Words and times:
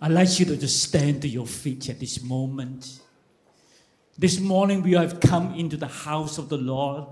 I'd 0.00 0.12
like 0.12 0.38
you 0.38 0.46
to 0.46 0.56
just 0.56 0.82
stand 0.82 1.22
to 1.22 1.28
your 1.28 1.46
feet 1.46 1.88
at 1.88 1.98
this 1.98 2.22
moment. 2.22 3.00
This 4.16 4.38
morning 4.38 4.82
we 4.82 4.92
have 4.92 5.18
come 5.18 5.54
into 5.54 5.76
the 5.76 5.88
house 5.88 6.38
of 6.38 6.48
the 6.48 6.56
Lord, 6.56 7.04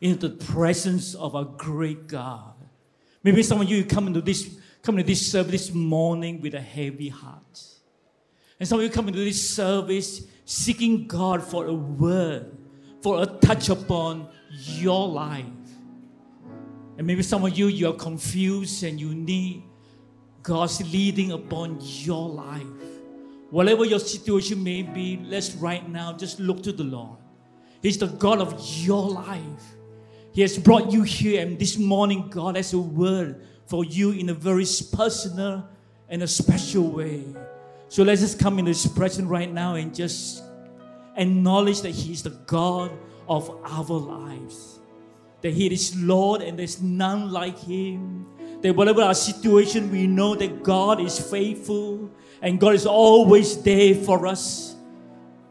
into 0.00 0.28
the 0.28 0.44
presence 0.44 1.14
of 1.14 1.34
our 1.34 1.44
great 1.44 2.06
God. 2.06 2.52
Maybe 3.22 3.42
some 3.42 3.60
of 3.60 3.70
you 3.70 3.84
come 3.84 4.06
into 4.06 4.20
this 4.20 4.58
come 4.82 4.98
into 4.98 5.08
this 5.08 5.32
service 5.32 5.66
this 5.66 5.74
morning 5.74 6.40
with 6.40 6.54
a 6.54 6.60
heavy 6.60 7.08
heart. 7.08 7.62
And 8.60 8.68
some 8.68 8.78
of 8.78 8.84
you 8.84 8.90
come 8.90 9.08
into 9.08 9.18
this 9.18 9.50
service 9.50 10.22
seeking 10.44 11.08
God 11.08 11.42
for 11.42 11.66
a 11.66 11.74
word, 11.74 12.56
for 13.02 13.22
a 13.22 13.26
touch 13.26 13.68
upon 13.68 14.28
your 14.50 15.08
life. 15.08 15.44
And 16.98 17.06
maybe 17.06 17.22
some 17.22 17.44
of 17.44 17.58
you 17.58 17.66
you 17.66 17.90
are 17.90 17.94
confused 17.94 18.84
and 18.84 19.00
you 19.00 19.14
need 19.14 19.64
God's 20.46 20.80
leading 20.92 21.32
upon 21.32 21.78
your 21.80 22.28
life. 22.28 22.62
Whatever 23.50 23.84
your 23.84 23.98
situation 23.98 24.62
may 24.62 24.82
be, 24.82 25.18
let's 25.24 25.56
right 25.56 25.86
now 25.90 26.12
just 26.12 26.38
look 26.38 26.62
to 26.62 26.70
the 26.70 26.84
Lord. 26.84 27.18
He's 27.82 27.98
the 27.98 28.06
God 28.06 28.38
of 28.38 28.54
your 28.64 29.10
life. 29.10 29.74
He 30.32 30.42
has 30.42 30.56
brought 30.56 30.92
you 30.92 31.02
here, 31.02 31.42
and 31.42 31.58
this 31.58 31.76
morning, 31.78 32.28
God 32.30 32.54
has 32.54 32.72
a 32.74 32.78
word 32.78 33.44
for 33.66 33.84
you 33.84 34.12
in 34.12 34.28
a 34.28 34.34
very 34.34 34.64
personal 34.92 35.68
and 36.08 36.22
a 36.22 36.28
special 36.28 36.92
way. 36.92 37.24
So 37.88 38.04
let's 38.04 38.20
just 38.20 38.38
come 38.38 38.60
in 38.60 38.66
His 38.66 38.86
presence 38.86 39.26
right 39.26 39.52
now 39.52 39.74
and 39.74 39.92
just 39.92 40.44
acknowledge 41.16 41.80
that 41.80 41.90
He 41.90 42.12
is 42.12 42.22
the 42.22 42.38
God 42.46 42.92
of 43.28 43.50
our 43.64 43.98
lives. 43.98 44.78
That 45.40 45.54
He 45.54 45.66
is 45.66 46.00
Lord 46.00 46.40
and 46.40 46.56
there's 46.56 46.80
none 46.80 47.32
like 47.32 47.58
Him 47.58 48.26
that 48.62 48.74
whatever 48.74 49.02
our 49.02 49.14
situation, 49.14 49.90
we 49.90 50.06
know 50.06 50.34
that 50.34 50.62
God 50.62 51.00
is 51.00 51.18
faithful 51.18 52.10
and 52.42 52.60
God 52.60 52.74
is 52.74 52.86
always 52.86 53.62
there 53.62 53.94
for 53.94 54.26
us. 54.26 54.76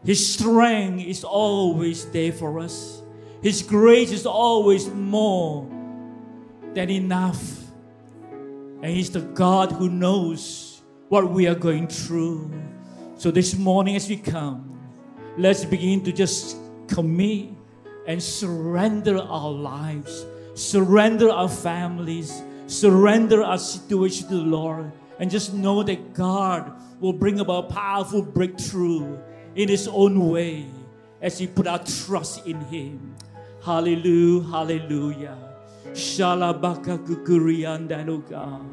His 0.04 0.34
strength 0.34 1.04
is 1.04 1.24
always 1.24 2.06
there 2.10 2.32
for 2.32 2.58
us. 2.60 3.02
His 3.42 3.62
grace 3.62 4.12
is 4.12 4.26
always 4.26 4.88
more 4.88 5.68
than 6.74 6.90
enough. 6.90 7.62
And 8.30 8.86
He's 8.86 9.10
the 9.10 9.20
God 9.20 9.72
who 9.72 9.88
knows 9.88 10.82
what 11.08 11.30
we 11.30 11.46
are 11.46 11.54
going 11.54 11.88
through. 11.88 12.52
So 13.16 13.30
this 13.30 13.56
morning, 13.56 13.96
as 13.96 14.08
we 14.08 14.16
come, 14.16 14.78
let's 15.38 15.64
begin 15.64 16.04
to 16.04 16.12
just 16.12 16.56
commit 16.88 17.48
and 18.06 18.22
surrender 18.22 19.18
our 19.18 19.50
lives, 19.50 20.24
surrender 20.54 21.30
our 21.30 21.48
families, 21.48 22.42
surrender 22.66 23.42
our 23.42 23.58
situation 23.58 24.28
to 24.28 24.36
the 24.36 24.42
Lord 24.42 24.92
and 25.18 25.30
just 25.30 25.54
know 25.54 25.82
that 25.82 26.14
God 26.14 26.72
will 27.00 27.12
bring 27.12 27.40
about 27.40 27.70
a 27.70 27.74
powerful 27.74 28.22
breakthrough 28.22 29.18
in 29.54 29.68
His 29.68 29.88
own 29.88 30.28
way 30.28 30.66
as 31.20 31.40
we 31.40 31.46
put 31.46 31.66
our 31.66 31.82
trust 31.84 32.46
in 32.46 32.60
Him. 32.62 33.14
Hallelujah, 33.64 34.48
hallelujah. 34.50 35.38
Shalabaka 35.92 36.98
God. 38.28 38.66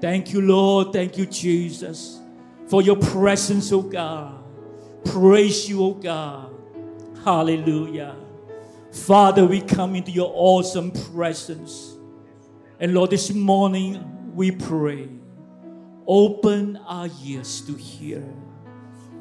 Thank 0.00 0.32
you, 0.32 0.40
Lord. 0.40 0.92
Thank 0.92 1.16
you, 1.16 1.26
Jesus, 1.26 2.20
for 2.66 2.82
your 2.82 2.96
presence, 2.96 3.72
oh 3.72 3.82
God. 3.82 4.42
Praise 5.04 5.68
you, 5.68 5.82
oh 5.82 5.94
God. 5.94 6.54
Hallelujah. 7.24 8.16
Father, 8.92 9.46
we 9.46 9.60
come 9.60 9.94
into 9.96 10.10
your 10.10 10.30
awesome 10.34 10.90
presence. 10.90 11.91
And 12.82 12.94
Lord, 12.94 13.10
this 13.10 13.30
morning 13.30 14.34
we 14.34 14.50
pray, 14.50 15.08
open 16.04 16.76
our 16.78 17.08
ears 17.22 17.60
to 17.60 17.74
hear, 17.74 18.24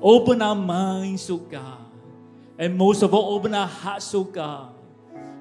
open 0.01 0.41
our 0.41 0.55
minds, 0.55 1.29
oh 1.29 1.37
God, 1.37 1.85
and 2.57 2.75
most 2.75 3.03
of 3.03 3.13
all, 3.13 3.35
open 3.35 3.53
our 3.53 3.67
hearts, 3.67 4.15
oh 4.15 4.23
God. 4.23 4.73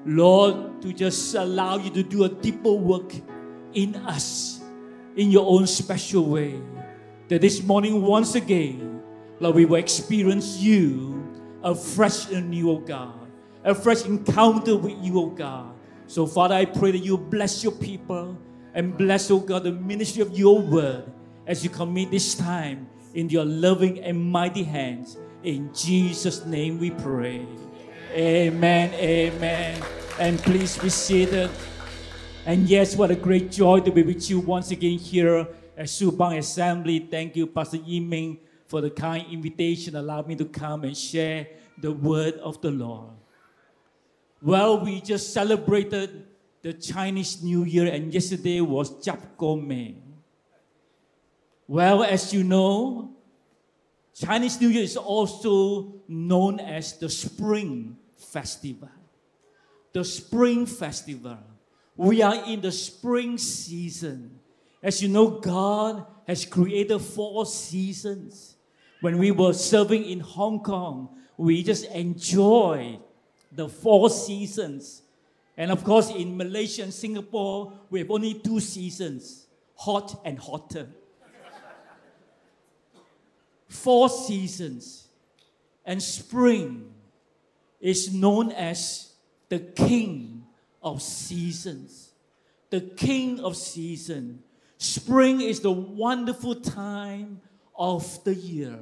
Lord, 0.05 0.83
to 0.83 0.93
just 0.93 1.33
allow 1.33 1.77
you 1.77 1.89
to 1.89 2.03
do 2.03 2.25
a 2.25 2.29
deeper 2.29 2.71
work 2.71 3.11
in 3.73 3.95
us 3.95 4.61
in 5.15 5.31
your 5.31 5.47
own 5.47 5.65
special 5.65 6.23
way. 6.29 6.61
That 7.27 7.41
this 7.41 7.63
morning, 7.63 8.03
once 8.03 8.35
again, 8.35 9.01
Lord, 9.39 9.55
we 9.55 9.65
will 9.65 9.77
experience 9.77 10.59
you 10.59 11.27
afresh 11.63 12.29
and 12.29 12.51
new, 12.51 12.69
oh 12.69 12.81
God, 12.81 13.31
a 13.63 13.73
fresh 13.73 14.05
encounter 14.05 14.75
with 14.75 15.03
you, 15.03 15.19
oh 15.19 15.31
God 15.31 15.73
so, 16.11 16.27
Father, 16.27 16.55
I 16.55 16.65
pray 16.65 16.91
that 16.91 17.05
you 17.05 17.17
bless 17.17 17.63
your 17.63 17.71
people 17.71 18.37
and 18.73 18.97
bless, 18.97 19.31
oh 19.31 19.39
God, 19.39 19.63
the 19.63 19.71
ministry 19.71 20.21
of 20.21 20.37
your 20.37 20.59
word 20.59 21.09
as 21.47 21.63
you 21.63 21.69
commit 21.69 22.11
this 22.11 22.35
time 22.35 22.89
in 23.13 23.29
your 23.29 23.45
loving 23.45 24.03
and 24.03 24.19
mighty 24.19 24.63
hands. 24.63 25.15
In 25.43 25.73
Jesus' 25.73 26.45
name 26.45 26.79
we 26.79 26.91
pray. 26.91 27.47
Amen. 28.11 28.93
Amen. 28.95 29.81
And 30.19 30.37
please 30.39 30.77
be 30.77 30.89
seated. 30.89 31.49
And 32.45 32.67
yes, 32.67 32.97
what 32.97 33.09
a 33.09 33.15
great 33.15 33.49
joy 33.49 33.79
to 33.79 33.89
be 33.89 34.03
with 34.03 34.29
you 34.29 34.41
once 34.41 34.71
again 34.71 34.99
here 34.99 35.47
at 35.77 35.85
Subang 35.85 36.37
Assembly. 36.37 37.07
Thank 37.09 37.37
you, 37.37 37.47
Pastor 37.47 37.77
Yiming, 37.77 38.39
for 38.67 38.81
the 38.81 38.89
kind 38.89 39.27
invitation. 39.31 39.95
Allow 39.95 40.23
me 40.23 40.35
to 40.35 40.43
come 40.43 40.83
and 40.83 40.97
share 40.97 41.47
the 41.77 41.93
word 41.93 42.33
of 42.43 42.59
the 42.59 42.71
Lord. 42.71 43.20
Well, 44.41 44.83
we 44.83 45.01
just 45.01 45.33
celebrated 45.33 46.25
the 46.63 46.73
Chinese 46.73 47.43
New 47.43 47.63
Year, 47.63 47.93
and 47.93 48.11
yesterday 48.11 48.59
was 48.59 48.89
Mei. 49.39 49.97
Well, 51.67 52.03
as 52.03 52.33
you 52.33 52.43
know, 52.43 53.13
Chinese 54.15 54.59
New 54.59 54.69
Year 54.69 54.83
is 54.83 54.97
also 54.97 56.01
known 56.07 56.59
as 56.59 56.97
the 56.97 57.07
Spring 57.07 57.97
Festival. 58.15 58.89
The 59.93 60.03
Spring 60.03 60.65
Festival. 60.65 61.37
We 61.95 62.23
are 62.23 62.43
in 62.45 62.61
the 62.61 62.71
spring 62.71 63.37
season. 63.37 64.39
As 64.81 65.03
you 65.03 65.09
know, 65.09 65.39
God 65.39 66.07
has 66.25 66.45
created 66.45 66.97
four 66.97 67.45
seasons. 67.45 68.55
When 69.01 69.19
we 69.19 69.29
were 69.29 69.53
serving 69.53 70.05
in 70.05 70.19
Hong 70.19 70.61
Kong, 70.63 71.09
we 71.37 71.61
just 71.61 71.85
enjoyed 71.85 72.99
the 73.51 73.67
four 73.67 74.09
seasons. 74.09 75.01
And 75.57 75.71
of 75.71 75.83
course, 75.83 76.09
in 76.09 76.37
Malaysia 76.37 76.83
and 76.83 76.93
Singapore, 76.93 77.73
we 77.89 77.99
have 77.99 78.11
only 78.11 78.33
two 78.33 78.59
seasons 78.59 79.47
hot 79.75 80.21
and 80.23 80.37
hotter. 80.37 80.87
four 83.67 84.09
seasons. 84.09 85.07
And 85.85 86.01
spring 86.01 86.93
is 87.79 88.13
known 88.13 88.51
as 88.51 89.13
the 89.49 89.59
king 89.59 90.45
of 90.83 91.01
seasons. 91.01 92.11
The 92.69 92.81
king 92.81 93.39
of 93.39 93.57
season. 93.57 94.43
Spring 94.77 95.41
is 95.41 95.59
the 95.59 95.71
wonderful 95.71 96.55
time 96.55 97.41
of 97.75 98.23
the 98.23 98.35
year. 98.35 98.79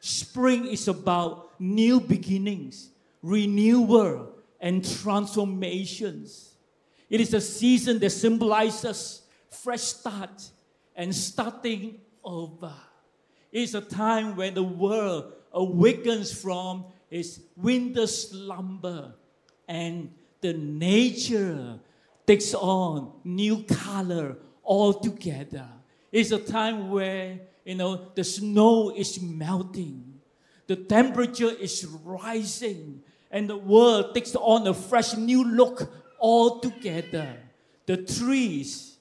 Spring 0.00 0.66
is 0.66 0.88
about 0.88 1.48
new 1.60 2.00
beginnings 2.00 2.90
renewal, 3.24 4.34
and 4.60 4.84
transformations. 4.84 6.52
It 7.08 7.20
is 7.20 7.32
a 7.32 7.40
season 7.40 7.98
that 8.00 8.10
symbolizes 8.10 9.22
fresh 9.50 9.80
start 9.80 10.50
and 10.94 11.14
starting 11.14 12.00
over. 12.22 12.72
It 13.50 13.62
is 13.62 13.74
a 13.74 13.80
time 13.80 14.36
when 14.36 14.52
the 14.54 14.62
world 14.62 15.32
awakens 15.52 16.38
from 16.38 16.84
its 17.10 17.40
winter 17.56 18.06
slumber 18.06 19.14
and 19.68 20.12
the 20.42 20.52
nature 20.52 21.78
takes 22.26 22.52
on 22.52 23.12
new 23.24 23.62
color 23.64 24.36
altogether. 24.62 25.68
It's 26.12 26.30
a 26.30 26.38
time 26.38 26.90
where 26.90 27.40
you 27.64 27.74
know 27.74 28.08
the 28.14 28.24
snow 28.24 28.94
is 28.94 29.20
melting, 29.20 30.20
the 30.66 30.76
temperature 30.76 31.50
is 31.50 31.86
rising, 32.04 33.02
and 33.34 33.50
the 33.50 33.56
world 33.56 34.14
takes 34.14 34.36
on 34.36 34.64
a 34.68 34.72
fresh 34.72 35.16
new 35.16 35.42
look 35.42 35.90
altogether. 36.20 37.36
The 37.84 37.96
trees 37.96 38.96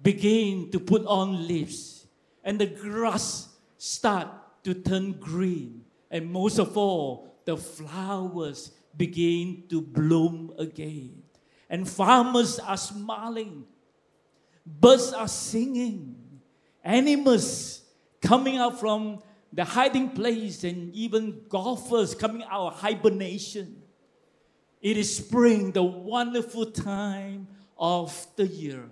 begin 0.00 0.70
to 0.70 0.78
put 0.78 1.04
on 1.06 1.48
leaves, 1.48 2.06
and 2.44 2.60
the 2.60 2.66
grass 2.66 3.48
start 3.76 4.28
to 4.62 4.74
turn 4.74 5.18
green, 5.18 5.84
and 6.08 6.30
most 6.30 6.60
of 6.60 6.78
all, 6.78 7.34
the 7.44 7.56
flowers 7.56 8.70
begin 8.96 9.64
to 9.68 9.82
bloom 9.82 10.54
again. 10.56 11.24
And 11.68 11.88
farmers 11.88 12.60
are 12.60 12.76
smiling, 12.76 13.64
birds 14.64 15.12
are 15.12 15.26
singing, 15.26 16.14
animals 16.84 17.82
coming 18.22 18.56
out 18.56 18.78
from 18.78 19.20
the 19.54 19.64
hiding 19.64 20.10
place, 20.10 20.64
and 20.64 20.92
even 20.94 21.42
golfers 21.48 22.14
coming 22.14 22.42
out 22.50 22.72
of 22.72 22.80
hibernation. 22.80 23.82
It 24.82 24.96
is 24.96 25.16
spring, 25.16 25.70
the 25.70 25.82
wonderful 25.82 26.66
time 26.66 27.46
of 27.78 28.26
the 28.36 28.46
year. 28.46 28.84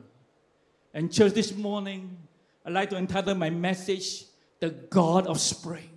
And 0.94 1.12
church, 1.12 1.32
this 1.32 1.54
morning, 1.54 2.16
I'd 2.64 2.72
like 2.72 2.90
to 2.90 2.96
entitle 2.96 3.34
my 3.34 3.50
message, 3.50 4.24
the 4.60 4.70
God 4.70 5.26
of 5.26 5.40
spring. 5.40 5.90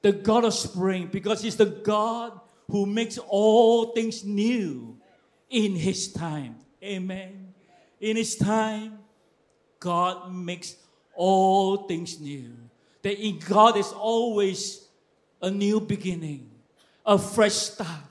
The 0.00 0.12
God 0.12 0.44
of 0.44 0.54
spring, 0.54 1.08
because 1.12 1.42
He's 1.42 1.56
the 1.56 1.66
God 1.66 2.40
who 2.70 2.86
makes 2.86 3.18
all 3.18 3.92
things 3.92 4.24
new 4.24 4.96
in 5.50 5.76
His 5.76 6.12
time. 6.12 6.56
Amen. 6.82 7.52
In 8.00 8.16
His 8.16 8.36
time, 8.36 9.00
God 9.78 10.32
makes 10.32 10.76
all 11.14 11.88
things 11.88 12.18
new. 12.18 12.56
That 13.02 13.18
in 13.18 13.38
God 13.38 13.76
is 13.76 13.92
always 13.92 14.86
a 15.40 15.50
new 15.50 15.80
beginning, 15.80 16.50
a 17.06 17.18
fresh 17.18 17.54
start. 17.54 18.04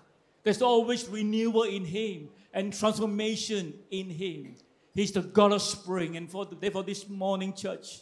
There's 0.44 0.62
always 0.62 1.08
renewal 1.08 1.64
in 1.64 1.86
Him 1.86 2.30
and 2.54 2.74
transformation 2.74 3.74
in 3.92 4.10
Him. 4.10 4.56
He's 4.96 5.12
the 5.12 5.22
God 5.22 5.52
of 5.52 5.62
spring. 5.62 6.18
And 6.18 6.30
for, 6.30 6.46
therefore, 6.46 6.84
this 6.84 7.08
morning, 7.08 7.54
church, 7.54 8.02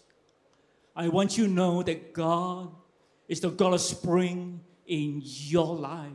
I 0.95 1.09
want 1.09 1.37
you 1.37 1.47
to 1.47 1.51
know 1.51 1.83
that 1.83 2.13
God 2.13 2.71
is 3.27 3.41
the 3.41 3.49
God 3.49 3.73
of 3.73 3.81
spring 3.81 4.61
in 4.85 5.21
your 5.23 5.75
life. 5.75 6.11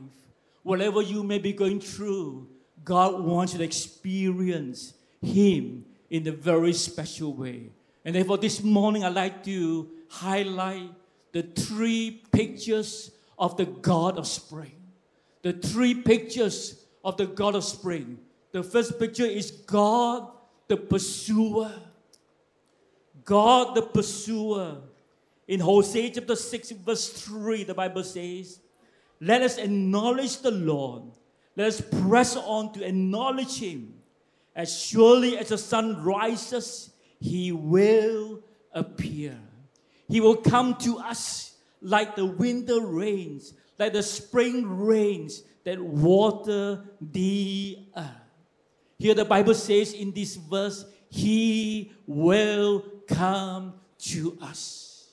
Whatever 0.63 1.03
you 1.03 1.23
may 1.23 1.39
be 1.39 1.53
going 1.53 1.81
through, 1.81 2.49
God 2.85 3.21
wants 3.21 3.53
you 3.53 3.59
to 3.59 3.65
experience 3.65 4.95
Him 5.21 5.85
in 6.09 6.27
a 6.27 6.33
very 6.33 6.73
special 6.73 7.35
way. 7.35 7.71
And 8.05 8.15
therefore, 8.15 8.39
this 8.39 8.63
morning, 8.63 9.05
I'd 9.05 9.15
like 9.15 9.45
to 9.45 9.89
highlight 10.13 10.91
the 11.33 11.43
three 11.43 12.23
pictures 12.33 13.13
of 13.39 13.57
the 13.57 13.65
God 13.65 14.19
of 14.19 14.27
spring. 14.27 14.77
The 15.41 15.55
three 15.55 15.95
pictures 15.95 16.85
of 17.03 17.17
the 17.17 17.27
God 17.27 17.55
of 17.55 17.65
spring. 17.65 18.19
The 18.53 18.63
first 18.63 18.99
picture 18.99 19.25
is 19.25 19.51
God 19.51 20.31
the 20.69 20.77
pursuer. 20.77 21.73
God 23.25 23.75
the 23.75 23.83
pursuer. 23.83 24.83
In 25.49 25.61
Hosea 25.61 26.11
chapter 26.11 26.37
6, 26.37 26.71
verse 26.73 27.09
3, 27.09 27.65
the 27.65 27.75
Bible 27.75 28.05
says, 28.05 28.61
Let 29.19 29.41
us 29.41 29.57
acknowledge 29.57 30.43
the 30.43 30.51
Lord. 30.51 31.05
Let 31.57 31.69
us 31.69 31.81
press 32.03 32.37
on 32.37 32.75
to 32.75 32.87
acknowledge 32.87 33.59
Him. 33.59 33.95
As 34.55 34.79
surely 34.79 35.39
as 35.39 35.49
the 35.49 35.59
sun 35.59 36.05
rises, 36.05 36.91
He 37.19 37.51
will 37.51 38.41
appear. 38.73 39.39
He 40.13 40.21
will 40.21 40.37
come 40.37 40.75
to 40.81 40.99
us 40.99 41.57
like 41.81 42.17
the 42.17 42.27
winter 42.27 42.85
rains, 42.85 43.55
like 43.79 43.95
the 43.95 44.03
spring 44.03 44.69
rains 44.69 45.43
that 45.65 45.81
water 45.81 46.85
the 47.01 47.79
earth. 47.97 48.11
Here 48.99 49.15
the 49.15 49.25
Bible 49.25 49.55
says 49.55 49.95
in 49.95 50.13
this 50.13 50.37
verse, 50.37 50.85
He 51.09 51.95
will 52.07 52.85
come 53.09 53.73
to 54.01 54.37
us. 54.43 55.09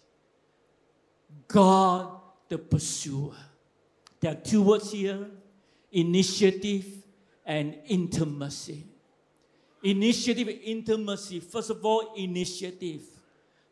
God 1.48 2.19
the 2.50 2.57
pursuer. 2.57 3.38
There 4.19 4.34
are 4.34 4.36
two 4.36 4.62
words 4.62 4.92
here 4.92 5.28
initiative 5.94 6.88
and 7.45 7.78
intimacy. 7.88 8.86
Initiative, 9.81 10.50
intimacy. 10.62 11.40
First 11.40 11.69
of 11.69 11.86
all, 11.86 12.16
initiative. 12.18 13.04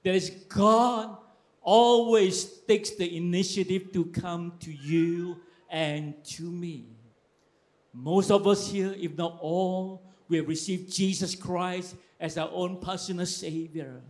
There 0.08 0.16
is 0.16 0.30
God 0.48 1.18
always 1.62 2.46
takes 2.62 2.92
the 2.92 3.18
initiative 3.18 3.92
to 3.92 4.06
come 4.06 4.54
to 4.62 4.72
you 4.72 5.42
and 5.70 6.24
to 6.38 6.44
me. 6.44 6.86
Most 7.94 8.32
of 8.32 8.48
us 8.48 8.72
here, 8.72 8.96
if 8.98 9.18
not 9.18 9.38
all, 9.42 10.10
we 10.30 10.38
have 10.38 10.48
received 10.48 10.94
Jesus 10.94 11.36
Christ 11.36 11.98
as 12.22 12.38
our 12.38 12.50
own 12.54 12.80
personal 12.80 13.26
Savior. 13.26 14.02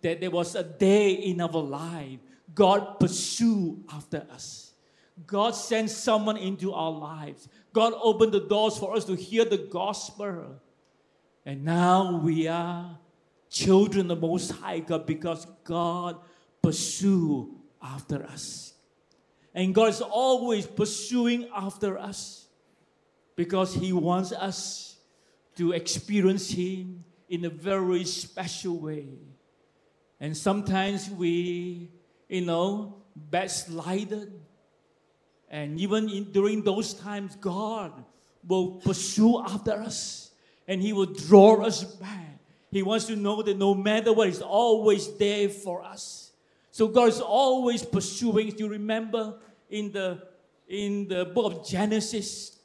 That 0.00 0.22
there 0.22 0.30
was 0.30 0.54
a 0.54 0.62
day 0.62 1.12
in 1.12 1.42
our 1.42 1.50
life 1.50 2.18
God 2.54 2.98
pursued 2.98 3.84
after 3.92 4.26
us. 4.32 4.72
God 5.26 5.50
sent 5.50 5.90
someone 5.90 6.38
into 6.38 6.72
our 6.72 6.92
lives. 6.92 7.46
God 7.74 7.92
opened 8.02 8.32
the 8.32 8.40
doors 8.40 8.78
for 8.78 8.96
us 8.96 9.04
to 9.04 9.14
hear 9.14 9.44
the 9.44 9.58
gospel. 9.58 10.62
And 11.44 11.62
now 11.62 12.22
we 12.24 12.48
are 12.48 12.98
children 13.50 14.10
of 14.10 14.20
the 14.20 14.26
Most 14.26 14.50
High 14.52 14.80
God 14.80 15.06
because 15.06 15.46
God 15.64 16.18
pursued 16.62 17.48
after 17.82 18.24
us. 18.24 18.74
And 19.54 19.74
God 19.74 19.88
is 19.88 20.00
always 20.00 20.66
pursuing 20.66 21.48
after 21.54 21.98
us 21.98 22.46
because 23.36 23.74
He 23.74 23.92
wants 23.92 24.32
us 24.32 24.96
to 25.56 25.72
experience 25.72 26.50
Him 26.50 27.04
in 27.28 27.44
a 27.44 27.50
very 27.50 28.04
special 28.04 28.78
way. 28.78 29.08
And 30.20 30.36
sometimes 30.36 31.10
we, 31.10 31.90
you 32.28 32.42
know, 32.42 33.02
backslided. 33.14 34.32
And 35.48 35.80
even 35.80 36.08
in, 36.08 36.32
during 36.32 36.62
those 36.62 36.94
times, 36.94 37.36
God 37.36 37.92
will 38.46 38.72
pursue 38.72 39.40
after 39.40 39.72
us 39.72 40.30
and 40.68 40.82
He 40.82 40.92
will 40.92 41.06
draw 41.06 41.62
us 41.62 41.84
back. 41.84 42.35
He 42.70 42.82
wants 42.82 43.06
to 43.06 43.16
know 43.16 43.42
that 43.42 43.56
no 43.56 43.74
matter 43.74 44.12
what, 44.12 44.28
He's 44.28 44.42
always 44.42 45.16
there 45.16 45.48
for 45.48 45.82
us. 45.82 46.32
So 46.70 46.88
God 46.88 47.08
is 47.08 47.20
always 47.20 47.82
pursuing. 47.84 48.50
Do 48.50 48.64
You 48.64 48.70
remember 48.70 49.38
in 49.70 49.92
the 49.92 50.22
in 50.68 51.08
the 51.08 51.24
book 51.24 51.52
of 51.52 51.66
Genesis, 51.66 52.58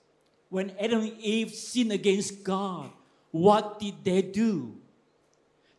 when 0.49 0.71
Adam 0.79 1.01
and 1.01 1.17
Eve 1.19 1.53
sinned 1.53 1.91
against 1.91 2.43
God, 2.43 2.89
what 3.31 3.79
did 3.79 4.03
they 4.03 4.21
do? 4.21 4.75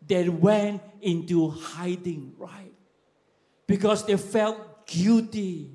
They 0.07 0.29
went 0.29 0.83
into 1.01 1.51
hiding, 1.51 2.35
right? 2.39 2.73
Because 3.67 4.05
they 4.07 4.17
felt 4.17 4.87
guilty. 4.87 5.71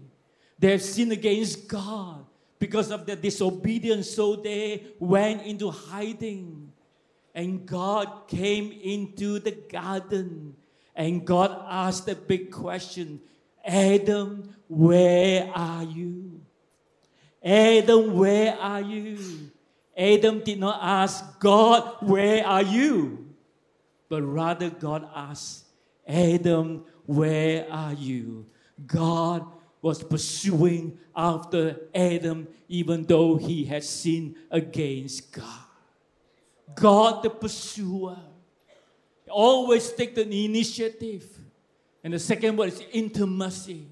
They 0.58 0.72
have 0.72 0.82
sinned 0.82 1.12
against 1.12 1.68
God 1.68 2.26
because 2.60 2.92
of 2.92 3.06
their 3.06 3.16
disobedience, 3.16 4.10
so 4.10 4.36
they 4.36 4.88
went 5.00 5.44
into 5.44 5.70
hiding. 5.70 6.67
And 7.38 7.68
God 7.68 8.28
came 8.28 8.72
into 8.72 9.38
the 9.38 9.52
garden 9.52 10.56
and 10.96 11.24
God 11.24 11.56
asked 11.70 12.10
a 12.10 12.16
big 12.16 12.50
question 12.50 13.22
Adam, 13.64 14.56
where 14.68 15.48
are 15.54 15.84
you? 15.84 16.42
Adam, 17.46 18.18
where 18.18 18.58
are 18.58 18.82
you? 18.82 19.52
Adam 19.96 20.40
did 20.40 20.60
not 20.60 20.80
ask 20.82 21.40
God, 21.40 21.98
where 22.02 22.44
are 22.44 22.64
you? 22.64 23.36
But 24.10 24.24
rather, 24.24 24.72
God 24.72 25.08
asked, 25.14 25.66
Adam, 26.08 26.86
where 27.06 27.72
are 27.72 27.94
you? 27.94 28.48
God 28.88 29.46
was 29.84 30.02
pursuing 30.02 30.98
after 31.16 31.82
Adam, 31.94 32.48
even 32.68 33.04
though 33.04 33.36
he 33.36 33.66
had 33.66 33.84
sinned 33.84 34.38
against 34.50 35.32
God. 35.32 35.67
God, 36.76 37.24
the 37.24 37.30
pursuer, 37.30 38.18
always 39.30 39.92
take 39.92 40.16
the 40.16 40.46
initiative. 40.46 41.26
And 42.04 42.14
the 42.14 42.20
second 42.20 42.58
word 42.58 42.70
is 42.70 42.82
intimacy. 42.92 43.88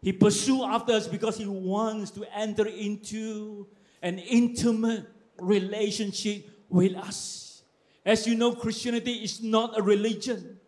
He 0.00 0.12
pursues 0.12 0.62
after 0.64 0.92
us 0.92 1.06
because 1.06 1.36
he 1.36 1.46
wants 1.46 2.10
to 2.12 2.24
enter 2.34 2.66
into 2.66 3.66
an 4.02 4.18
intimate 4.18 5.06
relationship 5.38 6.48
with 6.68 6.96
us. 6.96 7.62
As 8.04 8.26
you 8.26 8.34
know, 8.34 8.52
Christianity 8.52 9.12
is 9.12 9.42
not 9.42 9.78
a 9.78 9.82
religion, 9.82 10.58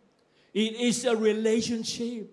it 0.53 0.75
is 0.79 1.05
a 1.05 1.15
relationship. 1.15 2.31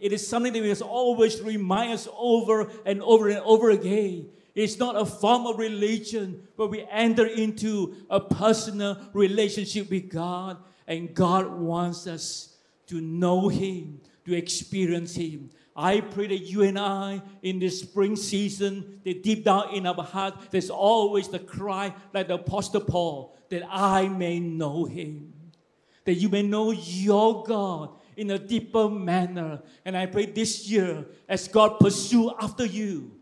It 0.00 0.12
is 0.12 0.24
something 0.28 0.52
that 0.52 0.62
we 0.62 0.68
must 0.68 0.82
always 0.82 1.40
remind 1.40 1.92
us 1.92 2.06
over 2.16 2.70
and 2.84 3.02
over 3.02 3.30
and 3.30 3.40
over 3.40 3.70
again. 3.70 4.28
It's 4.54 4.78
not 4.78 4.96
a 4.96 5.06
form 5.06 5.46
of 5.46 5.58
religion, 5.58 6.46
but 6.56 6.68
we 6.68 6.86
enter 6.90 7.26
into 7.26 7.96
a 8.10 8.20
personal 8.20 8.98
relationship 9.14 9.90
with 9.90 10.10
God, 10.10 10.58
and 10.86 11.14
God 11.14 11.58
wants 11.58 12.06
us 12.06 12.56
to 12.88 13.00
know 13.00 13.48
Him, 13.48 14.00
to 14.26 14.34
experience 14.34 15.14
Him. 15.14 15.50
I 15.74 16.02
pray 16.02 16.26
that 16.26 16.40
you 16.40 16.64
and 16.64 16.78
I, 16.78 17.22
in 17.42 17.58
this 17.58 17.80
spring 17.80 18.14
season, 18.14 19.00
that 19.04 19.22
deep 19.22 19.44
down 19.44 19.74
in 19.74 19.86
our 19.86 20.02
heart, 20.02 20.34
there's 20.50 20.68
always 20.68 21.28
the 21.28 21.38
cry, 21.38 21.94
like 22.12 22.28
the 22.28 22.34
Apostle 22.34 22.82
Paul, 22.82 23.34
that 23.48 23.62
I 23.70 24.08
may 24.08 24.38
know 24.38 24.84
Him. 24.84 25.32
That 26.04 26.14
you 26.14 26.28
may 26.28 26.42
know 26.42 26.72
your 26.72 27.42
God 27.44 27.90
in 28.16 28.30
a 28.32 28.38
deeper 28.38 28.90
manner. 28.90 29.62
And 29.86 29.96
I 29.96 30.06
pray 30.06 30.26
this 30.26 30.68
year, 30.68 31.06
as 31.26 31.48
God 31.48 31.78
pursue 31.80 32.32
after 32.38 32.66
you, 32.66 33.12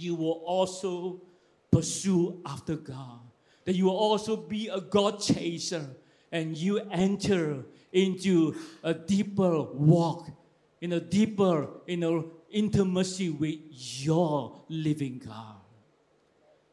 you 0.00 0.14
will 0.14 0.42
also 0.44 1.22
pursue 1.70 2.40
after 2.46 2.76
God. 2.76 3.20
That 3.64 3.74
you 3.74 3.84
will 3.86 3.96
also 3.96 4.36
be 4.36 4.68
a 4.68 4.80
God 4.80 5.20
chaser 5.20 5.86
and 6.32 6.56
you 6.56 6.78
enter 6.90 7.64
into 7.92 8.54
a 8.82 8.94
deeper 8.94 9.62
walk, 9.62 10.28
in 10.80 10.92
a 10.92 11.00
deeper, 11.00 11.68
in 11.86 12.02
a 12.02 12.22
intimacy 12.50 13.30
with 13.30 13.58
your 13.70 14.60
living 14.68 15.22
God. 15.24 15.56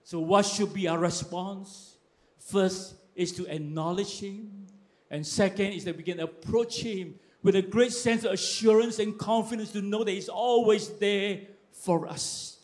So, 0.03 0.19
what 0.19 0.45
should 0.45 0.73
be 0.73 0.87
our 0.87 0.97
response? 0.97 1.97
First 2.39 2.95
is 3.15 3.31
to 3.33 3.45
acknowledge 3.47 4.19
Him, 4.19 4.67
and 5.11 5.25
second 5.25 5.73
is 5.73 5.85
that 5.85 5.97
we 5.97 6.03
can 6.03 6.19
approach 6.19 6.81
Him 6.81 7.15
with 7.43 7.55
a 7.55 7.61
great 7.61 7.91
sense 7.91 8.23
of 8.23 8.31
assurance 8.31 8.99
and 8.99 9.17
confidence 9.17 9.71
to 9.73 9.81
know 9.81 10.03
that 10.03 10.11
He's 10.11 10.29
always 10.29 10.89
there 10.99 11.41
for 11.71 12.07
us. 12.07 12.56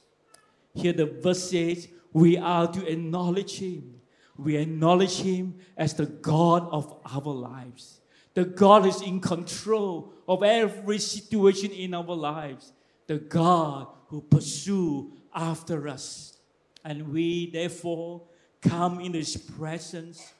Here 0.73 0.93
the 0.93 1.05
verse 1.05 1.49
says, 1.49 1.87
we 2.11 2.37
are 2.37 2.71
to 2.71 2.87
acknowledge 2.87 3.59
Him. 3.59 4.01
We 4.37 4.57
acknowledge 4.57 5.19
Him 5.19 5.55
as 5.77 5.93
the 5.93 6.05
God 6.05 6.67
of 6.71 6.95
our 7.05 7.33
lives. 7.33 8.01
The 8.33 8.45
God 8.45 8.85
is 8.85 9.01
in 9.01 9.19
control 9.19 10.13
of 10.27 10.43
every 10.43 10.99
situation 10.99 11.71
in 11.71 11.93
our 11.93 12.15
lives. 12.15 12.73
The 13.07 13.17
God 13.17 13.87
who 14.07 14.21
pursue 14.21 15.13
after 15.33 15.87
us. 15.87 16.37
And 16.83 17.09
we 17.09 17.51
therefore 17.51 18.23
come 18.61 18.99
in 18.99 19.13
His 19.13 19.37
presence 19.37 20.33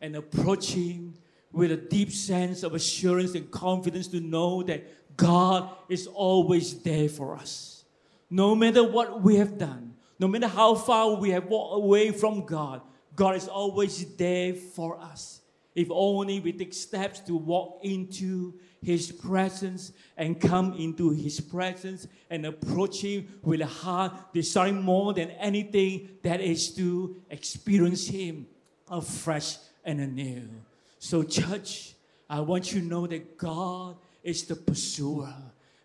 and 0.00 0.16
approach 0.16 0.72
Him 0.72 1.14
with 1.52 1.72
a 1.72 1.76
deep 1.76 2.12
sense 2.12 2.62
of 2.62 2.74
assurance 2.74 3.34
and 3.34 3.50
confidence 3.50 4.06
to 4.08 4.20
know 4.20 4.62
that 4.62 5.16
God 5.16 5.70
is 5.88 6.06
always 6.06 6.80
there 6.82 7.08
for 7.08 7.36
us. 7.36 7.79
No 8.30 8.54
matter 8.54 8.84
what 8.84 9.22
we 9.22 9.36
have 9.36 9.58
done, 9.58 9.94
no 10.18 10.28
matter 10.28 10.46
how 10.46 10.74
far 10.76 11.14
we 11.16 11.30
have 11.30 11.46
walked 11.46 11.82
away 11.82 12.12
from 12.12 12.46
God, 12.46 12.82
God 13.16 13.34
is 13.34 13.48
always 13.48 14.04
there 14.16 14.54
for 14.54 15.00
us. 15.00 15.40
If 15.74 15.88
only 15.90 16.40
we 16.40 16.52
take 16.52 16.72
steps 16.72 17.20
to 17.20 17.34
walk 17.34 17.80
into 17.82 18.54
His 18.82 19.10
presence 19.10 19.92
and 20.16 20.40
come 20.40 20.74
into 20.74 21.10
His 21.10 21.40
presence 21.40 22.06
and 22.28 22.46
approach 22.46 23.02
Him 23.02 23.28
with 23.42 23.60
a 23.60 23.66
heart 23.66 24.12
desiring 24.32 24.82
more 24.82 25.12
than 25.12 25.30
anything 25.32 26.10
that 26.22 26.40
is 26.40 26.74
to 26.76 27.16
experience 27.30 28.06
Him 28.06 28.46
afresh 28.88 29.56
and 29.84 30.00
anew. 30.00 30.48
So, 30.98 31.22
church, 31.22 31.94
I 32.28 32.40
want 32.40 32.72
you 32.72 32.80
to 32.80 32.86
know 32.86 33.06
that 33.06 33.38
God 33.38 33.96
is 34.22 34.44
the 34.44 34.56
pursuer. 34.56 35.34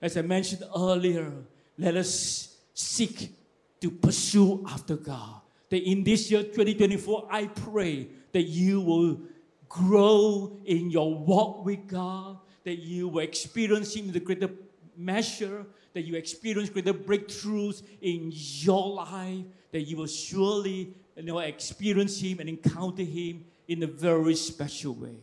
As 0.01 0.17
I 0.17 0.21
mentioned 0.21 0.63
earlier, 0.75 1.31
let 1.77 1.95
us 1.95 2.57
seek 2.73 3.35
to 3.81 3.91
pursue 3.91 4.65
after 4.67 4.95
God. 4.95 5.41
That 5.69 5.83
in 5.83 6.03
this 6.03 6.31
year 6.31 6.43
2024, 6.43 7.27
I 7.29 7.47
pray 7.47 8.07
that 8.31 8.43
you 8.43 8.81
will 8.81 9.21
grow 9.67 10.57
in 10.65 10.89
your 10.89 11.13
walk 11.13 11.65
with 11.65 11.87
God, 11.87 12.37
that 12.63 12.77
you 12.77 13.07
will 13.07 13.19
experience 13.19 13.95
Him 13.95 14.05
in 14.05 14.13
the 14.13 14.19
greater 14.19 14.49
measure, 14.95 15.65
that 15.93 16.03
you 16.03 16.15
experience 16.15 16.69
greater 16.69 16.93
breakthroughs 16.93 17.83
in 18.01 18.31
your 18.33 18.95
life, 18.95 19.45
that 19.71 19.81
you 19.81 19.97
will 19.97 20.07
surely 20.07 20.93
you 21.15 21.23
know, 21.23 21.39
experience 21.39 22.19
Him 22.19 22.39
and 22.39 22.49
encounter 22.49 23.03
Him 23.03 23.45
in 23.67 23.83
a 23.83 23.87
very 23.87 24.35
special 24.35 24.93
way. 24.93 25.17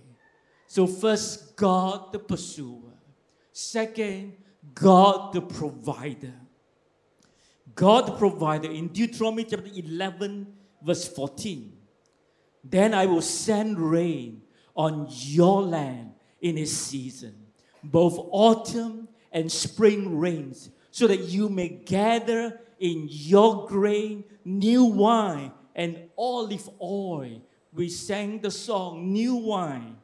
So, 0.67 0.87
first, 0.87 1.57
God 1.57 2.13
the 2.13 2.19
pursuer. 2.19 2.93
Second, 3.53 4.33
God 4.75 5.35
the 5.35 5.43
provider. 5.43 6.33
God 7.75 8.19
provided 8.19 8.71
in 8.71 8.89
Deuteronomy 8.89 9.45
chapter 9.45 9.71
11, 9.75 10.47
verse 10.83 11.09
14. 11.09 11.73
Then 12.65 12.95
I 12.95 13.07
will 13.07 13.23
send 13.23 13.79
rain 13.79 14.43
on 14.75 15.07
your 15.11 15.63
land 15.63 16.13
in 16.41 16.59
its 16.59 16.73
season, 16.73 17.35
both 17.83 18.19
autumn 18.31 19.09
and 19.33 19.51
spring 19.51 20.19
rains, 20.19 20.71
so 20.91 21.07
that 21.07 21.21
you 21.21 21.49
may 21.49 21.69
gather 21.69 22.61
in 22.79 23.09
your 23.11 23.67
grain 23.67 24.25
new 24.45 24.85
wine 24.85 25.53
and 25.75 26.11
olive 26.17 26.69
oil 26.81 27.41
we 27.73 27.89
sang 27.89 28.41
the 28.41 28.51
song 28.51 29.13
New 29.13 29.35
Wine. 29.35 29.97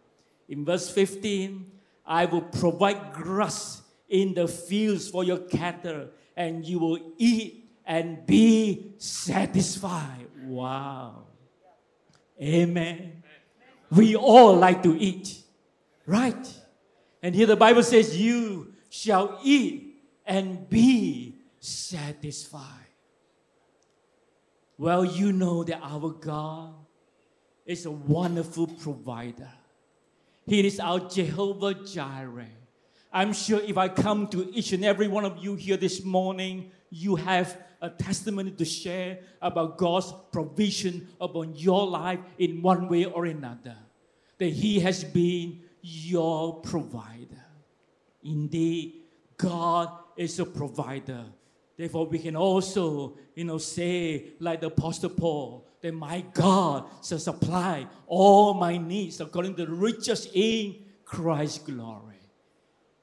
In 0.49 0.65
verse 0.65 0.91
15, 0.91 1.71
I 2.07 2.25
will 2.25 2.43
provide 2.43 3.13
grass 3.13 3.83
in 4.09 4.33
the 4.33 4.49
fields 4.49 5.09
for 5.09 5.23
your 5.23 5.39
cattle, 5.39 6.09
and 6.35 6.65
you 6.65 6.79
will 6.79 6.99
eat 7.19 7.58
and 7.89 8.25
be 8.27 8.93
satisfied. 8.99 10.27
Wow. 10.45 11.25
Amen. 12.41 13.25
We 13.91 14.15
all 14.15 14.55
like 14.55 14.83
to 14.83 14.95
eat, 14.97 15.43
right? 16.07 16.55
And 17.23 17.35
here 17.35 17.47
the 17.47 17.57
Bible 17.57 17.83
says, 17.83 18.17
You 18.17 18.75
shall 18.91 19.41
eat 19.43 20.05
and 20.27 20.69
be 20.69 21.37
satisfied. 21.59 22.63
Well, 24.77 25.05
you 25.05 25.33
know 25.33 25.65
that 25.65 25.81
our 25.83 26.11
God 26.11 26.75
is 27.65 27.87
a 27.87 27.91
wonderful 27.91 28.67
provider. 28.67 29.51
He 30.47 30.65
is 30.65 30.79
our 30.79 31.01
Jehovah 31.01 31.75
Jireh. 31.75 32.47
I'm 33.13 33.33
sure 33.33 33.61
if 33.61 33.79
I 33.79 33.89
come 33.89 34.29
to 34.29 34.51
each 34.55 34.73
and 34.73 34.85
every 34.85 35.09
one 35.09 35.25
of 35.25 35.39
you 35.39 35.55
here 35.55 35.79
this 35.79 36.05
morning, 36.05 36.71
you 36.91 37.17
have 37.17 37.59
a 37.81 37.91
testimony 37.91 38.51
to 38.53 38.65
share 38.65 39.19
about 39.41 39.79
God's 39.79 40.13
provision 40.33 41.09
upon 41.21 41.55
your 41.55 41.87
life 41.87 42.21
in 42.39 42.63
one 42.63 42.89
way 42.89 43.05
or 43.05 43.27
another. 43.27 43.77
That 44.39 44.51
He 44.53 44.81
has 44.81 45.05
been 45.05 45.61
your 45.83 46.61
provider. 46.61 47.45
Indeed, 48.23 48.95
God 49.37 49.91
is 50.17 50.39
a 50.39 50.45
provider. 50.45 51.25
Therefore, 51.77 52.07
we 52.07 52.19
can 52.19 52.35
also, 52.37 53.17
you 53.35 53.45
know, 53.45 53.59
say 53.59 54.31
like 54.41 54.61
the 54.61 54.67
Apostle 54.67 55.11
Paul, 55.11 55.67
that 55.81 55.95
my 55.95 56.25
God 56.33 56.85
shall 57.05 57.21
supply 57.21 57.87
all 58.09 58.55
my 58.55 58.77
needs 58.77 59.21
according 59.21 59.55
to 59.57 59.67
the 59.67 59.73
riches 59.73 60.29
in 60.35 60.77
Christ's 61.05 61.59
glory. 61.59 62.19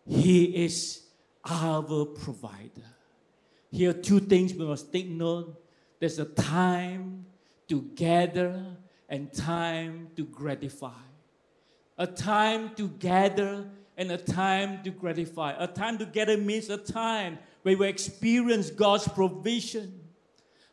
He 0.05 0.65
is 0.65 1.01
our 1.49 2.05
provider. 2.05 2.94
Here 3.75 3.89
are 3.89 3.93
two 3.93 4.19
things 4.19 4.53
we 4.53 4.65
must 4.65 4.91
take 4.91 5.07
note. 5.07 5.61
There's 5.99 6.19
a 6.19 6.25
time 6.25 7.25
to 7.67 7.81
gather 7.95 8.65
and 9.09 9.31
time 9.33 10.09
to 10.15 10.23
gratify. 10.23 11.03
A 11.97 12.07
time 12.07 12.73
to 12.75 12.87
gather 12.87 13.69
and 13.97 14.11
a 14.11 14.17
time 14.17 14.83
to 14.83 14.91
gratify. 14.91 15.55
A 15.57 15.67
time 15.67 15.97
to 15.97 16.05
gather 16.05 16.37
means 16.37 16.69
a 16.69 16.77
time 16.77 17.37
where 17.63 17.77
we 17.77 17.87
experience 17.87 18.69
God's 18.69 19.07
provision 19.07 20.05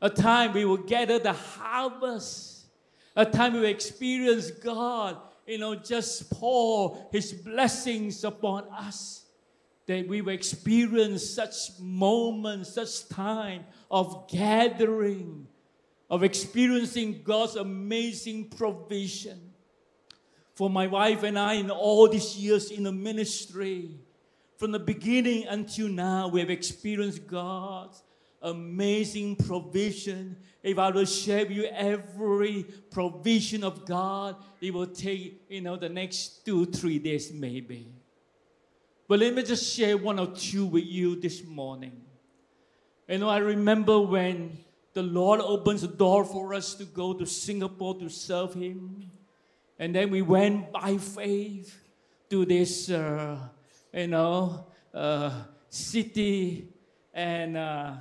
a 0.02 0.10
time 0.10 0.52
we 0.52 0.64
will 0.64 0.76
gather 0.76 1.20
the 1.20 1.32
harvest, 1.32 2.66
a 3.14 3.24
time 3.24 3.52
we 3.52 3.60
will 3.60 3.66
experience 3.66 4.50
God, 4.50 5.16
you 5.46 5.58
know, 5.58 5.76
just 5.76 6.28
pour 6.28 7.08
His 7.12 7.32
blessings 7.32 8.24
upon 8.24 8.64
us. 8.72 9.21
That 9.86 10.06
we 10.06 10.22
will 10.22 10.32
experience 10.32 11.28
such 11.28 11.78
moments, 11.80 12.74
such 12.74 13.08
time 13.08 13.64
of 13.90 14.28
gathering, 14.30 15.48
of 16.08 16.22
experiencing 16.22 17.22
God's 17.24 17.56
amazing 17.56 18.50
provision. 18.50 19.52
For 20.54 20.70
my 20.70 20.86
wife 20.86 21.22
and 21.22 21.38
I, 21.38 21.54
in 21.54 21.70
all 21.70 22.08
these 22.08 22.36
years 22.36 22.70
in 22.70 22.84
the 22.84 22.92
ministry, 22.92 23.98
from 24.58 24.70
the 24.70 24.78
beginning 24.78 25.46
until 25.48 25.88
now, 25.88 26.28
we 26.28 26.40
have 26.40 26.50
experienced 26.50 27.26
God's 27.26 28.02
amazing 28.42 29.36
provision. 29.36 30.36
If 30.62 30.78
I 30.78 30.90
will 30.90 31.04
share 31.04 31.46
with 31.46 31.56
you 31.56 31.64
every 31.64 32.66
provision 32.90 33.64
of 33.64 33.84
God, 33.86 34.36
it 34.60 34.72
will 34.72 34.86
take, 34.86 35.42
you 35.48 35.62
know, 35.62 35.76
the 35.76 35.88
next 35.88 36.44
two, 36.44 36.66
three 36.66 36.98
days 36.98 37.32
maybe. 37.32 37.88
But 39.12 39.20
let 39.20 39.34
me 39.34 39.42
just 39.42 39.76
share 39.76 39.98
one 39.98 40.18
or 40.18 40.28
two 40.28 40.64
with 40.64 40.86
you 40.86 41.20
this 41.20 41.44
morning. 41.44 42.00
You 43.06 43.18
know, 43.18 43.28
I 43.28 43.40
remember 43.40 44.00
when 44.00 44.56
the 44.94 45.02
Lord 45.02 45.38
opens 45.42 45.82
the 45.82 45.88
door 45.88 46.24
for 46.24 46.54
us 46.54 46.74
to 46.76 46.86
go 46.86 47.12
to 47.12 47.26
Singapore 47.26 47.94
to 47.98 48.08
serve 48.08 48.54
Him. 48.54 49.10
And 49.78 49.94
then 49.94 50.08
we 50.08 50.22
went 50.22 50.72
by 50.72 50.96
faith 50.96 51.78
to 52.30 52.46
this, 52.46 52.88
uh, 52.88 53.36
you 53.92 54.06
know, 54.06 54.64
uh, 54.94 55.42
city 55.68 56.68
and 57.12 57.58
uh, 57.58 57.92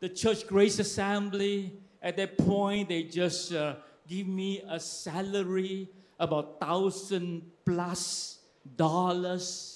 the 0.00 0.08
church 0.08 0.48
grace 0.48 0.80
assembly 0.80 1.74
at 2.02 2.16
that 2.16 2.38
point 2.38 2.88
they 2.88 3.04
just 3.04 3.52
uh, 3.52 3.76
give 4.08 4.26
me 4.26 4.64
a 4.68 4.80
salary 4.80 5.88
about 6.18 6.58
thousand 6.58 7.42
plus 7.64 8.40
dollars 8.74 9.75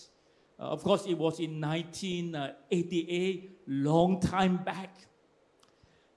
of 0.64 0.82
course 0.82 1.06
it 1.06 1.16
was 1.16 1.40
in 1.40 1.60
1988 1.60 3.60
long 3.66 4.20
time 4.20 4.58
back. 4.58 4.94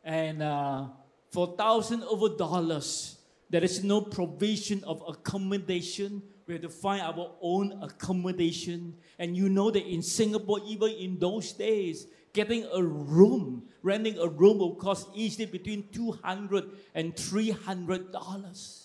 And 0.03 0.43
uh, 0.43 0.87
for 1.31 1.55
thousand 1.57 2.03
over 2.03 2.35
dollars 2.35 3.17
there 3.49 3.63
is 3.63 3.83
no 3.83 4.01
provision 4.01 4.83
of 4.83 5.03
accommodation. 5.07 6.21
We 6.47 6.55
have 6.55 6.63
to 6.63 6.69
find 6.69 7.01
our 7.01 7.31
own 7.41 7.79
accommodation. 7.81 8.95
And 9.19 9.37
you 9.37 9.47
know 9.47 9.71
that 9.71 9.85
in 9.85 10.01
singapore 10.01 10.59
even 10.65 10.89
in 10.89 11.19
those 11.19 11.53
days 11.53 12.07
getting 12.33 12.65
a 12.73 12.83
room, 12.83 13.63
renting 13.81 14.17
a 14.17 14.27
room 14.27 14.57
will 14.57 14.75
cost 14.75 15.07
easily 15.13 15.45
between 15.45 15.87
200 15.91 16.65
and 16.95 17.15
300 17.15 18.11
dollars. 18.11 18.82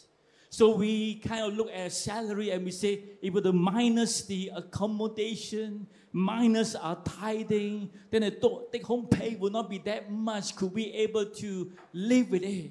So 0.51 0.77
we 0.77 1.17
kind 1.17 1.45
of 1.45 1.57
look 1.57 1.71
at 1.71 1.93
salary 1.93 2.51
and 2.51 2.65
we 2.65 2.71
say, 2.71 3.03
if 3.21 3.35
we 3.35 3.53
minus 3.53 4.23
the 4.23 4.51
accommodation, 4.57 5.87
minus 6.13 6.75
our 6.75 6.97
tithing, 7.05 7.91
then 8.11 8.23
the 8.23 8.67
take 8.73 8.85
home 8.85 9.07
pay 9.09 9.37
will 9.37 9.51
not 9.51 9.69
be 9.69 9.79
that 9.79 10.11
much. 10.11 10.57
Could 10.57 10.73
we 10.73 10.87
able 10.93 11.27
to 11.27 11.73
live 11.93 12.31
with 12.31 12.43
it? 12.43 12.71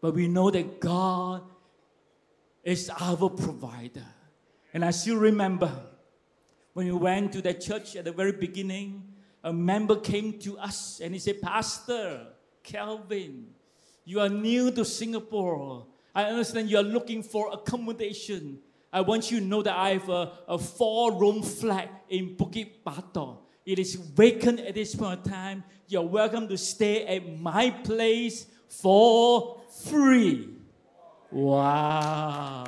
But 0.00 0.14
we 0.14 0.26
know 0.26 0.50
that 0.50 0.80
God 0.80 1.42
is 2.64 2.90
our 2.90 3.28
provider. 3.28 4.06
And 4.72 4.84
I 4.84 4.90
still 4.90 5.16
remember 5.16 5.72
when 6.72 6.86
we 6.86 6.92
went 6.92 7.32
to 7.32 7.42
the 7.42 7.54
church 7.54 7.96
at 7.96 8.04
the 8.04 8.12
very 8.12 8.32
beginning, 8.32 9.02
a 9.44 9.52
member 9.52 9.96
came 9.96 10.38
to 10.40 10.58
us 10.58 11.00
and 11.02 11.14
he 11.14 11.20
said, 11.20 11.40
Pastor 11.40 12.26
Calvin, 12.62 13.46
you 14.04 14.20
are 14.20 14.28
new 14.28 14.70
to 14.72 14.84
Singapore. 14.84 15.86
I 16.16 16.24
understand 16.24 16.70
you 16.70 16.78
are 16.78 16.82
looking 16.82 17.22
for 17.22 17.52
accommodation. 17.52 18.60
I 18.90 19.02
want 19.02 19.30
you 19.30 19.38
to 19.38 19.44
know 19.44 19.60
that 19.60 19.76
I 19.76 19.90
have 19.90 20.08
a, 20.08 20.32
a 20.48 20.56
four 20.56 21.12
room 21.12 21.42
flat 21.42 22.04
in 22.08 22.34
Bukit 22.38 22.82
Batok. 22.86 23.36
It 23.66 23.78
is 23.78 23.96
vacant 23.96 24.60
at 24.60 24.74
this 24.74 24.94
point 24.94 25.26
in 25.26 25.30
time. 25.30 25.64
You're 25.88 26.08
welcome 26.08 26.48
to 26.48 26.56
stay 26.56 27.04
at 27.04 27.38
my 27.38 27.68
place 27.68 28.46
for 28.66 29.60
free. 29.84 30.54
Wow. 31.30 32.64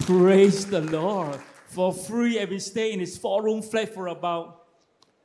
Praise 0.00 0.64
the 0.64 0.80
Lord. 0.80 1.38
For 1.66 1.92
free, 1.92 2.38
and 2.38 2.48
we 2.48 2.58
stay 2.58 2.92
in 2.94 3.00
his 3.00 3.18
four 3.18 3.42
room 3.42 3.60
flat 3.60 3.92
for 3.92 4.06
about 4.06 4.62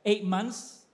eight 0.04 0.26
months 0.26 0.84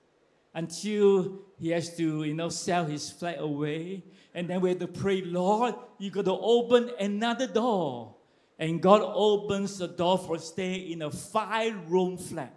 until 0.55 1.41
he 1.59 1.71
has 1.71 1.97
to, 1.97 2.25
you 2.25 2.35
know, 2.35 2.49
sell 2.49 2.85
his 2.85 3.11
flat 3.11 3.41
away. 3.41 4.05
And 4.35 4.49
then 4.49 4.61
we 4.61 4.71
have 4.71 4.79
to 4.79 4.87
pray, 4.87 5.23
Lord, 5.23 5.75
you 5.99 6.11
got 6.11 6.27
to 6.27 6.33
open 6.33 6.91
another 7.01 7.47
door. 7.47 8.15
And 8.59 8.81
God 8.83 9.03
opens 9.03 9.79
the 9.79 9.89
door 9.89 10.19
for 10.19 10.39
stay 10.39 10.75
in 10.75 11.03
a 11.03 11.11
five 11.11 11.91
room 11.91 12.17
flat 12.17 12.55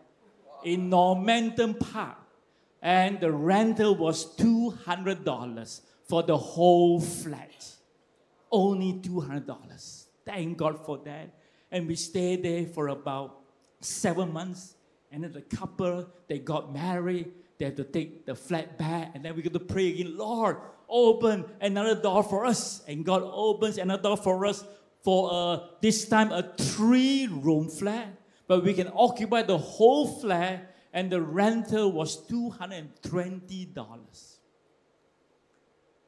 in 0.64 0.90
Normanton 0.90 1.76
Park. 1.76 2.18
And 2.82 3.20
the 3.20 3.32
rental 3.32 3.96
was 3.96 4.36
$200 4.38 5.82
for 6.08 6.24
the 6.24 6.38
whole 6.38 7.00
flat. 7.00 7.68
Only 8.52 8.94
$200. 8.94 10.06
Thank 10.26 10.58
God 10.58 10.86
for 10.86 10.98
that. 11.06 11.30
And 11.72 11.88
we 11.88 11.96
stayed 11.96 12.44
there 12.44 12.66
for 12.66 12.90
about 12.90 13.40
seven 13.80 14.34
months. 14.34 14.76
And 15.12 15.24
then 15.24 15.32
the 15.32 15.42
couple, 15.42 16.10
they 16.28 16.40
got 16.40 16.74
married. 16.74 17.32
They 17.62 17.66
have 17.66 17.76
to 17.76 17.84
take 17.84 18.26
the 18.26 18.34
flat 18.34 18.76
back. 18.76 19.12
And 19.14 19.24
then 19.24 19.36
we 19.36 19.44
got 19.44 19.54
to 19.54 19.60
pray 19.60 19.90
again, 19.90 20.18
Lord, 20.18 20.58
open 20.90 21.46
another 21.62 21.94
door 21.94 22.24
for 22.24 22.44
us. 22.44 22.82
And 22.88 23.06
God 23.06 23.22
opens 23.24 23.78
another 23.78 24.02
door 24.02 24.18
for 24.18 24.44
us 24.48 24.66
for 25.04 25.30
uh, 25.32 25.60
this 25.80 26.10
time 26.10 26.32
a 26.32 26.42
three 26.58 27.28
room 27.28 27.70
flat. 27.70 28.18
But 28.48 28.64
we 28.64 28.74
can 28.74 28.90
occupy 28.96 29.44
the 29.44 29.60
whole 29.60 30.08
flat. 30.08 30.76
And 30.92 31.12
the 31.12 31.22
rental 31.22 31.92
was 31.92 32.28
$220. 32.28 34.38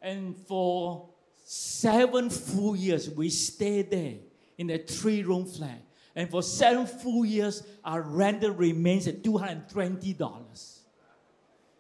And 0.02 0.36
for 0.36 1.10
seven 1.44 2.32
full 2.32 2.76
years, 2.76 3.12
we 3.12 3.30
stayed 3.30 3.92
there 3.92 4.16
in 4.58 4.72
a 4.72 4.80
three 4.80 5.22
room 5.22 5.46
flat. 5.46 5.86
And 6.16 6.32
for 6.32 6.42
seven 6.42 6.88
full 6.88 7.24
years, 7.24 7.62
our 7.86 8.02
rental 8.02 8.50
remains 8.50 9.08
at 9.08 9.22
$220. 9.22 10.80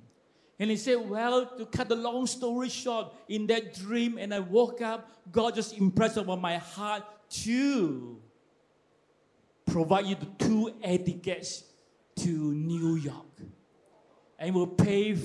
And 0.59 0.71
he 0.71 0.77
said, 0.77 0.97
Well, 1.09 1.47
to 1.57 1.67
cut 1.67 1.89
the 1.89 1.97
long 1.97 2.27
story 2.27 2.69
short, 2.69 3.15
in 3.29 3.47
that 3.49 3.75
dream, 3.75 4.19
and 4.19 4.35
I 4.35 4.41
woke 4.41 4.81
up, 4.81 5.09
God 5.31 5.55
just 5.55 5.77
impressed 5.77 6.17
upon 6.17 6.41
my 6.41 6.59
heart 6.59 7.05
to 7.45 8.21
provide 9.67 10.07
you 10.07 10.17
the 10.17 10.27
two 10.39 10.75
tickets 10.83 11.65
to 12.17 12.29
New 12.29 12.97
York. 12.97 13.41
And 14.39 14.49
it 14.49 14.55
will 14.55 14.67
pay 14.67 15.17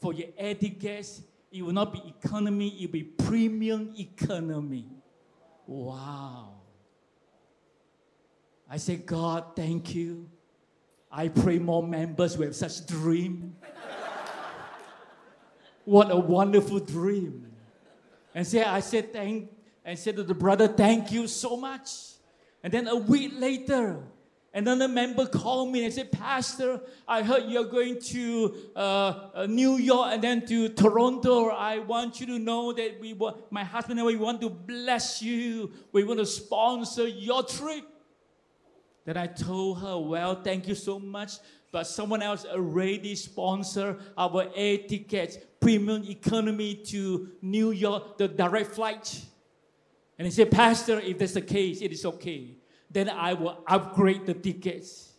for 0.00 0.12
your 0.12 0.28
air 0.36 0.54
tickets. 0.54 1.22
It 1.50 1.62
will 1.62 1.72
not 1.72 1.92
be 1.92 2.14
economy, 2.20 2.68
it 2.80 2.86
will 2.86 2.92
be 2.92 3.02
premium 3.04 3.94
economy. 3.98 4.88
Wow. 5.66 6.50
I 8.68 8.76
said, 8.76 9.06
God, 9.06 9.54
thank 9.54 9.94
you. 9.94 10.28
I 11.10 11.28
pray 11.28 11.58
more 11.58 11.82
members 11.82 12.36
will 12.36 12.46
have 12.46 12.56
such 12.56 12.86
dream. 12.86 13.54
what 15.84 16.10
a 16.10 16.16
wonderful 16.16 16.80
dream. 16.80 17.52
And 18.34 18.44
say, 18.44 18.64
I 18.64 18.80
said 18.80 19.12
thank 19.12 19.52
and 19.84 19.98
said 19.98 20.16
to 20.16 20.24
the 20.24 20.34
brother, 20.34 20.66
thank 20.66 21.12
you 21.12 21.28
so 21.28 21.56
much. 21.56 21.90
And 22.64 22.72
then 22.72 22.88
a 22.88 22.96
week 22.96 23.32
later, 23.36 24.02
another 24.54 24.86
member 24.88 25.26
called 25.26 25.72
me 25.72 25.84
and 25.84 25.92
said, 25.92 26.12
Pastor, 26.12 26.80
I 27.06 27.22
heard 27.22 27.44
you're 27.48 27.64
going 27.64 28.00
to 28.00 28.54
uh, 28.74 28.78
uh, 29.34 29.46
New 29.46 29.76
York 29.76 30.12
and 30.12 30.22
then 30.22 30.46
to 30.46 30.68
Toronto. 30.70 31.48
I 31.48 31.80
want 31.80 32.20
you 32.20 32.26
to 32.26 32.38
know 32.38 32.72
that 32.72 33.00
we 33.00 33.12
want, 33.12 33.50
my 33.50 33.64
husband 33.64 33.98
and 33.98 34.08
I, 34.08 34.14
want 34.14 34.40
to 34.42 34.48
bless 34.48 35.20
you. 35.20 35.72
We 35.92 36.04
want 36.04 36.20
to 36.20 36.26
sponsor 36.26 37.08
your 37.08 37.42
trip. 37.42 37.84
Then 39.04 39.16
I 39.16 39.26
told 39.26 39.80
her, 39.80 39.98
well, 39.98 40.40
thank 40.40 40.68
you 40.68 40.74
so 40.74 40.98
much, 40.98 41.32
but 41.70 41.84
someone 41.84 42.22
else 42.22 42.46
already 42.46 43.16
sponsored 43.16 44.00
our 44.16 44.46
air 44.54 44.78
tickets, 44.78 45.36
premium 45.60 46.04
economy 46.04 46.76
to 46.76 47.28
New 47.42 47.72
York, 47.72 48.16
the 48.16 48.28
direct 48.28 48.70
flight. 48.70 49.20
And 50.16 50.26
he 50.26 50.32
said, 50.32 50.50
Pastor, 50.50 51.00
if 51.00 51.18
that's 51.18 51.34
the 51.34 51.42
case, 51.42 51.82
it 51.82 51.92
is 51.92 52.06
okay. 52.06 52.56
Then 52.94 53.10
I 53.10 53.34
will 53.34 53.58
upgrade 53.66 54.24
the 54.24 54.34
tickets. 54.34 55.14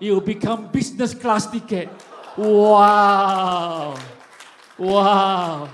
It 0.00 0.10
will 0.10 0.20
become 0.20 0.72
business 0.72 1.14
class 1.14 1.46
ticket. 1.46 1.88
Wow. 2.36 3.96
Wow. 4.76 5.68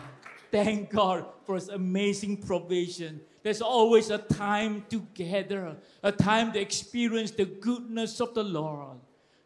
Thank 0.53 0.91
God 0.91 1.25
for 1.47 1.55
his 1.55 1.71
amazing 1.71 2.43
provision. 2.43 3.23
There's 3.43 3.63
always 3.63 4.11
a 4.11 4.19
time 4.19 4.85
together, 4.91 5.77
a 6.03 6.13
time 6.13 6.53
to 6.53 6.61
experience 6.61 7.31
the 7.31 7.47
goodness 7.47 8.21
of 8.21 8.35
the 8.35 8.45
Lord. 8.45 8.99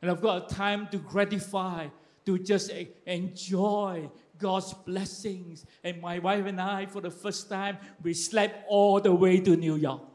And 0.03 0.11
I've 0.11 0.21
got 0.21 0.51
a 0.51 0.55
time 0.55 0.89
to 0.91 0.99
gratify, 0.99 1.87
to 2.27 2.39
just 2.39 2.73
enjoy 3.07 4.11
God's 4.39 4.75
blessings. 4.75 5.67
And 5.85 6.01
my 6.01 6.19
wife 6.19 6.47
and 6.47 6.61
I, 6.61 6.87
for 6.87 7.01
the 7.01 7.13
first 7.13 7.49
time, 7.49 7.79
we 8.03 8.13
slept 8.13 8.65
all 8.69 9.01
the 9.01 9.15
way 9.15 9.39
to 9.39 9.55
New 9.55 9.77
York. 9.77 10.10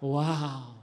Wow. 0.00 0.74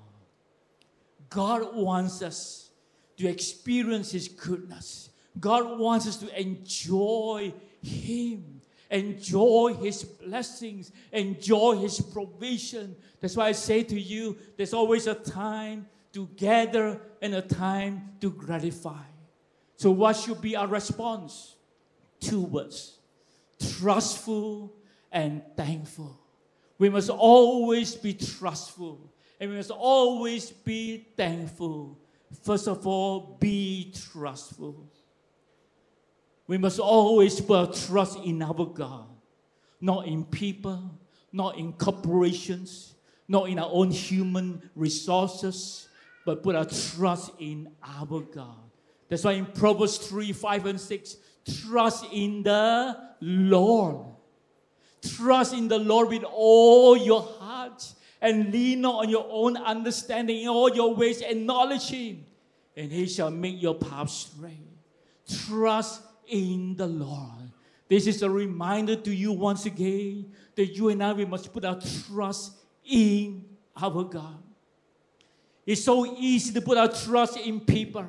God 1.29 1.75
wants 1.75 2.21
us 2.21 2.69
to 3.17 3.27
experience 3.27 4.11
His 4.11 4.27
goodness. 4.27 5.09
God 5.39 5.79
wants 5.79 6.07
us 6.07 6.17
to 6.17 6.39
enjoy 6.39 7.53
Him. 7.81 8.61
enjoy 8.89 9.73
His 9.81 10.03
blessings, 10.03 10.91
enjoy 11.11 11.77
His 11.77 11.99
provision. 11.99 12.95
That's 13.19 13.35
why 13.35 13.47
I 13.47 13.51
say 13.51 13.83
to 13.83 13.99
you, 13.99 14.37
there's 14.55 14.73
always 14.73 15.07
a 15.07 15.15
time 15.15 15.87
to 16.13 16.27
gather 16.35 17.01
and 17.21 17.35
a 17.35 17.41
time 17.41 18.13
to 18.21 18.31
gratify. 18.31 19.03
So, 19.75 19.91
what 19.91 20.15
should 20.15 20.41
be 20.41 20.55
our 20.55 20.67
response? 20.67 21.55
Two 22.19 22.41
words 22.41 22.97
trustful 23.59 24.73
and 25.11 25.41
thankful. 25.55 26.19
We 26.77 26.89
must 26.89 27.09
always 27.09 27.95
be 27.95 28.13
trustful 28.13 29.13
and 29.39 29.51
we 29.51 29.57
must 29.57 29.71
always 29.71 30.51
be 30.51 31.07
thankful. 31.15 31.97
First 32.43 32.67
of 32.67 32.85
all, 32.85 33.37
be 33.39 33.93
trustful. 34.11 34.89
We 36.47 36.57
must 36.57 36.79
always 36.79 37.39
put 37.41 37.57
our 37.57 37.73
trust 37.73 38.19
in 38.19 38.41
our 38.41 38.65
God, 38.65 39.07
not 39.81 40.07
in 40.07 40.23
people, 40.25 40.97
not 41.31 41.57
in 41.57 41.73
corporations, 41.73 42.95
not 43.27 43.49
in 43.49 43.59
our 43.59 43.69
own 43.71 43.91
human 43.91 44.69
resources, 44.75 45.89
but 46.25 46.41
put 46.43 46.55
our 46.55 46.65
trust 46.65 47.31
in 47.39 47.69
our 47.83 48.21
God. 48.21 48.57
That's 49.09 49.23
why 49.23 49.33
in 49.33 49.45
Proverbs 49.45 49.97
3 49.97 50.33
5 50.33 50.65
and 50.65 50.79
6, 50.79 51.17
trust 51.65 52.05
in 52.11 52.43
the 52.43 52.97
Lord. 53.21 54.16
Trust 55.01 55.53
in 55.53 55.67
the 55.67 55.77
Lord 55.77 56.09
with 56.09 56.23
all 56.23 56.97
your 56.97 57.21
heart 57.21 57.93
and 58.21 58.51
lean 58.51 58.81
not 58.81 59.03
on 59.03 59.09
your 59.09 59.27
own 59.29 59.57
understanding 59.57 60.41
in 60.41 60.47
all 60.47 60.73
your 60.73 60.95
ways. 60.95 61.21
Acknowledge 61.21 61.89
Him, 61.89 62.25
and 62.75 62.91
He 62.91 63.07
shall 63.07 63.31
make 63.31 63.61
your 63.61 63.75
path 63.75 64.09
straight. 64.09 64.57
Trust 65.45 66.01
in 66.27 66.75
the 66.75 66.87
Lord. 66.87 67.51
This 67.89 68.07
is 68.07 68.21
a 68.21 68.29
reminder 68.29 68.95
to 68.95 69.13
you 69.13 69.31
once 69.31 69.65
again 69.65 70.33
that 70.55 70.67
you 70.75 70.89
and 70.89 71.03
I 71.03 71.13
we 71.13 71.25
must 71.25 71.53
put 71.53 71.63
our 71.63 71.79
trust 71.79 72.53
in 72.85 73.45
our 73.75 74.03
God. 74.03 74.43
It's 75.65 75.83
so 75.83 76.05
easy 76.05 76.53
to 76.53 76.61
put 76.61 76.77
our 76.77 76.87
trust 76.87 77.37
in 77.37 77.59
people. 77.59 78.05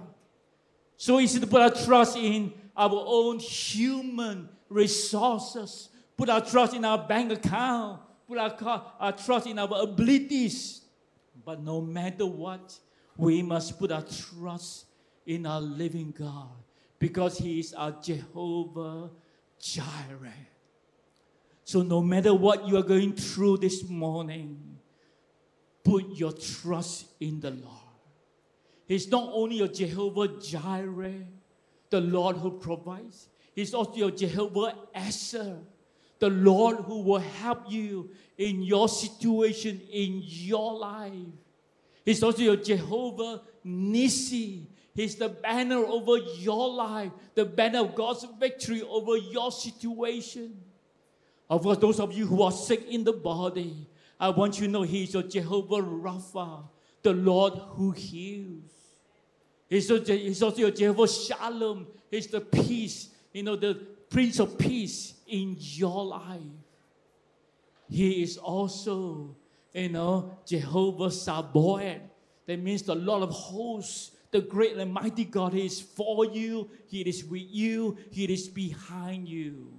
So 0.97 1.21
easy 1.21 1.39
to 1.41 1.47
put 1.47 1.61
our 1.61 1.71
trust 1.71 2.17
in 2.17 2.53
our 2.77 3.05
own 3.07 3.39
human 3.39 4.49
resources, 4.69 5.89
put 6.19 6.29
our 6.29 6.45
trust 6.45 6.75
in 6.75 6.85
our 6.85 6.99
bank 6.99 7.33
account, 7.33 8.01
put 8.27 8.37
our, 8.37 8.93
our 9.01 9.13
trust 9.13 9.47
in 9.47 9.59
our 9.59 9.83
abilities. 9.83 10.83
But 11.45 11.63
no 11.63 11.81
matter 11.81 12.27
what, 12.27 12.77
we 13.17 13.41
must 13.41 13.79
put 13.79 13.93
our 13.93 14.03
trust 14.03 14.87
in 15.25 15.47
our 15.47 15.61
living 15.61 16.13
God 16.19 16.51
because 16.99 17.39
He 17.39 17.61
is 17.61 17.73
our 17.73 17.93
Jehovah 18.03 19.11
Jireh. 19.61 20.47
So, 21.65 21.83
no 21.83 22.03
matter 22.03 22.35
what 22.35 22.67
you 22.67 22.77
are 22.77 22.83
going 22.83 23.13
through 23.13 23.59
this 23.59 23.89
morning, 23.89 24.79
put 25.85 26.17
your 26.17 26.33
trust 26.33 27.07
in 27.21 27.41
the 27.41 27.51
Lord. 27.51 27.75
He's 28.87 29.09
not 29.09 29.29
only 29.33 29.57
your 29.57 29.69
Jehovah 29.69 30.29
Jireh, 30.41 31.27
the 31.91 32.01
Lord 32.01 32.37
who 32.37 32.53
provides, 32.53 33.29
He's 33.55 33.75
also 33.75 33.97
your 33.97 34.11
Jehovah 34.11 34.75
Ezer, 34.95 35.59
the 36.19 36.31
Lord 36.31 36.79
who 36.79 37.03
will 37.03 37.19
help 37.19 37.71
you 37.71 38.11
in 38.37 38.63
your 38.63 38.89
situation, 38.89 39.81
in 39.91 40.23
your 40.25 40.77
life. 40.79 41.13
He's 42.05 42.23
also 42.23 42.43
your 42.43 42.57
Jehovah 42.57 43.43
Nissi. 43.67 44.67
He's 44.95 45.15
the 45.15 45.29
banner 45.29 45.77
over 45.77 46.17
your 46.17 46.71
life, 46.71 47.13
the 47.35 47.45
banner 47.45 47.81
of 47.81 47.95
God's 47.95 48.27
victory 48.41 48.83
over 48.83 49.17
your 49.17 49.53
situation. 49.53 50.61
Of 51.49 51.63
course, 51.63 51.79
those 51.79 52.01
of 52.01 52.13
you 52.13 52.27
who 52.27 52.43
are 52.43 52.53
sick 52.53 52.89
in 52.89 53.05
the 53.05 53.13
body, 53.13 53.87
I 54.19 54.31
want 54.31 54.59
you 54.59 54.67
to 54.67 54.73
know 54.73 54.83
He's 54.83 55.15
your 55.15 55.23
Jehovah 55.23 55.83
Rapha, 55.83 56.65
the 57.03 57.13
Lord 57.13 57.55
who 57.55 57.93
heals. 57.93 58.73
He's 59.69 59.91
also, 59.91 60.17
he's 60.17 60.43
also 60.43 60.59
your 60.59 60.71
Jehovah 60.71 61.07
Shalom. 61.07 61.87
He's 62.11 62.27
the 62.27 62.41
peace, 62.41 63.11
you 63.33 63.43
know, 63.43 63.55
the 63.55 63.75
Prince 64.11 64.41
of 64.41 64.59
Peace 64.59 65.15
in 65.29 65.57
your 65.59 66.05
life. 66.05 66.41
He 67.89 68.23
is 68.23 68.37
also, 68.37 69.37
you 69.73 69.89
know, 69.89 70.39
Jehovah 70.47 71.11
Sabaoth. 71.11 72.01
That 72.47 72.61
means 72.61 72.83
the 72.83 72.95
Lord 72.95 73.23
of 73.23 73.31
hosts, 73.31 74.13
the 74.31 74.41
great 74.41 74.77
and 74.77 74.93
mighty 74.93 75.25
God. 75.25 75.53
He 75.53 75.67
is 75.67 75.81
for 75.81 76.25
you, 76.27 76.71
He 76.87 77.03
is 77.03 77.25
with 77.25 77.47
you, 77.49 77.97
He 78.11 78.25
is 78.25 78.49
behind 78.49 79.29
you. 79.29 79.73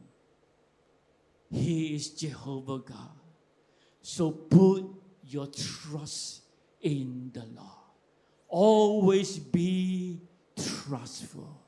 He 1.51 1.95
is 1.95 2.11
Jehovah 2.11 2.79
God. 2.79 3.17
So 4.01 4.31
put 4.31 4.85
your 5.23 5.47
trust 5.47 6.41
in 6.81 7.31
the 7.33 7.45
Lord. 7.55 7.67
Always 8.47 9.37
be 9.37 10.21
trustful. 10.57 11.61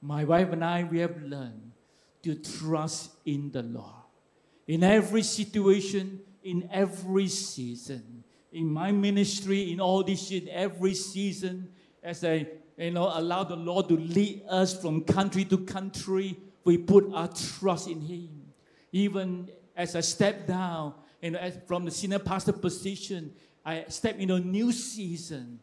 My 0.00 0.24
wife 0.24 0.52
and 0.52 0.64
I, 0.64 0.84
we 0.84 0.98
have 0.98 1.22
learned 1.22 1.71
to 2.22 2.34
trust 2.34 3.10
in 3.24 3.50
the 3.50 3.62
Lord. 3.62 3.86
In 4.66 4.82
every 4.82 5.22
situation, 5.22 6.20
in 6.42 6.68
every 6.72 7.28
season, 7.28 8.24
in 8.52 8.70
my 8.70 8.92
ministry, 8.92 9.72
in 9.72 9.80
all 9.80 10.02
this, 10.02 10.30
in 10.30 10.48
every 10.48 10.94
season, 10.94 11.68
as 12.02 12.24
I 12.24 12.46
you 12.76 12.90
know 12.90 13.10
allow 13.12 13.44
the 13.44 13.56
Lord 13.56 13.88
to 13.88 13.96
lead 13.96 14.42
us 14.48 14.80
from 14.80 15.02
country 15.02 15.44
to 15.46 15.58
country, 15.58 16.38
we 16.64 16.78
put 16.78 17.12
our 17.12 17.28
trust 17.28 17.88
in 17.88 18.00
Him. 18.00 18.52
Even 18.92 19.50
as 19.76 19.96
I 19.96 20.00
step 20.00 20.46
down 20.46 20.94
you 21.20 21.30
know, 21.30 21.52
from 21.66 21.84
the 21.84 21.90
senior 21.90 22.18
pastor 22.18 22.52
position, 22.52 23.32
I 23.64 23.84
step 23.88 24.18
into 24.18 24.34
a 24.34 24.40
new 24.40 24.72
season. 24.72 25.60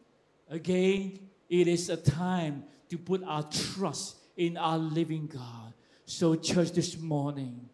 Again, 0.48 1.20
it 1.48 1.68
is 1.68 1.90
a 1.90 1.96
time 1.96 2.64
to 2.88 2.98
put 2.98 3.22
our 3.24 3.44
trust 3.44 4.16
in 4.36 4.56
our 4.56 4.78
living 4.78 5.26
God. 5.26 5.69
So, 6.10 6.34
church, 6.34 6.72
this 6.72 6.98
morning, 6.98 7.68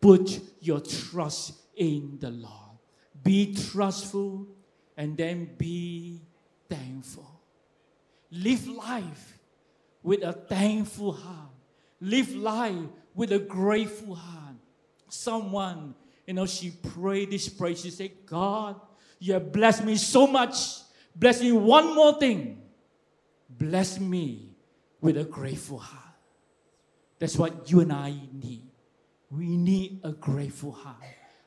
put 0.00 0.40
your 0.60 0.80
trust 0.80 1.52
in 1.76 2.18
the 2.20 2.30
Lord. 2.30 2.80
Be 3.22 3.54
trustful 3.54 4.48
and 4.96 5.16
then 5.16 5.50
be 5.56 6.20
thankful. 6.68 7.40
Live 8.32 8.66
life 8.66 9.38
with 10.02 10.24
a 10.24 10.32
thankful 10.32 11.12
heart. 11.12 11.52
Live 12.00 12.34
life 12.34 12.88
with 13.14 13.30
a 13.30 13.38
grateful 13.38 14.16
heart. 14.16 14.56
Someone 15.08 15.94
you 16.26 16.34
know, 16.34 16.44
she 16.46 16.72
prayed 16.72 17.30
this 17.30 17.48
prayer. 17.48 17.76
She 17.76 17.90
said, 17.90 18.10
God, 18.26 18.80
you 19.20 19.34
have 19.34 19.52
blessed 19.52 19.84
me 19.84 19.94
so 19.94 20.26
much. 20.26 20.56
Bless 21.14 21.40
me 21.40 21.52
one 21.52 21.94
more 21.94 22.18
thing. 22.18 22.60
Bless 23.48 24.00
me 24.00 24.56
with 25.00 25.16
a 25.18 25.24
grateful 25.24 25.78
heart. 25.78 26.05
That's 27.18 27.36
what 27.36 27.70
you 27.70 27.80
and 27.80 27.92
I 27.92 28.10
need. 28.32 28.62
We 29.30 29.56
need 29.56 30.00
a 30.04 30.12
grateful 30.12 30.72
heart. 30.72 31.02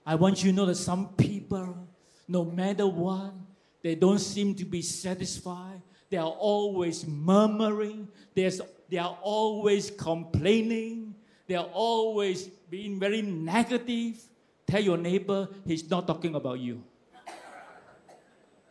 I 0.06 0.16
want 0.16 0.44
you 0.44 0.52
to 0.52 0.56
know 0.56 0.66
that 0.66 0.76
some 0.76 1.10
people, 1.10 1.88
no 2.28 2.44
matter 2.44 2.88
what, 2.88 3.34
they 3.82 3.96
don't 3.96 4.20
seem 4.20 4.56
to 4.56 4.66
be 4.66 4.82
satisfied. 4.82 5.82
They 6.10 6.18
are 6.18 6.30
always 6.30 7.06
murmuring. 7.08 8.08
There's, 8.34 8.62
they 8.90 8.98
are 8.98 9.18
always 9.22 9.92
complaining. 9.92 11.14
They 11.48 11.56
are 11.56 11.70
always 11.72 12.48
being 12.70 13.00
very 13.00 13.22
negative. 13.22 14.22
Tell 14.68 14.82
your 14.82 14.98
neighbor 14.98 15.48
he's 15.66 15.90
not 15.90 16.08
talking 16.08 16.36
about 16.36 16.60
you. 16.60 16.84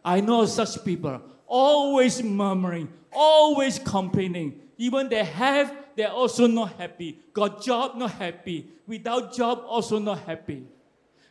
I 0.04 0.20
know 0.20 0.46
such 0.46 0.84
people, 0.84 1.20
always 1.46 2.22
murmuring, 2.22 2.88
always 3.12 3.78
complaining. 3.78 4.60
Even 4.78 5.08
they 5.08 5.24
have, 5.24 5.74
they're 5.98 6.14
also 6.14 6.46
not 6.46 6.78
happy. 6.78 7.18
Got 7.34 7.60
job, 7.60 7.96
not 7.96 8.12
happy. 8.12 8.70
Without 8.86 9.34
job, 9.34 9.64
also 9.66 9.98
not 9.98 10.20
happy. 10.20 10.62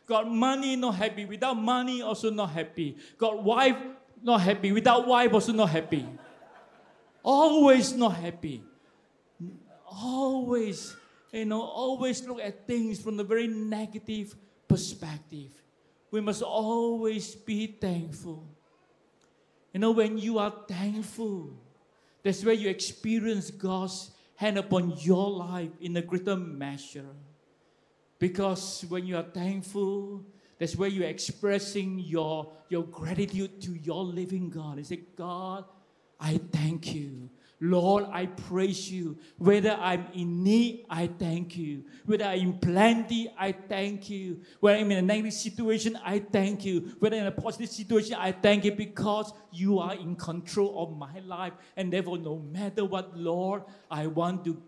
Got 0.04 0.30
money, 0.30 0.76
not 0.76 0.94
happy. 0.94 1.24
Without 1.24 1.54
money, 1.54 2.02
also 2.02 2.28
not 2.28 2.50
happy. 2.50 2.94
Got 3.16 3.42
wife, 3.42 3.78
not 4.22 4.42
happy. 4.42 4.70
Without 4.72 5.08
wife, 5.08 5.32
also 5.32 5.52
not 5.52 5.70
happy. 5.70 6.04
Always 7.24 7.94
not 7.94 8.16
happy. 8.16 8.62
Always, 9.90 10.94
you 11.32 11.46
know, 11.46 11.62
always 11.62 12.22
look 12.28 12.38
at 12.38 12.66
things 12.66 13.00
from 13.00 13.16
the 13.16 13.24
very 13.24 13.46
negative 13.46 14.36
perspective. 14.68 15.48
We 16.10 16.20
must 16.20 16.42
always 16.42 17.34
be 17.34 17.68
thankful. 17.68 18.44
You 19.72 19.80
know, 19.80 19.92
when 19.92 20.18
you 20.18 20.36
are 20.36 20.52
thankful, 20.68 21.56
that's 22.22 22.44
where 22.44 22.52
you 22.52 22.68
experience 22.68 23.50
God's 23.50 24.10
hand 24.38 24.56
upon 24.56 24.94
your 24.98 25.28
life 25.30 25.72
in 25.80 25.96
a 25.96 26.00
greater 26.00 26.36
measure. 26.36 27.10
Because 28.20 28.84
when 28.88 29.04
you 29.04 29.16
are 29.16 29.24
thankful, 29.24 30.24
that's 30.60 30.76
where 30.76 30.88
you're 30.88 31.08
expressing 31.08 31.98
your, 31.98 32.52
your 32.68 32.84
gratitude 32.84 33.60
to 33.62 33.72
your 33.72 34.04
living 34.04 34.48
God. 34.48 34.78
You 34.78 34.84
say, 34.84 35.00
God, 35.16 35.64
I 36.20 36.38
thank 36.52 36.94
you 36.94 37.30
Lord, 37.60 38.06
I 38.12 38.26
praise 38.26 38.90
you. 38.90 39.18
Whether 39.36 39.72
I'm 39.72 40.06
in 40.14 40.44
need, 40.44 40.86
I 40.88 41.08
thank 41.08 41.56
you. 41.56 41.84
Whether 42.06 42.24
I'm 42.24 42.40
in 42.40 42.58
plenty, 42.58 43.32
I 43.38 43.52
thank 43.52 44.08
you. 44.08 44.40
Whether 44.60 44.78
I'm 44.78 44.90
in 44.92 44.98
a 44.98 45.02
negative 45.02 45.32
situation, 45.32 45.98
I 46.04 46.20
thank 46.20 46.64
you. 46.64 46.94
Whether 47.00 47.16
in 47.16 47.26
a 47.26 47.32
positive 47.32 47.68
situation, 47.70 48.16
I 48.18 48.32
thank 48.32 48.64
you 48.64 48.72
because 48.72 49.32
you 49.52 49.80
are 49.80 49.94
in 49.94 50.14
control 50.14 50.82
of 50.82 50.96
my 50.96 51.18
life. 51.20 51.52
And 51.76 51.92
therefore, 51.92 52.18
no 52.18 52.38
matter 52.38 52.84
what, 52.84 53.16
Lord, 53.16 53.62
I 53.90 54.06
want 54.06 54.44
to 54.44 54.62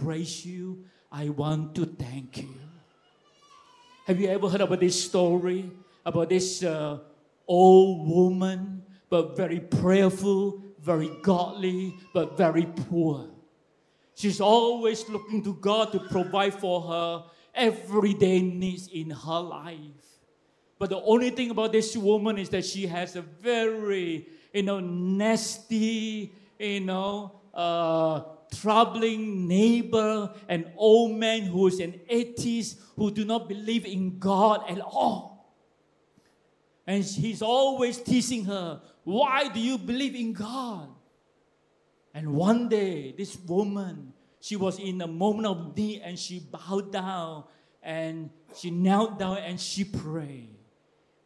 praise 0.00 0.44
you. 0.44 0.84
I 1.10 1.30
want 1.30 1.74
to 1.76 1.86
thank 1.86 2.42
you. 2.42 2.54
Have 4.06 4.20
you 4.20 4.28
ever 4.28 4.48
heard 4.48 4.60
about 4.60 4.80
this 4.80 5.02
story 5.02 5.70
about 6.04 6.28
this 6.28 6.62
uh, 6.62 6.98
old 7.48 8.08
woman, 8.08 8.82
but 9.08 9.36
very 9.36 9.60
prayerful, 9.60 10.62
very 10.84 11.10
godly, 11.22 11.96
but 12.12 12.36
very 12.36 12.66
poor. 12.66 13.30
She's 14.14 14.40
always 14.40 15.08
looking 15.08 15.42
to 15.44 15.54
God 15.54 15.92
to 15.92 15.98
provide 15.98 16.54
for 16.54 16.82
her 16.82 17.24
everyday 17.54 18.42
needs 18.42 18.88
in 18.88 19.10
her 19.10 19.40
life. 19.40 19.78
But 20.78 20.90
the 20.90 21.00
only 21.00 21.30
thing 21.30 21.50
about 21.50 21.72
this 21.72 21.96
woman 21.96 22.38
is 22.38 22.48
that 22.50 22.64
she 22.64 22.86
has 22.86 23.16
a 23.16 23.22
very, 23.22 24.28
you 24.52 24.62
know, 24.62 24.80
nasty, 24.80 26.32
you 26.58 26.80
know, 26.80 27.40
uh, 27.54 28.22
troubling 28.54 29.48
neighbor, 29.48 30.32
an 30.48 30.70
old 30.76 31.16
man 31.16 31.42
who 31.42 31.66
is 31.68 31.80
an 31.80 32.00
atheist, 32.08 32.78
who 32.96 33.10
do 33.10 33.24
not 33.24 33.48
believe 33.48 33.86
in 33.86 34.18
God 34.18 34.64
at 34.68 34.80
all. 34.80 35.33
And 36.86 37.02
he's 37.02 37.42
always 37.42 37.98
teasing 37.98 38.44
her, 38.44 38.80
why 39.04 39.48
do 39.48 39.60
you 39.60 39.78
believe 39.78 40.14
in 40.14 40.32
God? 40.32 40.88
And 42.12 42.34
one 42.34 42.68
day, 42.68 43.14
this 43.16 43.36
woman, 43.36 44.12
she 44.40 44.56
was 44.56 44.78
in 44.78 45.00
a 45.00 45.06
moment 45.06 45.46
of 45.46 45.76
need 45.76 46.02
and 46.04 46.18
she 46.18 46.38
bowed 46.40 46.92
down 46.92 47.44
and 47.82 48.30
she 48.54 48.70
knelt 48.70 49.18
down 49.18 49.38
and 49.38 49.58
she 49.58 49.84
prayed. 49.84 50.56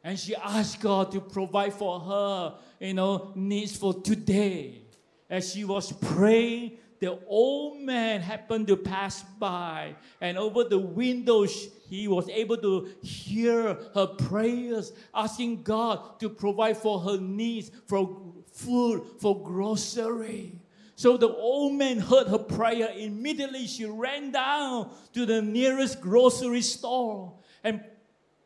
And 0.05 0.19
she 0.19 0.35
asked 0.37 0.81
God 0.81 1.11
to 1.13 1.21
provide 1.21 1.75
for 1.75 2.01
her, 2.01 2.55
you 2.81 2.95
know, 2.95 3.33
needs 3.35 3.77
for 3.77 3.93
today. 3.95 4.83
As 5.29 5.53
she 5.53 5.65
was 5.65 5.93
praying, 5.93 6.79
the 7.01 7.19
old 7.27 7.81
man 7.81 8.21
happened 8.21 8.67
to 8.69 8.77
pass 8.77 9.23
by, 9.39 9.95
and 10.21 10.39
over 10.39 10.65
the 10.65 10.79
windows, 10.79 11.69
he 11.89 12.09
was 12.09 12.29
able 12.29 12.57
to 12.59 12.89
hear 13.03 13.79
her 13.95 14.07
prayers, 14.07 14.93
asking 15.15 15.63
God 15.63 16.21
to 16.21 16.29
provide 16.29 16.77
for 16.77 17.01
her 17.01 17.19
needs, 17.19 17.71
for 17.87 18.21
food, 18.53 19.03
for 19.21 19.43
grocery. 19.43 20.61
So 20.97 21.17
the 21.17 21.29
old 21.29 21.75
man 21.75 21.99
heard 21.99 22.27
her 22.27 22.39
prayer. 22.39 22.91
Immediately, 22.97 23.67
she 23.69 23.87
ran 23.87 24.33
down 24.33 24.91
to 25.15 25.25
the 25.25 25.41
nearest 25.41 26.01
grocery 26.01 26.63
store 26.63 27.35
and 27.63 27.83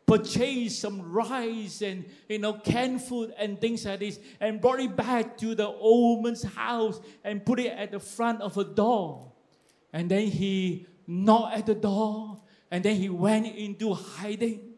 purchased 0.07 0.81
some 0.81 1.01
rice 1.01 1.81
and 1.81 2.05
you 2.29 2.39
know 2.39 2.53
canned 2.53 3.03
food 3.03 3.33
and 3.39 3.59
things 3.61 3.87
like 3.87 4.01
this 4.01 4.19
and 4.41 4.61
brought 4.61 4.81
it 4.81 4.95
back 4.95 5.39
to 5.39 5.55
the 5.55 5.67
old 5.67 6.19
woman's 6.19 6.43
house 6.43 7.01
and 7.25 7.47
put 7.47 7.59
it 7.59 7.69
at 7.69 7.91
the 7.93 8.01
front 8.01 8.43
of 8.43 8.55
her 8.55 8.65
door 8.65 9.33
and 9.93 10.11
then 10.11 10.27
he 10.27 10.87
knocked 11.07 11.57
at 11.57 11.67
the 11.67 11.75
door 11.75 12.42
and 12.73 12.83
then 12.85 12.97
he 12.97 13.09
went 13.09 13.47
into 13.47 13.95
hiding 13.95 14.73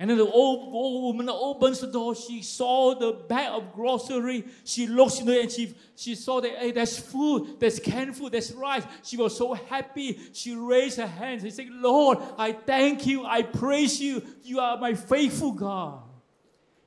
and 0.00 0.08
then 0.08 0.16
the 0.16 0.24
old, 0.24 0.72
old 0.72 1.02
woman 1.04 1.28
opens 1.28 1.80
the 1.80 1.86
door. 1.86 2.14
She 2.14 2.40
saw 2.40 2.94
the 2.94 3.12
bag 3.12 3.52
of 3.52 3.74
grocery. 3.74 4.46
She 4.64 4.86
looks 4.86 5.20
into 5.20 5.38
it 5.38 5.42
and 5.42 5.52
she, 5.52 5.74
she 5.94 6.14
saw 6.14 6.40
that 6.40 6.52
hey, 6.52 6.70
there's 6.70 6.98
food, 6.98 7.60
there's 7.60 7.78
canned 7.78 8.16
food, 8.16 8.32
there's 8.32 8.50
rice. 8.54 8.82
She 9.02 9.18
was 9.18 9.36
so 9.36 9.52
happy. 9.52 10.18
She 10.32 10.56
raised 10.56 10.96
her 10.96 11.06
hands 11.06 11.44
and 11.44 11.52
said, 11.52 11.68
Lord, 11.68 12.16
I 12.38 12.52
thank 12.52 13.06
you. 13.06 13.26
I 13.26 13.42
praise 13.42 14.00
you. 14.00 14.22
You 14.42 14.60
are 14.60 14.78
my 14.78 14.94
faithful 14.94 15.52
God. 15.52 16.00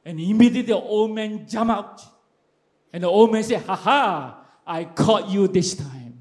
And 0.03 0.19
immediately 0.19 0.73
the 0.73 0.81
old 0.81 1.13
man 1.13 1.47
jumped 1.47 1.71
out. 1.71 2.01
And 2.91 3.03
the 3.03 3.09
old 3.09 3.31
man 3.31 3.43
said, 3.43 3.61
Ha 3.61 3.75
ha, 3.75 4.43
I 4.65 4.85
caught 4.85 5.29
you 5.29 5.47
this 5.47 5.75
time. 5.75 6.17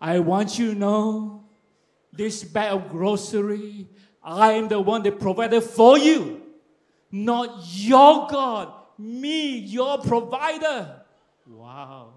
I 0.00 0.20
want 0.20 0.56
you 0.56 0.74
to 0.74 0.78
know 0.78 1.41
this 2.12 2.44
bag 2.44 2.72
of 2.72 2.88
grocery 2.90 3.88
I 4.22 4.52
am 4.52 4.68
the 4.68 4.80
one 4.80 5.02
that 5.02 5.18
provided 5.18 5.62
for 5.62 5.98
you, 5.98 6.42
not 7.10 7.60
your 7.64 8.28
God, 8.28 8.72
me, 8.96 9.58
your 9.58 9.98
provider. 9.98 11.02
Wow. 11.46 12.12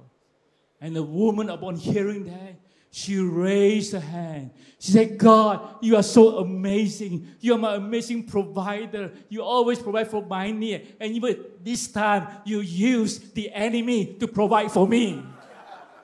And 0.80 0.96
the 0.96 1.02
woman, 1.02 1.50
upon 1.50 1.78
hearing 1.78 2.26
that, 2.26 2.60
she 2.92 3.18
raised 3.18 3.94
her 3.94 4.00
hand. 4.00 4.52
She 4.80 4.92
said, 4.92 5.18
God, 5.18 5.78
you 5.82 5.96
are 5.96 6.04
so 6.04 6.38
amazing. 6.38 7.28
You 7.42 7.56
are 7.56 7.58
my 7.58 7.76
amazing 7.76 8.28
provider. 8.28 9.12
You 9.28 9.42
always 9.42 9.80
provide 9.80 10.10
for 10.10 10.24
my 10.24 10.52
need. 10.52 10.96
And 11.00 11.12
even 11.12 11.44
this 11.64 11.88
time, 11.88 12.28
you 12.46 12.62
use 12.62 13.18
the 13.18 13.52
enemy 13.52 14.14
to 14.20 14.28
provide 14.28 14.72
for 14.72 14.88
me. 14.88 15.26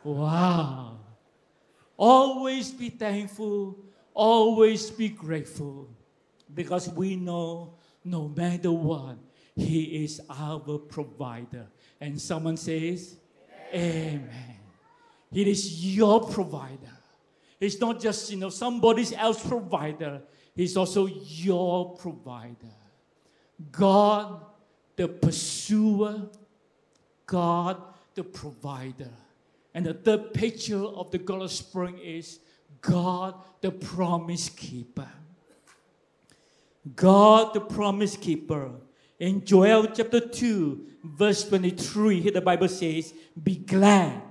Wow. 0.03 0.90
Always 2.01 2.71
be 2.71 2.89
thankful 2.89 3.77
always 4.13 4.89
be 4.91 5.09
grateful 5.09 5.89
because 6.53 6.89
we 6.89 7.15
know 7.15 7.75
no 8.03 8.27
matter 8.27 8.71
what, 8.71 9.17
He 9.55 10.03
is 10.03 10.21
our 10.29 10.79
provider. 10.79 11.67
And 11.99 12.19
someone 12.19 12.57
says, 12.57 13.17
Amen. 13.73 14.29
Amen. 14.29 14.55
He 15.31 15.49
is 15.49 15.95
your 15.95 16.27
provider. 16.27 16.97
He's 17.59 17.79
not 17.79 18.01
just 18.01 18.31
you 18.31 18.37
know 18.37 18.49
somebody 18.49 19.15
else's 19.15 19.47
provider. 19.47 20.21
He's 20.55 20.75
also 20.75 21.05
your 21.05 21.95
provider. 21.95 22.75
God, 23.71 24.43
the 24.95 25.07
pursuer. 25.07 26.29
God, 27.25 27.81
the 28.13 28.23
provider. 28.25 29.11
And 29.73 29.85
the 29.85 29.93
third 29.93 30.33
picture 30.33 30.83
of 30.83 31.11
the 31.11 31.17
God 31.17 31.41
of 31.41 31.51
Spring 31.51 31.97
is 31.99 32.39
God, 32.81 33.35
the 33.61 33.71
promise 33.71 34.49
keeper. 34.49 35.07
God, 36.95 37.53
the 37.53 37.61
promise 37.61 38.17
keeper. 38.17 38.71
In 39.19 39.45
Joel 39.45 39.87
chapter 39.87 40.19
2, 40.19 40.87
verse 41.03 41.47
23, 41.47 42.21
here 42.21 42.31
the 42.31 42.41
Bible 42.41 42.67
says, 42.67 43.13
Be 43.41 43.55
glad, 43.55 44.21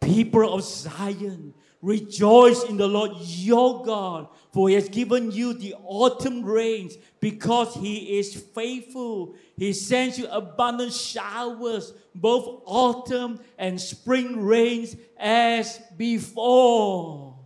people 0.00 0.54
of 0.54 0.62
Zion, 0.62 1.54
rejoice 1.80 2.64
in 2.64 2.76
the 2.76 2.88
Lord 2.88 3.12
your 3.20 3.84
God, 3.84 4.28
for 4.52 4.68
he 4.68 4.74
has 4.74 4.88
given 4.88 5.30
you 5.30 5.52
the 5.54 5.74
autumn 5.84 6.44
rains 6.44 6.96
because 7.20 7.74
he 7.74 8.18
is 8.18 8.34
faithful. 8.34 9.34
He 9.56 9.72
sends 9.72 10.18
you 10.18 10.26
abundant 10.28 10.92
showers, 10.92 11.92
both 12.14 12.62
autumn 12.64 13.40
and 13.58 13.80
spring 13.80 14.44
rains 14.44 14.96
as 15.18 15.80
before. 15.96 17.36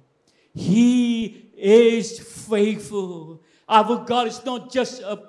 He 0.55 1.51
is 1.57 2.19
faithful. 2.19 3.43
Our 3.69 4.05
God 4.05 4.29
is 4.29 4.45
not 4.45 4.73
just 4.73 5.03
a, 5.03 5.23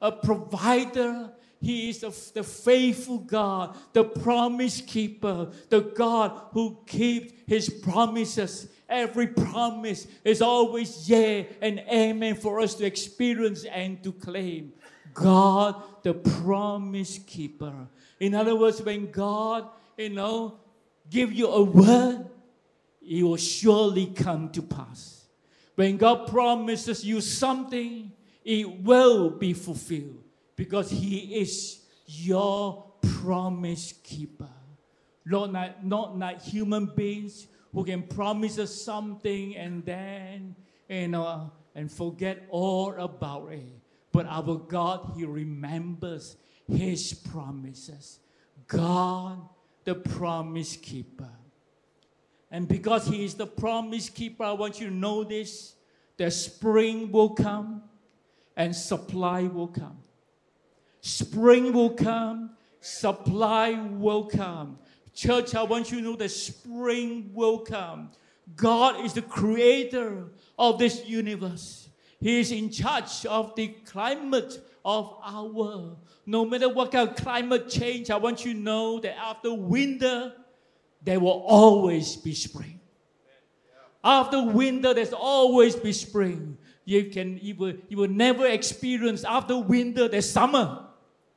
a 0.00 0.12
provider, 0.12 1.32
He 1.60 1.90
is 1.90 2.00
the 2.00 2.42
faithful 2.42 3.18
God, 3.18 3.76
the 3.92 4.04
promise 4.04 4.80
keeper, 4.80 5.50
the 5.68 5.80
God 5.80 6.40
who 6.52 6.78
keeps 6.86 7.32
His 7.46 7.68
promises. 7.68 8.68
Every 8.88 9.26
promise 9.26 10.06
is 10.24 10.40
always 10.40 11.08
yeah 11.08 11.42
and 11.60 11.80
amen 11.80 12.36
for 12.36 12.60
us 12.60 12.74
to 12.76 12.86
experience 12.86 13.64
and 13.64 14.02
to 14.04 14.12
claim. 14.12 14.72
God, 15.12 15.82
the 16.04 16.14
promise 16.14 17.18
keeper. 17.26 17.88
In 18.20 18.34
other 18.34 18.54
words, 18.54 18.80
when 18.80 19.10
God, 19.10 19.68
you 19.96 20.10
know, 20.10 20.60
give 21.10 21.32
you 21.32 21.48
a 21.48 21.62
word, 21.62 22.24
it 23.02 23.22
will 23.24 23.36
surely 23.36 24.06
come 24.06 24.50
to 24.50 24.62
pass. 24.62 25.26
When 25.74 25.96
God 25.96 26.28
promises 26.28 27.04
you 27.04 27.20
something, 27.20 28.12
it 28.44 28.80
will 28.80 29.30
be 29.30 29.54
fulfilled 29.54 30.27
because 30.58 30.90
He 30.90 31.40
is 31.40 31.78
your 32.04 32.84
promise 33.00 33.94
keeper. 34.02 34.50
Lord, 35.24 35.52
not, 35.52 35.86
not 35.86 36.18
like 36.18 36.42
human 36.42 36.86
beings 36.86 37.46
who 37.72 37.84
can 37.84 38.02
promise 38.02 38.58
us 38.58 38.74
something 38.74 39.56
and 39.56 39.84
then, 39.84 40.56
you 40.88 41.08
know, 41.08 41.52
and 41.76 41.90
forget 41.90 42.44
all 42.50 42.92
about 42.94 43.52
it. 43.52 43.68
But 44.10 44.26
our 44.26 44.56
God, 44.56 45.12
He 45.16 45.24
remembers 45.24 46.36
His 46.66 47.14
promises. 47.14 48.18
God, 48.66 49.40
the 49.84 49.94
promise 49.94 50.76
keeper. 50.76 51.30
And 52.50 52.66
because 52.66 53.06
He 53.06 53.24
is 53.24 53.34
the 53.34 53.46
promise 53.46 54.08
keeper, 54.08 54.42
I 54.42 54.52
want 54.52 54.80
you 54.80 54.88
to 54.88 54.94
know 54.94 55.22
this 55.22 55.74
that 56.16 56.32
spring 56.32 57.12
will 57.12 57.30
come 57.30 57.84
and 58.56 58.74
supply 58.74 59.42
will 59.42 59.68
come. 59.68 59.98
Spring 61.00 61.72
will 61.72 61.90
come, 61.90 62.50
supply 62.80 63.72
will 63.72 64.24
come. 64.24 64.78
Church, 65.14 65.54
I 65.54 65.62
want 65.62 65.90
you 65.90 65.98
to 65.98 66.04
know 66.04 66.16
that 66.16 66.28
spring 66.30 67.30
will 67.34 67.58
come. 67.58 68.10
God 68.56 69.04
is 69.04 69.12
the 69.12 69.22
creator 69.22 70.24
of 70.58 70.78
this 70.78 71.04
universe. 71.06 71.88
He 72.20 72.40
is 72.40 72.50
in 72.50 72.70
charge 72.70 73.26
of 73.26 73.54
the 73.54 73.68
climate 73.84 74.60
of 74.84 75.16
our 75.22 75.44
world. 75.44 75.98
No 76.26 76.44
matter 76.44 76.68
what 76.68 76.92
kind 76.92 77.08
of 77.08 77.16
climate 77.16 77.68
change, 77.68 78.10
I 78.10 78.16
want 78.16 78.44
you 78.44 78.54
to 78.54 78.58
know 78.58 79.00
that 79.00 79.16
after 79.16 79.52
winter, 79.54 80.32
there 81.02 81.20
will 81.20 81.44
always 81.46 82.16
be 82.16 82.34
spring. 82.34 82.80
After 84.02 84.42
winter, 84.44 84.94
there's 84.94 85.12
always 85.12 85.76
be 85.76 85.92
spring. 85.92 86.56
You 86.84 87.10
can 87.10 87.38
you 87.42 87.54
will, 87.54 87.74
you 87.88 87.98
will 87.98 88.08
never 88.08 88.46
experience 88.46 89.22
after 89.24 89.58
winter 89.58 90.08
there's 90.08 90.30
summer. 90.30 90.87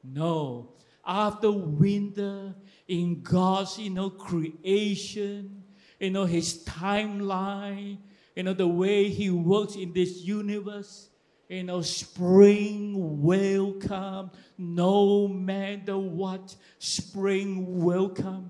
No. 0.04 0.74
After 1.06 1.52
winter, 1.52 2.56
in 2.88 3.22
God's 3.24 3.80
you 3.80 3.90
know 3.90 4.10
creation, 4.10 5.64
you 6.00 6.12
know 6.12 6.26
his 6.26 6.64
timeline, 6.64 7.98
you 8.36 8.44
know 8.44 8.54
the 8.54 8.68
way 8.68 9.10
he 9.10 9.30
works 9.30 9.76
in 9.76 9.94
this 9.94 10.22
universe, 10.22 11.10
you 11.52 11.64
know, 11.64 11.82
spring 11.82 13.22
will 13.22 13.74
come 13.74 14.32
no 14.58 15.28
matter 15.28 15.98
what, 15.98 16.56
spring 16.80 17.84
will 17.84 18.08
come. 18.08 18.50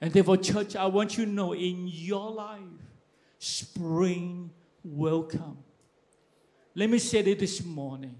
And 0.00 0.12
therefore, 0.12 0.36
church, 0.38 0.74
I 0.74 0.86
want 0.86 1.16
you 1.16 1.24
to 1.24 1.30
know 1.30 1.52
in 1.54 1.86
your 1.86 2.32
life, 2.32 2.60
spring 3.38 4.50
will 4.82 5.22
come. 5.22 5.58
Let 6.74 6.90
me 6.90 6.98
say 6.98 7.20
it 7.20 7.38
this 7.38 7.64
morning. 7.64 8.16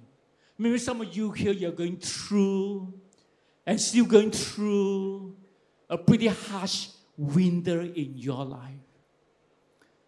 Maybe 0.59 0.79
some 0.79 1.01
of 1.01 1.15
you 1.17 1.31
here, 1.33 1.53
you're 1.53 1.73
going 1.73 1.99
through 1.99 2.95
and 3.67 3.81
still 3.81 4.07
going 4.07 4.31
through 4.31 5.37
a 5.89 5.99
pretty 5.99 6.29
harsh 6.29 6.89
winter 7.17 7.81
in 7.81 8.13
your 8.17 8.45
life. 8.45 8.73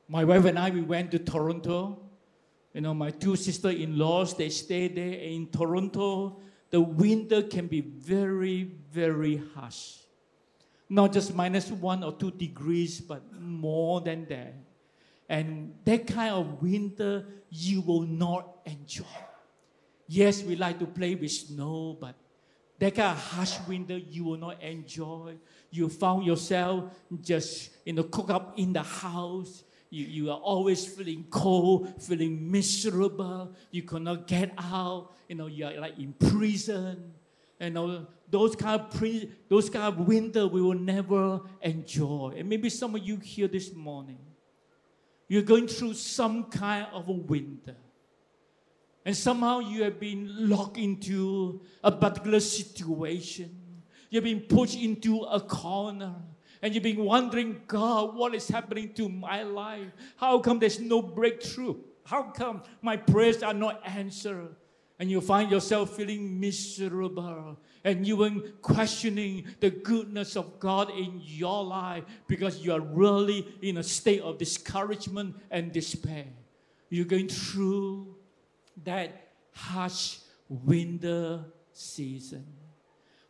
My 0.09 0.25
wife 0.25 0.45
and 0.47 0.59
I, 0.59 0.71
we 0.71 0.81
went 0.81 1.11
to 1.11 1.19
Toronto 1.19 2.09
you 2.79 2.83
know, 2.83 2.95
my 2.95 3.11
two 3.11 3.35
sister-in-laws, 3.35 4.37
they 4.37 4.51
stay 4.51 4.89
there 4.89 5.15
in 5.15 5.49
Toronto. 5.49 6.41
The 6.71 6.81
winter 6.81 7.43
can 7.43 7.67
be 7.67 7.81
very, 7.81 8.71
very 8.93 9.43
harsh. 9.55 9.97
Not 10.89 11.13
just 11.13 11.35
minus 11.35 11.71
one 11.71 12.05
or 12.05 12.13
two 12.13 12.31
degrees, 12.31 13.01
but 13.01 13.23
more 13.41 14.01
than 14.01 14.27
that. 14.27 14.55
And 15.29 15.75
that 15.85 16.07
kind 16.07 16.31
of 16.31 16.63
winter 16.63 17.27
you 17.51 17.81
will 17.81 18.03
not 18.03 18.59
enjoy. 18.65 19.05
Yes, 20.09 20.43
we 20.43 20.57
like 20.57 20.79
to 20.81 20.87
play 20.87 21.15
with 21.15 21.31
snow, 21.31 21.97
but 22.01 22.17
that 22.79 22.95
kind 22.95 23.13
of 23.13 23.19
harsh 23.19 23.59
winter 23.69 23.99
you 23.99 24.25
will 24.25 24.39
not 24.39 24.63
enjoy. 24.63 25.37
You 25.71 25.89
found 25.89 26.25
yourself 26.25 26.93
just 27.21 27.71
you 27.85 27.93
know 27.93 28.05
cook 28.05 28.31
up 28.31 28.59
in 28.59 28.73
the 28.73 28.83
house 28.83 29.65
you, 29.91 30.05
you 30.05 30.31
are 30.31 30.39
always 30.39 30.85
feeling 30.87 31.27
cold, 31.31 32.03
feeling 32.03 32.51
miserable. 32.51 33.55
You 33.71 33.83
cannot 33.83 34.27
get 34.27 34.53
out. 34.59 35.15
You 35.29 35.37
know, 35.37 35.47
you 35.47 35.67
are 35.67 35.75
like 35.75 35.99
in 35.99 36.13
prison. 36.13 37.15
You 37.61 37.71
know, 37.71 38.07
those 38.31 38.55
kind 38.55 38.81
of 38.81 38.91
pre- 38.91 39.31
those 39.49 39.71
kind 39.71 39.85
of 39.85 40.07
winter 40.07 40.47
we 40.47 40.61
will 40.61 40.79
never 40.79 41.41
enjoy. 41.63 42.35
And 42.37 42.49
maybe 42.49 42.69
some 42.69 42.95
of 42.95 43.03
you 43.03 43.17
here 43.17 43.49
this 43.49 43.73
morning, 43.75 44.19
you're 45.27 45.43
going 45.43 45.67
through 45.67 45.95
some 45.95 46.45
kind 46.45 46.87
of 46.93 47.09
a 47.09 47.13
winter. 47.13 47.77
And 49.05 49.17
somehow 49.17 49.61
you 49.61 49.85
have 49.85 49.99
been 49.99 50.49
locked 50.49 50.77
into 50.77 51.61
a 51.83 51.91
particular 51.93 52.41
situation. 52.41 53.55
You've 54.11 54.25
been 54.25 54.41
pushed 54.41 54.77
into 54.77 55.23
a 55.23 55.41
corner 55.41 56.15
and 56.63 56.75
you've 56.75 56.83
been 56.83 57.05
wondering, 57.05 57.63
God, 57.67 58.17
what 58.17 58.35
is 58.35 58.49
happening 58.49 58.93
to 58.95 59.09
my 59.09 59.43
life? 59.43 59.93
How 60.17 60.39
come 60.41 60.59
there's 60.59 60.81
no 60.81 61.01
breakthrough? 61.01 61.77
How 62.05 62.25
come 62.25 62.63
my 62.83 62.97
prayers 62.97 63.43
are 63.43 63.55
not 63.55 63.81
answered? 63.87 64.57
And 64.99 65.11
you 65.11 65.21
find 65.21 65.51
yourself 65.51 65.95
feeling 65.95 66.41
miserable 66.41 67.57
and 67.85 68.07
are 68.11 68.41
questioning 68.61 69.47
the 69.61 69.71
goodness 69.71 70.37
of 70.37 70.59
God 70.59 70.91
in 70.91 71.21
your 71.25 71.63
life 71.65 72.05
because 72.27 72.59
you 72.59 72.73
are 72.73 72.81
really 72.81 73.47
in 73.63 73.77
a 73.77 73.83
state 73.83 74.23
of 74.23 74.39
discouragement 74.39 75.37
and 75.53 75.71
despair. 75.71 76.27
You're 76.91 77.05
going 77.05 77.29
through 77.29 78.17
that 78.85 79.29
harsh 79.53 80.19
winter 80.49 81.45
season. 81.73 82.47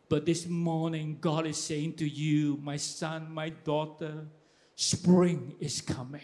But 0.09 0.25
this 0.25 0.47
morning, 0.47 1.17
God 1.21 1.45
is 1.45 1.57
saying 1.57 1.93
to 1.93 2.07
you, 2.07 2.57
my 2.63 2.77
son, 2.77 3.31
my 3.31 3.49
daughter, 3.49 4.27
spring 4.75 5.55
is 5.59 5.81
coming. 5.81 6.21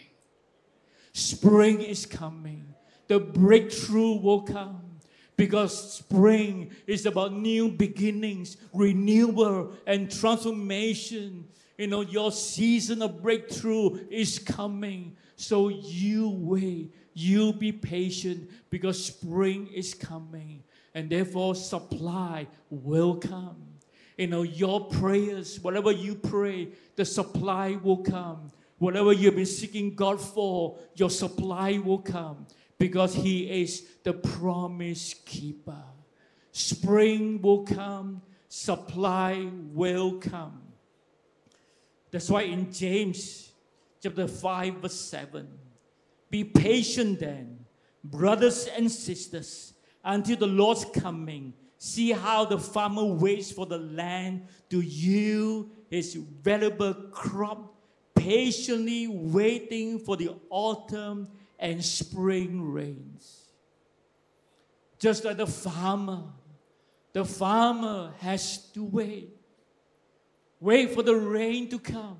Spring 1.12 1.80
is 1.80 2.04
coming. 2.04 2.74
The 3.06 3.20
breakthrough 3.20 4.16
will 4.20 4.42
come 4.42 4.98
because 5.36 5.94
spring 5.94 6.72
is 6.86 7.06
about 7.06 7.32
new 7.32 7.70
beginnings, 7.70 8.56
renewal, 8.72 9.74
and 9.86 10.10
transformation. 10.10 11.46
You 11.78 11.86
know, 11.86 12.00
your 12.00 12.32
season 12.32 13.02
of 13.02 13.22
breakthrough 13.22 14.00
is 14.10 14.38
coming. 14.38 15.16
So 15.36 15.68
you 15.68 16.30
wait, 16.30 16.94
you 17.16 17.54
be 17.54 17.72
patient 17.72 18.50
because 18.68 19.02
spring 19.02 19.68
is 19.74 19.94
coming, 19.94 20.62
and 20.94 21.08
therefore 21.08 21.54
supply 21.54 22.46
will 22.70 23.16
come. 23.16 23.56
You 24.18 24.26
know, 24.26 24.42
your 24.42 24.86
prayers, 24.88 25.58
whatever 25.60 25.90
you 25.90 26.14
pray, 26.14 26.68
the 26.94 27.06
supply 27.06 27.78
will 27.82 27.98
come. 27.98 28.52
Whatever 28.78 29.14
you've 29.14 29.36
been 29.36 29.46
seeking 29.46 29.94
God 29.94 30.20
for, 30.20 30.78
your 30.94 31.08
supply 31.08 31.78
will 31.78 31.98
come 31.98 32.46
because 32.78 33.14
He 33.14 33.62
is 33.62 33.86
the 34.04 34.12
promise 34.12 35.14
keeper. 35.24 35.82
Spring 36.52 37.40
will 37.40 37.64
come, 37.64 38.20
supply 38.48 39.48
will 39.72 40.18
come. 40.18 40.60
That's 42.10 42.28
why 42.28 42.42
in 42.42 42.70
James 42.70 43.50
chapter 44.02 44.28
5, 44.28 44.74
verse 44.74 45.00
7, 45.00 45.48
be 46.30 46.44
patient 46.44 47.20
then, 47.20 47.64
brothers 48.02 48.66
and 48.66 48.90
sisters, 48.90 49.74
until 50.04 50.36
the 50.36 50.46
Lord's 50.46 50.84
coming. 50.84 51.54
See 51.78 52.12
how 52.12 52.44
the 52.44 52.58
farmer 52.58 53.04
waits 53.04 53.52
for 53.52 53.66
the 53.66 53.78
land 53.78 54.46
to 54.70 54.80
yield 54.80 55.70
his 55.90 56.14
valuable 56.14 56.94
crop, 57.12 57.74
patiently 58.14 59.06
waiting 59.06 59.98
for 59.98 60.16
the 60.16 60.34
autumn 60.50 61.28
and 61.58 61.84
spring 61.84 62.72
rains. 62.72 63.46
Just 64.98 65.24
like 65.24 65.36
the 65.36 65.46
farmer, 65.46 66.24
the 67.12 67.24
farmer 67.24 68.12
has 68.20 68.70
to 68.72 68.82
wait. 68.84 69.30
Wait 70.60 70.92
for 70.92 71.02
the 71.02 71.14
rain 71.14 71.68
to 71.68 71.78
come. 71.78 72.18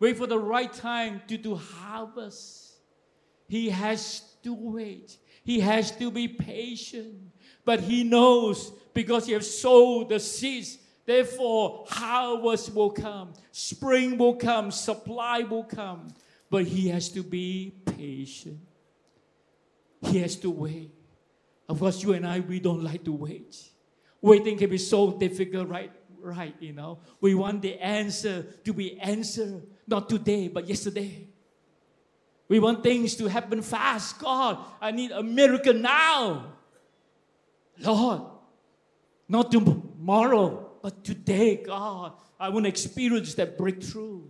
Wait 0.00 0.16
for 0.16 0.26
the 0.26 0.38
right 0.38 0.72
time 0.72 1.20
to 1.26 1.36
do 1.36 1.56
harvest. 1.56 2.67
He 3.48 3.70
has 3.70 4.20
to 4.44 4.54
wait. 4.54 5.16
He 5.42 5.60
has 5.60 5.90
to 5.92 6.10
be 6.10 6.28
patient. 6.28 7.14
But 7.64 7.80
he 7.80 8.04
knows 8.04 8.70
because 8.94 9.26
he 9.26 9.32
has 9.32 9.58
sowed 9.60 10.10
the 10.10 10.20
seeds. 10.20 10.78
Therefore, 11.06 11.86
harvest 11.88 12.74
will 12.74 12.90
come, 12.90 13.32
spring 13.50 14.18
will 14.18 14.36
come, 14.36 14.70
supply 14.70 15.40
will 15.40 15.64
come. 15.64 16.08
But 16.50 16.66
he 16.66 16.88
has 16.88 17.08
to 17.10 17.22
be 17.22 17.72
patient. 17.86 18.58
He 20.02 20.18
has 20.18 20.36
to 20.36 20.50
wait. 20.50 20.92
Of 21.68 21.78
course, 21.78 22.02
you 22.02 22.12
and 22.12 22.26
I, 22.26 22.40
we 22.40 22.60
don't 22.60 22.82
like 22.82 23.04
to 23.04 23.12
wait. 23.12 23.56
Waiting 24.20 24.58
can 24.58 24.70
be 24.70 24.78
so 24.78 25.12
difficult, 25.12 25.68
right? 25.68 25.92
Right, 26.20 26.54
you 26.60 26.72
know. 26.72 27.00
We 27.20 27.34
want 27.34 27.62
the 27.62 27.78
answer 27.78 28.42
to 28.64 28.72
be 28.72 28.98
answered, 28.98 29.66
not 29.86 30.08
today, 30.08 30.48
but 30.48 30.68
yesterday. 30.68 31.27
We 32.48 32.58
want 32.60 32.82
things 32.82 33.14
to 33.16 33.26
happen 33.26 33.60
fast. 33.62 34.18
God, 34.18 34.58
I 34.80 34.90
need 34.90 35.10
a 35.10 35.22
miracle 35.22 35.74
now. 35.74 36.54
Lord, 37.78 38.22
not 39.28 39.52
tomorrow, 39.52 40.70
but 40.82 41.04
today, 41.04 41.56
God, 41.56 42.12
I 42.40 42.48
want 42.48 42.64
to 42.64 42.68
experience 42.68 43.34
that 43.34 43.58
breakthrough. 43.58 44.22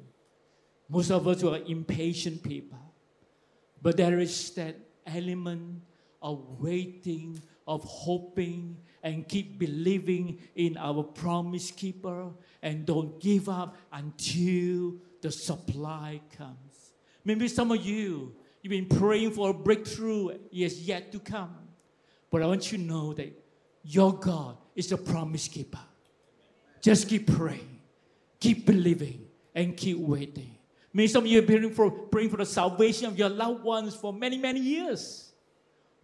Most 0.89 1.11
of 1.11 1.29
us 1.29 1.45
are 1.45 1.59
impatient 1.67 2.43
people. 2.43 2.79
But 3.81 3.97
there 3.97 4.19
is 4.19 4.51
that 4.53 4.77
element 5.07 5.83
of 6.21 6.61
waiting, 6.61 7.41
of 7.67 7.85
hoping, 7.85 8.77
and 9.03 9.29
keep 9.29 9.59
believing 9.59 10.39
in 10.57 10.77
our 10.77 11.03
promise 11.03 11.71
keeper 11.71 12.31
and 12.63 12.85
don't 12.85 13.21
give 13.21 13.49
up 13.49 13.77
until 13.93 14.97
the 15.21 15.31
supply 15.31 16.21
comes. 16.37 16.68
Maybe 17.29 17.47
some 17.47 17.71
of 17.73 17.85
you, 17.85 18.35
you've 18.63 18.71
been 18.71 18.99
praying 18.99 19.33
for 19.33 19.51
a 19.51 19.53
breakthrough, 19.53 20.31
is 20.51 20.89
yet 20.89 21.13
to 21.13 21.19
come. 21.19 21.55
But 22.31 22.41
I 22.43 22.47
want 22.47 22.73
you 22.73 22.79
to 22.79 22.85
know 22.85 23.13
that 23.13 23.39
your 23.83 24.15
God 24.19 24.57
is 24.75 24.93
a 24.93 24.97
promise 24.97 25.47
keeper. 25.47 25.79
Just 26.81 27.07
keep 27.07 27.31
praying, 27.31 27.81
keep 28.41 28.65
believing, 28.65 29.27
and 29.55 29.77
keep 29.77 29.99
waiting. 29.99 30.57
Maybe 30.95 31.09
some 31.09 31.25
of 31.25 31.31
you 31.31 31.37
have 31.37 31.47
been 31.47 31.61
praying 31.61 31.75
for, 31.75 31.91
praying 31.91 32.31
for 32.31 32.39
the 32.39 32.47
salvation 32.47 33.05
of 33.05 33.19
your 33.19 33.29
loved 33.29 33.63
ones 33.63 33.95
for 33.95 34.11
many, 34.11 34.39
many 34.39 34.61
years. 34.61 35.31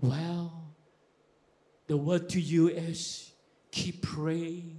Well, 0.03 0.75
the 1.87 1.97
word 1.97 2.29
to 2.29 2.41
you 2.41 2.69
is 2.69 3.33
keep 3.71 4.03
praying, 4.03 4.79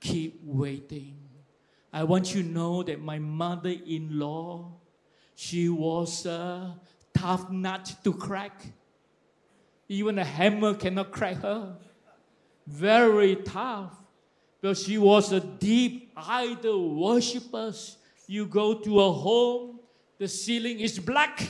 keep 0.00 0.42
waiting. 0.44 1.16
I 1.90 2.04
want 2.04 2.34
you 2.34 2.42
to 2.42 2.48
know 2.50 2.82
that 2.82 3.00
my 3.00 3.18
mother 3.18 3.70
in 3.70 4.18
law, 4.18 4.72
she 5.36 5.68
was 5.68 6.24
a 6.24 6.74
tough 7.14 7.50
nut 7.50 7.94
to 8.02 8.12
crack. 8.12 8.66
Even 9.88 10.18
a 10.18 10.24
hammer 10.24 10.74
cannot 10.74 11.12
crack 11.12 11.36
her. 11.42 11.76
Very 12.66 13.36
tough. 13.36 13.94
But 14.62 14.78
she 14.78 14.98
was 14.98 15.32
a 15.32 15.40
deep 15.40 16.10
idol 16.16 16.96
worshiper. 16.96 17.72
You 18.26 18.46
go 18.46 18.74
to 18.80 19.00
a 19.00 19.12
home, 19.12 19.78
the 20.18 20.26
ceiling 20.26 20.80
is 20.80 20.98
black 20.98 21.46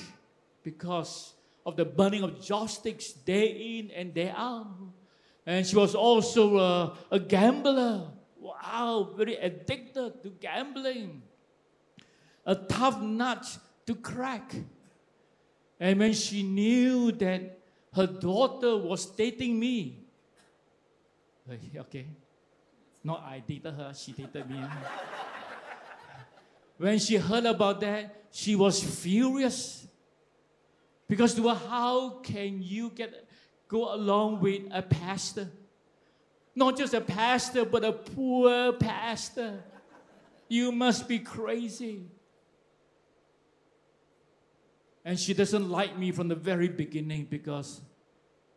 because 0.65 1.33
of 1.65 1.77
the 1.77 1.85
burning 1.85 2.25
of 2.25 2.43
joss-sticks 2.43 3.13
day 3.13 3.79
in 3.79 3.91
and 3.93 4.13
day 4.13 4.35
out. 4.37 4.67
And 5.47 5.65
she 5.65 5.77
was 5.77 5.95
also 5.95 6.59
a, 6.59 6.99
a 7.13 7.21
gambler. 7.21 8.11
Wow, 8.39 9.15
very 9.17 9.37
addicted 9.37 10.23
to 10.25 10.31
gambling. 10.41 11.23
A 12.45 12.57
tough 12.57 13.01
nut 13.01 13.47
to 13.87 13.95
crack. 13.95 14.55
And 15.79 15.99
when 15.99 16.13
she 16.13 16.43
knew 16.43 17.13
that 17.13 17.59
her 17.95 18.07
daughter 18.07 18.77
was 18.77 19.07
dating 19.07 19.59
me, 19.59 20.05
okay, 21.77 22.07
not 23.05 23.23
I 23.23 23.43
dated 23.47 23.75
her, 23.75 23.93
she 23.95 24.13
dated 24.13 24.51
me. 24.51 24.61
when 26.79 26.99
she 26.99 27.17
heard 27.17 27.47
about 27.47 27.81
that, 27.81 28.25
she 28.33 28.57
was 28.57 28.83
furious. 28.83 29.87
Because 31.09 31.35
her, 31.39 31.55
how 31.55 32.19
can 32.19 32.63
you 32.63 32.91
get 32.91 33.29
go 33.69 33.95
along 33.95 34.41
with 34.41 34.63
a 34.73 34.83
pastor? 34.83 35.49
Not 36.55 36.77
just 36.77 36.95
a 36.95 37.01
pastor, 37.01 37.65
but 37.65 37.85
a 37.85 37.93
poor 37.93 38.73
pastor. 38.73 39.63
You 40.49 40.73
must 40.73 41.07
be 41.07 41.19
crazy. 41.19 42.07
And 45.07 45.17
she 45.17 45.35
doesn't 45.35 45.71
like 45.71 45.97
me 45.97 46.11
from 46.11 46.27
the 46.27 46.35
very 46.35 46.67
beginning 46.67 47.29
because 47.31 47.81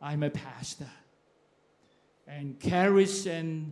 I'm 0.02 0.24
a 0.24 0.32
pastor. 0.32 0.90
And 2.28 2.60
Caris 2.60 3.28
and 3.28 3.72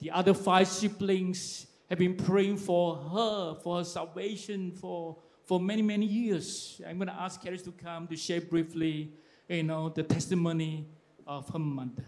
the 0.00 0.10
other 0.10 0.34
five 0.34 0.68
siblings 0.68 1.66
have 1.88 1.98
been 1.98 2.16
praying 2.16 2.58
for 2.58 2.96
her, 2.96 3.54
for 3.62 3.78
her 3.78 3.84
salvation 3.84 4.70
for, 4.70 5.16
for 5.46 5.58
many, 5.58 5.80
many 5.80 6.04
years. 6.04 6.82
I'm 6.86 6.98
going 6.98 7.08
to 7.08 7.18
ask 7.18 7.42
Caris 7.42 7.62
to 7.62 7.72
come 7.72 8.06
to 8.08 8.16
share 8.16 8.42
briefly, 8.42 9.14
you 9.48 9.62
know, 9.62 9.88
the 9.88 10.02
testimony 10.02 10.88
of 11.26 11.48
her 11.48 11.58
mother. 11.58 12.04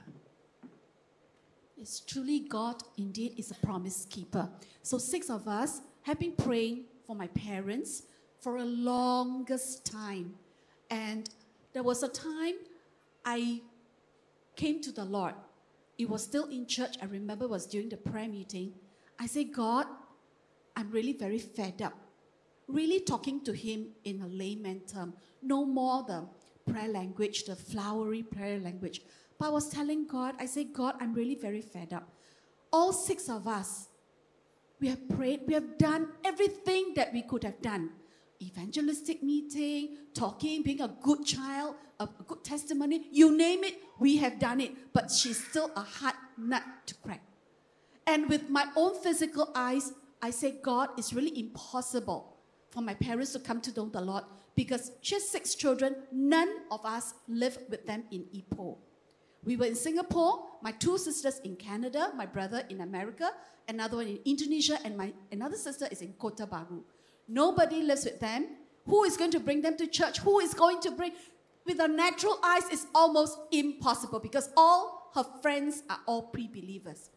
It's 1.81 2.01
truly 2.01 2.41
God 2.41 2.83
indeed 2.99 3.33
is 3.39 3.51
a 3.51 3.67
promise 3.67 4.07
keeper. 4.11 4.51
So 4.83 4.99
six 4.99 5.31
of 5.31 5.49
us 5.49 5.81
have 6.03 6.19
been 6.19 6.33
praying 6.33 6.85
for 7.07 7.17
my 7.17 7.29
parents 7.29 8.03
for 8.43 8.57
a 8.57 8.65
longest 8.65 9.87
time. 9.87 10.35
And 10.91 11.31
there 11.73 11.85
was 11.85 12.03
a 12.03 12.09
time 12.09 12.57
I 13.25 13.63
came 14.57 14.83
to 14.83 14.93
the 14.93 15.05
Lord. 15.05 15.35
It 15.97 16.11
was 16.11 16.25
still 16.25 16.47
in 16.47 16.67
church. 16.67 16.97
I 17.01 17.07
remember 17.07 17.47
was 17.47 17.67
during 17.67 17.89
the 17.89 17.97
prayer 17.97 18.29
meeting. 18.29 18.75
I 19.19 19.27
said, 19.27 19.53
God, 19.53 19.87
I'm 20.77 20.91
really 20.91 21.13
very 21.13 21.39
fed 21.39 21.81
up. 21.81 21.95
Really 22.67 23.01
talking 23.01 23.45
to 23.45 23.53
him 23.53 23.87
in 24.05 24.21
a 24.23 24.27
layman 24.27 24.81
term. 24.81 25.15
No 25.41 25.65
more 25.65 26.03
the 26.03 26.27
prayer 26.71 26.89
language, 26.89 27.45
the 27.45 27.55
flowery 27.55 28.25
prayer 28.25 28.59
language. 28.59 29.03
But 29.39 29.47
I 29.47 29.51
was 29.51 29.69
telling 29.69 30.07
God, 30.07 30.35
I 30.41 30.47
said, 30.47 30.73
God, 30.73 30.97
I'm 31.01 31.15
really 31.15 31.37
very 31.37 31.61
fed 31.61 31.93
up. 31.93 32.09
All 32.73 32.93
six 32.93 33.29
of 33.29 33.47
us, 33.47 33.89
we 34.81 34.89
have 34.89 35.09
prayed, 35.09 35.43
we 35.47 35.55
have 35.55 35.79
done 35.79 36.09
everything 36.25 36.95
that 36.97 37.13
we 37.13 37.23
could 37.23 37.45
have 37.45 37.61
done 37.63 37.91
evangelistic 38.43 39.23
meeting, 39.23 39.97
talking, 40.15 40.63
being 40.63 40.81
a 40.81 40.89
good 41.03 41.25
child, 41.25 41.77
a, 42.01 42.09
good 42.27 42.43
testimony, 42.43 43.07
you 43.11 43.37
name 43.37 43.65
it, 43.65 43.77
we 43.99 44.17
have 44.19 44.39
done 44.39 44.61
it. 44.61 44.93
But 44.93 45.11
she's 45.11 45.43
still 45.45 45.71
a 45.77 45.81
hard 45.81 46.15
nut 46.37 46.63
to 46.87 46.95
crack. 46.97 47.23
And 48.07 48.29
with 48.29 48.51
my 48.51 48.67
own 48.77 49.01
physical 49.01 49.51
eyes, 49.55 49.93
I 50.21 50.31
say, 50.31 50.55
God, 50.63 50.91
it's 50.97 51.13
really 51.13 51.39
impossible 51.39 52.37
for 52.71 52.81
my 52.81 52.95
parents 52.95 53.33
to 53.33 53.39
come 53.39 53.61
to 53.61 53.73
know 53.75 53.89
the 53.89 54.01
Lord 54.01 54.25
because 54.55 54.93
she 55.01 55.15
has 55.15 55.29
six 55.29 55.55
children. 55.55 55.97
None 56.11 56.49
of 56.71 56.85
us 56.85 57.15
live 57.29 57.59
with 57.69 57.87
them 57.87 58.05
in 58.11 58.25
Ipoh. 58.35 58.77
We 59.45 59.57
were 59.57 59.67
in 59.67 59.75
Singapore, 59.75 60.45
my 60.63 60.73
two 60.73 60.99
sisters 60.99 61.41
in 61.43 61.57
Canada, 61.57 62.13
my 62.17 62.27
brother 62.27 62.63
in 62.69 62.81
America, 62.81 63.31
another 63.69 63.97
one 63.97 64.07
in 64.07 64.19
Indonesia, 64.25 64.79
and 64.85 64.97
my 64.97 65.13
another 65.33 65.57
sister 65.57 65.89
is 65.91 66.01
in 66.01 66.13
Kota 66.13 66.47
Baru. 66.47 66.85
Nobody 67.29 67.83
lives 67.83 68.05
with 68.05 68.21
them. 68.21 68.47
Who 68.87 69.05
is 69.05 69.17
going 69.17 69.31
to 69.33 69.41
bring 69.41 69.63
them 69.63 69.77
to 69.77 69.87
church? 69.87 70.19
Who 70.21 70.41
is 70.41 70.55
going 70.55 70.81
to 70.81 70.91
bring? 70.91 71.13
With 71.65 71.81
our 71.81 71.89
natural 71.89 72.39
eyes, 72.43 72.65
it's 72.71 72.87
almost 72.95 73.39
impossible 73.53 74.19
because 74.19 74.51
all 74.57 75.11
her 75.15 75.25
friends 75.41 75.83
are 75.89 76.01
all 76.07 76.23
pre 76.23 76.49
believers. 76.49 77.11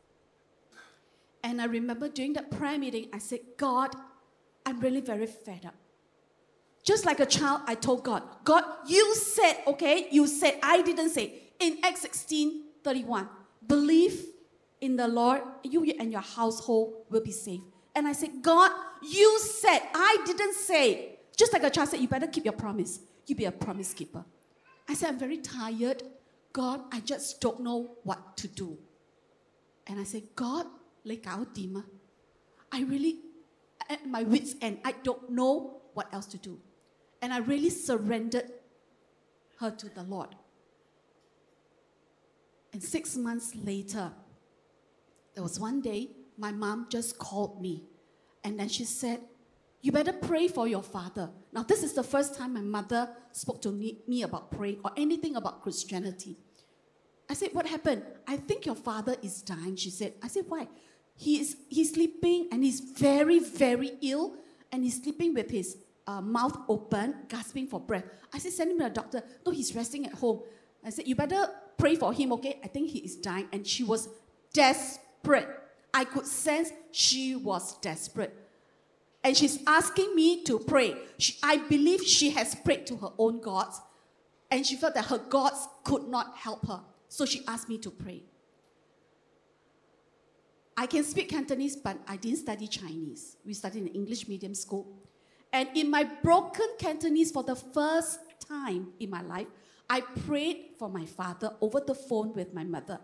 And 1.44 1.62
I 1.62 1.66
remember 1.66 2.10
during 2.10 2.34
that 2.34 2.52
prayer 2.52 2.78
meeting, 2.78 3.10
I 3.14 3.20
said, 3.20 3.40
God, 3.58 3.96
I'm 4.66 4.80
really 4.80 5.02
very 5.02 5.28
fed 5.28 5.66
up. 5.66 5.76
Just 6.84 7.06
like 7.06 7.20
a 7.20 7.26
child, 7.26 7.62
I 7.66 7.76
told 7.76 8.04
God, 8.04 8.24
God, 8.44 8.64
you 8.88 9.16
said, 9.16 9.58
okay, 9.68 10.08
you 10.12 10.28
said, 10.28 10.60
I 10.62 10.82
didn't 10.82 11.10
say. 11.10 11.42
In 11.60 11.78
Acts 11.84 12.02
16 12.02 12.64
31, 12.84 13.28
believe 13.66 14.26
in 14.82 14.96
the 14.96 15.08
Lord, 15.08 15.42
you 15.64 15.84
and 16.00 16.12
your 16.12 16.22
household 16.22 17.06
will 17.10 17.22
be 17.22 17.32
saved. 17.32 17.64
And 17.96 18.08
I 18.08 18.12
said, 18.12 18.42
God, 18.42 18.72
you 19.02 19.40
said, 19.40 19.80
I 19.94 20.18
didn't 20.26 20.54
say. 20.54 21.18
Just 21.38 21.54
like 21.54 21.64
a 21.64 21.70
child 21.70 21.90
said, 21.90 22.00
you 22.00 22.08
better 22.08 22.28
keep 22.28 22.44
your 22.44 22.54
promise. 22.54 23.00
You 23.26 23.36
be 23.36 23.46
a 23.46 23.52
promise 23.52 23.94
keeper. 23.94 24.24
I 24.88 24.94
said, 24.94 25.10
I'm 25.10 25.20
very 25.20 25.38
tired. 25.38 26.04
God, 26.54 26.82
I 26.92 27.00
just 27.00 27.42
don't 27.42 27.62
know 27.62 27.96
what 28.04 28.38
to 28.38 28.48
do. 28.48 28.78
And 29.88 30.00
I 30.00 30.04
said, 30.04 30.24
God, 30.36 30.68
like 31.04 31.26
our 31.28 31.46
I 32.72 32.82
really, 32.82 33.20
at 33.90 34.06
my 34.08 34.24
wits' 34.24 34.56
end, 34.62 34.80
I 34.84 34.94
don't 35.04 35.30
know 35.30 35.82
what 35.94 36.14
else 36.14 36.26
to 36.28 36.38
do. 36.38 36.60
And 37.22 37.32
I 37.32 37.38
really 37.38 37.70
surrendered 37.70 38.52
her 39.60 39.72
to 39.72 39.90
the 39.90 40.04
Lord. 40.04 40.36
And 42.74 42.84
six 42.84 43.16
months 43.16 43.56
later, 43.56 44.12
there 45.34 45.44
was 45.44 45.60
one 45.60 45.82
day 45.82 46.10
my 46.38 46.52
mom 46.52 46.88
just 46.90 47.18
called 47.18 47.62
me 47.62 47.84
and 48.46 48.60
then 48.60 48.70
she 48.70 48.86
said, 48.86 49.22
You 49.82 49.92
better 49.92 50.14
pray 50.14 50.48
for 50.48 50.68
your 50.68 50.84
father. 50.84 51.32
Now, 51.52 51.64
this 51.64 51.84
is 51.84 51.94
the 51.94 52.04
first 52.04 52.38
time 52.38 52.54
my 52.54 52.62
mother 52.62 53.10
spoke 53.32 53.62
to 53.64 53.72
me 53.72 54.22
about 54.22 54.52
praying 54.52 54.80
or 54.86 54.92
anything 54.96 55.36
about 55.36 55.64
Christianity. 55.64 56.38
I 57.28 57.34
said, 57.34 57.50
What 57.54 57.66
happened? 57.66 58.04
I 58.28 58.38
think 58.38 58.66
your 58.66 58.76
father 58.76 59.16
is 59.24 59.42
dying, 59.42 59.76
she 59.76 59.90
said. 59.90 60.14
I 60.22 60.28
said, 60.28 60.46
Why? 60.48 60.68
He 61.18 61.40
is, 61.40 61.58
he's 61.70 61.94
sleeping 61.94 62.50
and 62.52 62.64
he's 62.64 62.82
very, 62.82 63.40
very 63.40 63.94
ill 64.02 64.36
and 64.72 64.84
he's 64.84 65.02
sleeping 65.02 65.34
with 65.34 65.50
his 65.50 65.78
uh, 66.06 66.22
mouth 66.22 66.58
open, 66.68 67.16
gasping 67.30 67.68
for 67.68 67.80
breath. 67.80 68.04
I 68.32 68.38
said, 68.38 68.52
Send 68.52 68.72
him 68.72 68.80
to 68.80 68.86
a 68.86 68.90
doctor. 68.92 69.24
No, 69.44 69.52
he's 69.52 69.74
resting 69.76 70.06
at 70.06 70.14
home. 70.14 70.42
I 70.84 70.92
said, 70.92 71.08
You 71.08 71.16
better 71.16 71.48
pray 71.78 71.96
for 71.96 72.14
him, 72.14 72.32
okay? 72.34 72.60
I 72.64 72.68
think 72.68 72.92
he 72.92 73.00
is 73.00 73.16
dying. 73.16 73.48
And 73.52 73.66
she 73.66 73.84
was 73.84 74.08
desperate. 74.54 75.48
I 75.96 76.04
could 76.04 76.28
sense 76.28 76.72
she 76.92 77.38
was 77.38 77.78
desperate. 77.78 78.38
And 79.24 79.36
she's 79.36 79.64
asking 79.66 80.14
me 80.14 80.44
to 80.44 80.60
pray. 80.60 80.94
She, 81.18 81.38
I 81.42 81.56
believe 81.56 82.04
she 82.04 82.32
has 82.32 82.54
prayed 82.54 82.86
to 82.88 82.98
her 82.98 83.12
own 83.18 83.40
gods, 83.40 83.80
and 84.52 84.66
she 84.66 84.76
felt 84.76 84.94
that 84.96 85.06
her 85.06 85.18
gods 85.18 85.68
could 85.86 86.10
not 86.10 86.36
help 86.36 86.68
her. 86.68 86.82
So 87.08 87.26
she 87.26 87.44
asked 87.48 87.70
me 87.70 87.78
to 87.78 87.90
pray. 87.90 88.24
I 90.76 90.86
can 90.86 91.06
speak 91.06 91.30
Cantonese, 91.30 91.78
but 91.78 91.98
I 92.06 92.18
didn't 92.18 92.40
study 92.40 92.68
Chinese. 92.68 93.38
We 93.46 93.54
studied 93.54 93.84
in 93.84 93.88
English 93.88 94.28
medium 94.28 94.54
school. 94.54 94.86
And 95.54 95.70
in 95.76 95.90
my 95.90 96.04
broken 96.04 96.68
Cantonese, 96.78 97.32
for 97.32 97.42
the 97.42 97.56
first 97.56 98.20
time 98.50 98.90
in 99.00 99.10
my 99.10 99.22
life, 99.22 99.48
I 99.90 100.02
prayed 100.02 100.72
for 100.78 100.90
my 100.90 101.06
father 101.06 101.56
over 101.62 101.80
the 101.80 101.96
phone 101.96 102.34
with 102.34 102.54
my 102.54 102.66
mother. 102.66 103.00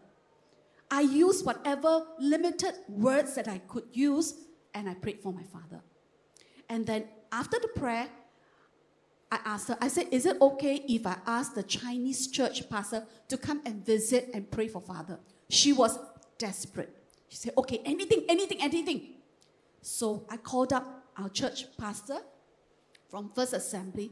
I 0.92 1.02
used 1.02 1.46
whatever 1.46 2.06
limited 2.20 2.74
words 2.90 3.36
that 3.36 3.48
I 3.48 3.60
could 3.60 3.86
use, 3.94 4.36
and 4.74 4.90
I 4.90 4.94
prayed 4.94 5.22
for 5.22 5.32
my 5.32 5.44
father. 5.44 5.82
And 6.68 6.86
then 6.86 7.06
after 7.32 7.58
the 7.60 7.70
prayer, 7.70 8.10
I 9.32 9.40
asked 9.46 9.70
her, 9.70 9.78
I 9.80 9.88
said, 9.88 10.08
Is 10.12 10.26
it 10.26 10.38
okay 10.42 10.84
if 10.90 11.08
I 11.08 11.16
ask 11.26 11.56
the 11.56 11.64
Chinese 11.64 12.28
church 12.28 12.70
pastor 12.70 13.06
to 13.30 13.38
come 13.38 13.62
and 13.66 13.86
visit 13.86 14.30
and 14.34 14.52
pray 14.52 14.68
for 14.68 14.82
father? 14.82 15.20
She 15.50 15.72
was 15.72 15.98
desperate. 16.38 16.94
She 17.30 17.38
said, 17.38 17.54
Okay, 17.58 17.82
anything, 17.86 18.26
anything, 18.28 18.58
anything. 18.62 19.14
So 19.82 20.26
I 20.30 20.36
called 20.36 20.74
up 20.74 21.06
our 21.18 21.30
church 21.30 21.66
pastor 21.78 22.20
from 23.10 23.32
First 23.34 23.54
Assembly. 23.54 24.12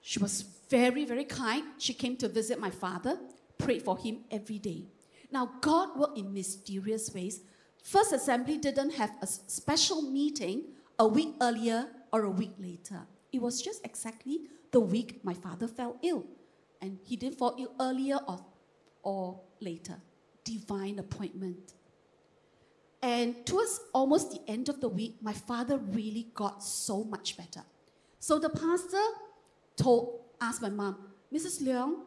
She 0.00 0.20
was 0.20 0.44
very, 0.68 1.04
very 1.04 1.24
kind. 1.24 1.64
She 1.78 1.94
came 1.94 2.16
to 2.18 2.28
visit 2.28 2.60
my 2.60 2.70
father, 2.70 3.18
prayed 3.58 3.82
for 3.82 3.98
him 3.98 4.20
every 4.30 4.58
day. 4.58 4.84
Now, 5.32 5.50
God 5.60 5.96
worked 5.96 6.18
in 6.18 6.32
mysterious 6.32 7.12
ways. 7.14 7.40
First 7.82 8.12
Assembly 8.12 8.58
didn't 8.58 8.94
have 8.94 9.12
a 9.22 9.26
special 9.26 10.02
meeting 10.02 10.64
a 10.98 11.06
week 11.06 11.34
earlier 11.40 11.88
or 12.12 12.24
a 12.24 12.30
week 12.30 12.52
later. 12.58 13.00
It 13.32 13.40
was 13.40 13.62
just 13.62 13.84
exactly 13.84 14.40
the 14.70 14.80
week 14.80 15.24
my 15.24 15.34
father 15.34 15.68
fell 15.68 15.96
ill. 16.02 16.26
And 16.82 16.98
he 17.04 17.16
didn't 17.16 17.38
fall 17.38 17.56
ill 17.58 17.72
earlier 17.80 18.18
or, 18.26 18.44
or 19.02 19.40
later. 19.60 19.96
Divine 20.44 20.98
appointment. 20.98 21.74
And 23.02 23.46
towards 23.46 23.80
almost 23.94 24.32
the 24.32 24.40
end 24.50 24.68
of 24.68 24.80
the 24.80 24.88
week, 24.88 25.16
my 25.22 25.32
father 25.32 25.78
really 25.78 26.28
got 26.34 26.62
so 26.62 27.04
much 27.04 27.36
better. 27.36 27.62
So 28.18 28.38
the 28.38 28.50
pastor 28.50 29.02
told, 29.76 30.20
asked 30.40 30.60
my 30.60 30.68
mom, 30.68 30.96
Mrs. 31.32 31.62
Leong, 31.62 32.00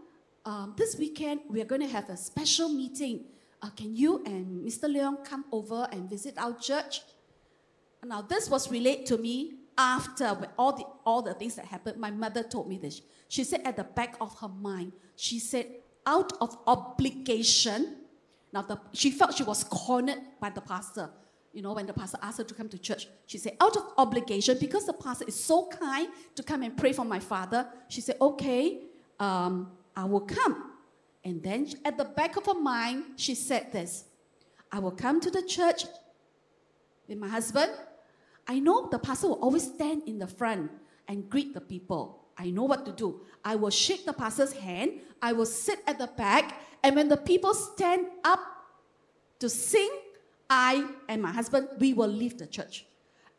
um, 0.45 0.73
this 0.77 0.97
weekend 0.97 1.41
we 1.49 1.61
are 1.61 1.65
going 1.65 1.81
to 1.81 1.87
have 1.87 2.09
a 2.09 2.17
special 2.17 2.69
meeting. 2.69 3.25
Uh, 3.61 3.69
can 3.69 3.95
you 3.95 4.23
and 4.25 4.65
Mr. 4.65 4.83
Leong 4.93 5.23
come 5.23 5.45
over 5.51 5.87
and 5.91 6.09
visit 6.09 6.35
our 6.37 6.53
church? 6.57 7.01
Now, 8.05 8.21
this 8.21 8.49
was 8.49 8.69
relayed 8.69 9.05
to 9.07 9.17
me 9.17 9.53
after 9.77 10.37
all 10.57 10.73
the, 10.73 10.83
all 11.05 11.21
the 11.21 11.33
things 11.33 11.55
that 11.55 11.65
happened. 11.65 11.97
My 11.97 12.11
mother 12.11 12.43
told 12.43 12.67
me 12.67 12.77
this. 12.77 13.01
She 13.29 13.43
said 13.43 13.61
at 13.63 13.77
the 13.77 13.85
back 13.85 14.15
of 14.19 14.37
her 14.39 14.49
mind, 14.49 14.91
she 15.15 15.39
said, 15.39 15.67
out 16.05 16.33
of 16.41 16.57
obligation, 16.67 17.95
now 18.51 18.61
the, 18.61 18.79
she 18.91 19.09
felt 19.11 19.33
she 19.33 19.43
was 19.43 19.63
cornered 19.63 20.19
by 20.41 20.49
the 20.49 20.61
pastor. 20.61 21.09
You 21.53 21.61
know, 21.61 21.73
when 21.73 21.85
the 21.85 21.93
pastor 21.93 22.17
asked 22.21 22.39
her 22.39 22.43
to 22.43 22.53
come 22.53 22.67
to 22.69 22.77
church, 22.77 23.07
she 23.25 23.37
said, 23.37 23.55
out 23.61 23.77
of 23.77 23.83
obligation, 23.97 24.57
because 24.59 24.85
the 24.85 24.93
pastor 24.93 25.25
is 25.27 25.41
so 25.41 25.67
kind 25.67 26.09
to 26.35 26.43
come 26.43 26.63
and 26.63 26.75
pray 26.75 26.91
for 26.93 27.05
my 27.05 27.19
father, 27.19 27.67
she 27.87 28.01
said, 28.01 28.17
okay, 28.19 28.81
um, 29.19 29.71
I 29.95 30.05
will 30.05 30.21
come. 30.21 30.71
And 31.23 31.41
then 31.41 31.67
at 31.85 31.97
the 31.97 32.05
back 32.05 32.35
of 32.35 32.45
her 32.45 32.59
mind, 32.59 33.03
she 33.15 33.35
said 33.35 33.71
this 33.71 34.05
I 34.71 34.79
will 34.79 34.91
come 34.91 35.19
to 35.21 35.31
the 35.31 35.41
church 35.41 35.85
with 37.07 37.17
my 37.17 37.27
husband. 37.27 37.71
I 38.47 38.59
know 38.59 38.89
the 38.89 38.99
pastor 38.99 39.29
will 39.29 39.41
always 39.41 39.63
stand 39.63 40.03
in 40.05 40.19
the 40.19 40.27
front 40.27 40.71
and 41.07 41.29
greet 41.29 41.53
the 41.53 41.61
people. 41.61 42.25
I 42.37 42.49
know 42.49 42.63
what 42.63 42.85
to 42.85 42.91
do. 42.91 43.21
I 43.45 43.55
will 43.55 43.69
shake 43.69 44.05
the 44.05 44.13
pastor's 44.13 44.53
hand. 44.53 44.93
I 45.21 45.33
will 45.33 45.45
sit 45.45 45.79
at 45.87 45.99
the 45.99 46.07
back. 46.07 46.59
And 46.83 46.95
when 46.95 47.07
the 47.07 47.17
people 47.17 47.53
stand 47.53 48.07
up 48.23 48.39
to 49.39 49.49
sing, 49.49 49.89
I 50.49 50.89
and 51.07 51.21
my 51.21 51.31
husband, 51.31 51.69
we 51.79 51.93
will 51.93 52.07
leave 52.07 52.37
the 52.37 52.47
church. 52.47 52.85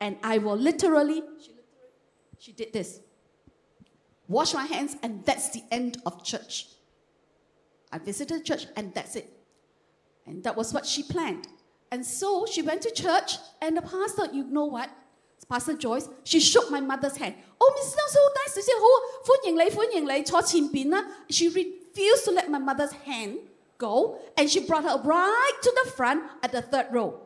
And 0.01 0.17
I 0.23 0.39
will 0.39 0.57
literally, 0.57 1.23
she, 1.41 1.51
literally, 1.51 1.93
she 2.39 2.53
did 2.53 2.73
this 2.73 3.01
wash 4.29 4.55
my 4.55 4.65
hands, 4.65 4.97
and 5.03 5.25
that's 5.25 5.51
the 5.51 5.63
end 5.71 5.99
of 6.07 6.25
church. 6.25 6.67
I 7.93 7.99
visited 7.99 8.45
church, 8.45 8.67
and 8.77 8.93
that's 8.95 9.17
it. 9.17 9.31
And 10.27 10.43
that 10.45 10.57
was 10.57 10.73
what 10.73 10.87
she 10.87 11.03
planned. 11.03 11.47
And 11.91 12.05
so 12.05 12.47
she 12.47 12.63
went 12.63 12.83
to 12.83 12.91
church, 12.91 13.37
and 13.61 13.77
the 13.77 13.83
pastor, 13.83 14.29
you 14.33 14.45
know 14.45 14.65
what? 14.65 14.91
Pastor 15.49 15.77
Joyce, 15.77 16.09
she 16.25 16.41
shook 16.41 16.71
my 16.71 16.81
mother's 16.81 17.17
hand. 17.17 17.35
Oh, 17.61 17.73
Mrs. 17.79 17.95
So 18.09 18.21
nice 18.45 18.55
to 18.55 18.63
see 18.63 18.73
you. 18.73 18.79
Oh, 18.81 19.17
she 21.29 21.49
refused 21.49 22.25
to 22.25 22.31
let 22.31 22.51
my 22.51 22.59
mother's 22.59 22.93
hand 22.93 23.39
go, 23.79 24.19
and 24.37 24.49
she 24.49 24.61
brought 24.61 24.85
her 24.85 25.01
right 25.03 25.53
to 25.63 25.83
the 25.85 25.91
front 25.91 26.25
at 26.43 26.53
the 26.53 26.63
third 26.63 26.87
row. 26.91 27.21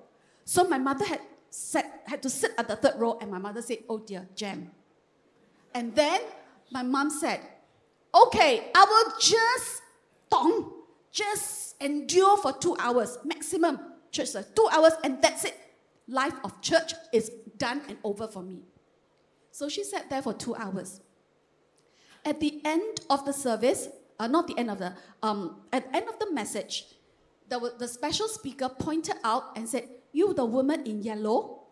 So 0.45 0.65
my 0.65 0.79
mother 0.79 1.05
had, 1.05 1.21
sat, 1.51 2.03
had 2.07 2.23
to 2.23 2.31
sit 2.31 2.53
at 2.59 2.69
the 2.69 2.77
third 2.77 2.95
row, 2.99 3.19
and 3.21 3.31
my 3.31 3.39
mother 3.39 3.63
said, 3.63 3.79
Oh 3.89 3.99
dear, 3.99 4.27
jam. 4.35 4.71
And 5.75 5.95
then 5.95 6.21
my 6.71 6.83
mom 6.83 7.11
said, 7.11 7.41
Okay, 8.15 8.71
I 8.75 8.85
will 8.89 9.19
just 9.21 9.83
dong, 10.31 10.73
just 11.13 11.81
endure 11.81 12.37
for 12.39 12.53
two 12.53 12.77
hours 12.79 13.19
maximum. 13.25 13.79
Church 14.11 14.29
service, 14.29 14.51
two 14.57 14.69
hours, 14.73 14.93
and 15.05 15.21
that's 15.21 15.45
it. 15.45 15.55
Life 16.09 16.35
of 16.43 16.61
church 16.63 16.95
is 17.13 17.31
done 17.59 17.83
and 17.89 17.99
over 18.03 18.27
for 18.27 18.43
me. 18.43 18.63
So 19.51 19.69
she 19.69 19.85
sat 19.85 20.09
there 20.09 20.23
for 20.23 20.33
two 20.33 20.55
hours. 20.55 21.01
At 22.25 22.41
the 22.41 22.61
end 22.65 23.01
of 23.11 23.27
the 23.27 23.33
service, 23.33 23.89
uh, 24.19 24.27
not 24.27 24.47
the 24.47 24.59
end 24.59 24.71
of 24.71 24.79
the, 24.79 24.95
um, 25.23 25.61
at 25.73 25.91
the 25.91 25.97
end 25.97 26.09
of 26.09 26.19
the 26.19 26.33
message, 26.33 26.85
the, 27.49 27.75
the 27.79 27.89
special 27.89 28.29
speaker 28.29 28.69
pointed 28.69 29.17
out 29.25 29.57
and 29.57 29.69
said, 29.69 29.89
You, 30.13 30.33
the 30.33 30.45
woman 30.45 30.87
in 30.87 31.03
yellow, 31.03 31.65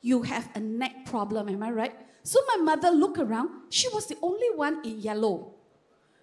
you 0.00 0.22
have 0.22 0.48
a 0.54 0.60
neck 0.60 1.06
problem, 1.06 1.48
am 1.48 1.62
I 1.62 1.70
right? 1.70 1.94
So 2.24 2.40
my 2.56 2.62
mother 2.62 2.90
looked 2.90 3.18
around. 3.18 3.50
She 3.70 3.88
was 3.90 4.06
the 4.06 4.16
only 4.22 4.48
one 4.56 4.84
in 4.84 4.98
yellow. 5.00 5.54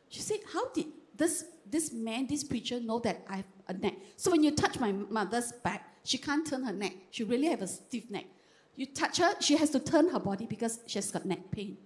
She 0.09 0.19
said, 0.19 0.39
How 0.51 0.69
did 0.71 0.87
this, 1.15 1.45
this 1.69 1.93
man, 1.93 2.27
this 2.27 2.43
preacher, 2.43 2.79
know 2.81 2.99
that 2.99 3.23
I 3.29 3.37
have 3.37 3.45
a 3.67 3.73
neck? 3.73 3.93
So 4.17 4.31
when 4.31 4.43
you 4.43 4.51
touch 4.51 4.79
my 4.79 4.91
mother's 4.91 5.51
back, 5.51 5.87
she 6.03 6.17
can't 6.17 6.45
turn 6.45 6.63
her 6.63 6.73
neck. 6.73 6.93
She 7.11 7.23
really 7.23 7.47
have 7.47 7.61
a 7.61 7.67
stiff 7.67 8.09
neck. 8.09 8.25
You 8.75 8.87
touch 8.87 9.19
her, 9.19 9.35
she 9.39 9.55
has 9.57 9.69
to 9.71 9.79
turn 9.79 10.09
her 10.09 10.19
body 10.19 10.47
because 10.47 10.79
she's 10.87 11.11
got 11.11 11.23
neck 11.25 11.51
pain. 11.51 11.77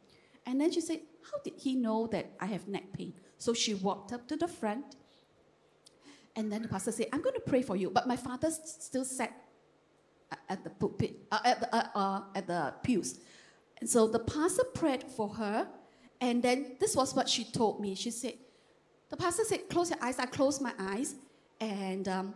And 0.46 0.62
then 0.62 0.72
she 0.72 0.80
said, 0.80 1.02
How 1.30 1.40
did 1.44 1.56
he 1.58 1.76
know 1.76 2.08
that 2.08 2.32
I 2.40 2.46
have 2.46 2.70
neck 2.70 2.94
pain? 2.94 3.14
So 3.38 3.54
she 3.54 3.74
walked 3.74 4.14
up 4.14 4.28
to 4.30 4.38
the 4.38 4.48
front. 4.48 4.96
And 6.38 6.50
then 6.52 6.62
the 6.62 6.68
pastor 6.70 6.94
said, 6.94 7.08
I'm 7.12 7.22
going 7.22 7.36
to 7.36 7.42
pray 7.42 7.62
for 7.62 7.76
you. 7.76 7.90
But 7.90 8.08
my 8.08 8.16
father 8.16 8.48
s- 8.48 8.78
still 8.80 9.06
sat 9.06 9.34
at 10.50 10.64
the 10.64 10.70
pulpit, 10.70 11.18
uh, 11.32 11.40
at, 11.46 11.60
the, 11.60 11.76
uh, 11.76 11.88
uh, 11.96 12.22
at 12.34 12.48
the 12.48 12.74
pews. 12.84 13.20
And 13.80 13.90
so 13.90 14.08
the 14.08 14.20
pastor 14.20 14.64
prayed 14.64 15.04
for 15.04 15.30
her. 15.30 15.68
And 16.22 16.42
then 16.42 16.78
this 16.80 16.96
was 16.96 17.14
what 17.14 17.28
she 17.28 17.44
told 17.44 17.82
me. 17.82 17.96
She 17.96 18.12
said, 18.12 18.34
The 19.10 19.18
pastor 19.18 19.44
said, 19.44 19.70
Close 19.70 19.90
your 19.90 20.00
eyes. 20.02 20.18
I 20.20 20.26
closed 20.26 20.62
my 20.62 20.74
eyes. 20.80 21.16
And 21.60 22.08
um, 22.08 22.34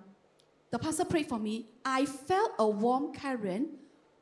the 0.72 0.80
pastor 0.80 1.06
prayed 1.06 1.28
for 1.28 1.40
me. 1.40 1.68
I 1.84 2.06
felt 2.06 2.52
a 2.60 2.68
warm 2.68 3.14
current 3.14 3.70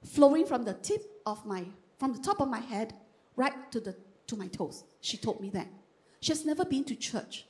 flowing 0.03 0.45
from 0.45 0.63
the 0.63 0.73
tip 0.73 1.01
of 1.25 1.45
my, 1.45 1.65
from 1.99 2.13
the 2.13 2.19
top 2.19 2.39
of 2.39 2.47
my 2.47 2.59
head 2.59 2.93
right 3.35 3.71
to, 3.71 3.79
the, 3.79 3.95
to 4.27 4.35
my 4.35 4.47
toes. 4.47 4.83
She 5.01 5.17
told 5.17 5.41
me 5.41 5.49
that. 5.51 5.67
She 6.21 6.31
has 6.31 6.45
never 6.45 6.65
been 6.65 6.83
to 6.85 6.95
church. 6.95 7.45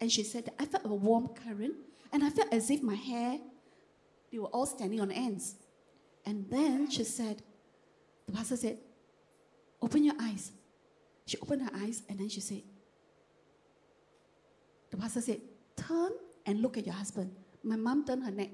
And 0.00 0.10
she 0.10 0.22
said, 0.22 0.52
I 0.58 0.64
felt 0.64 0.84
a 0.84 0.94
warm 0.94 1.28
current. 1.28 1.74
And 2.12 2.24
I 2.24 2.30
felt 2.30 2.52
as 2.52 2.70
if 2.70 2.82
my 2.82 2.94
hair, 2.94 3.38
they 4.32 4.38
were 4.38 4.46
all 4.46 4.66
standing 4.66 5.00
on 5.00 5.10
ends. 5.10 5.56
And 6.24 6.48
then 6.50 6.90
she 6.90 7.04
said, 7.04 7.42
the 8.26 8.32
pastor 8.32 8.56
said, 8.56 8.78
Open 9.80 10.04
your 10.04 10.14
eyes. 10.20 10.52
She 11.26 11.36
opened 11.38 11.62
her 11.62 11.70
eyes 11.74 12.02
and 12.08 12.18
then 12.18 12.28
she 12.28 12.40
said, 12.40 12.62
The 14.90 14.96
pastor 14.96 15.20
said, 15.20 15.40
Turn 15.76 16.12
and 16.46 16.60
look 16.60 16.76
at 16.78 16.86
your 16.86 16.94
husband. 16.94 17.32
My 17.62 17.76
mom 17.76 18.04
turned 18.04 18.24
her 18.24 18.30
neck. 18.30 18.50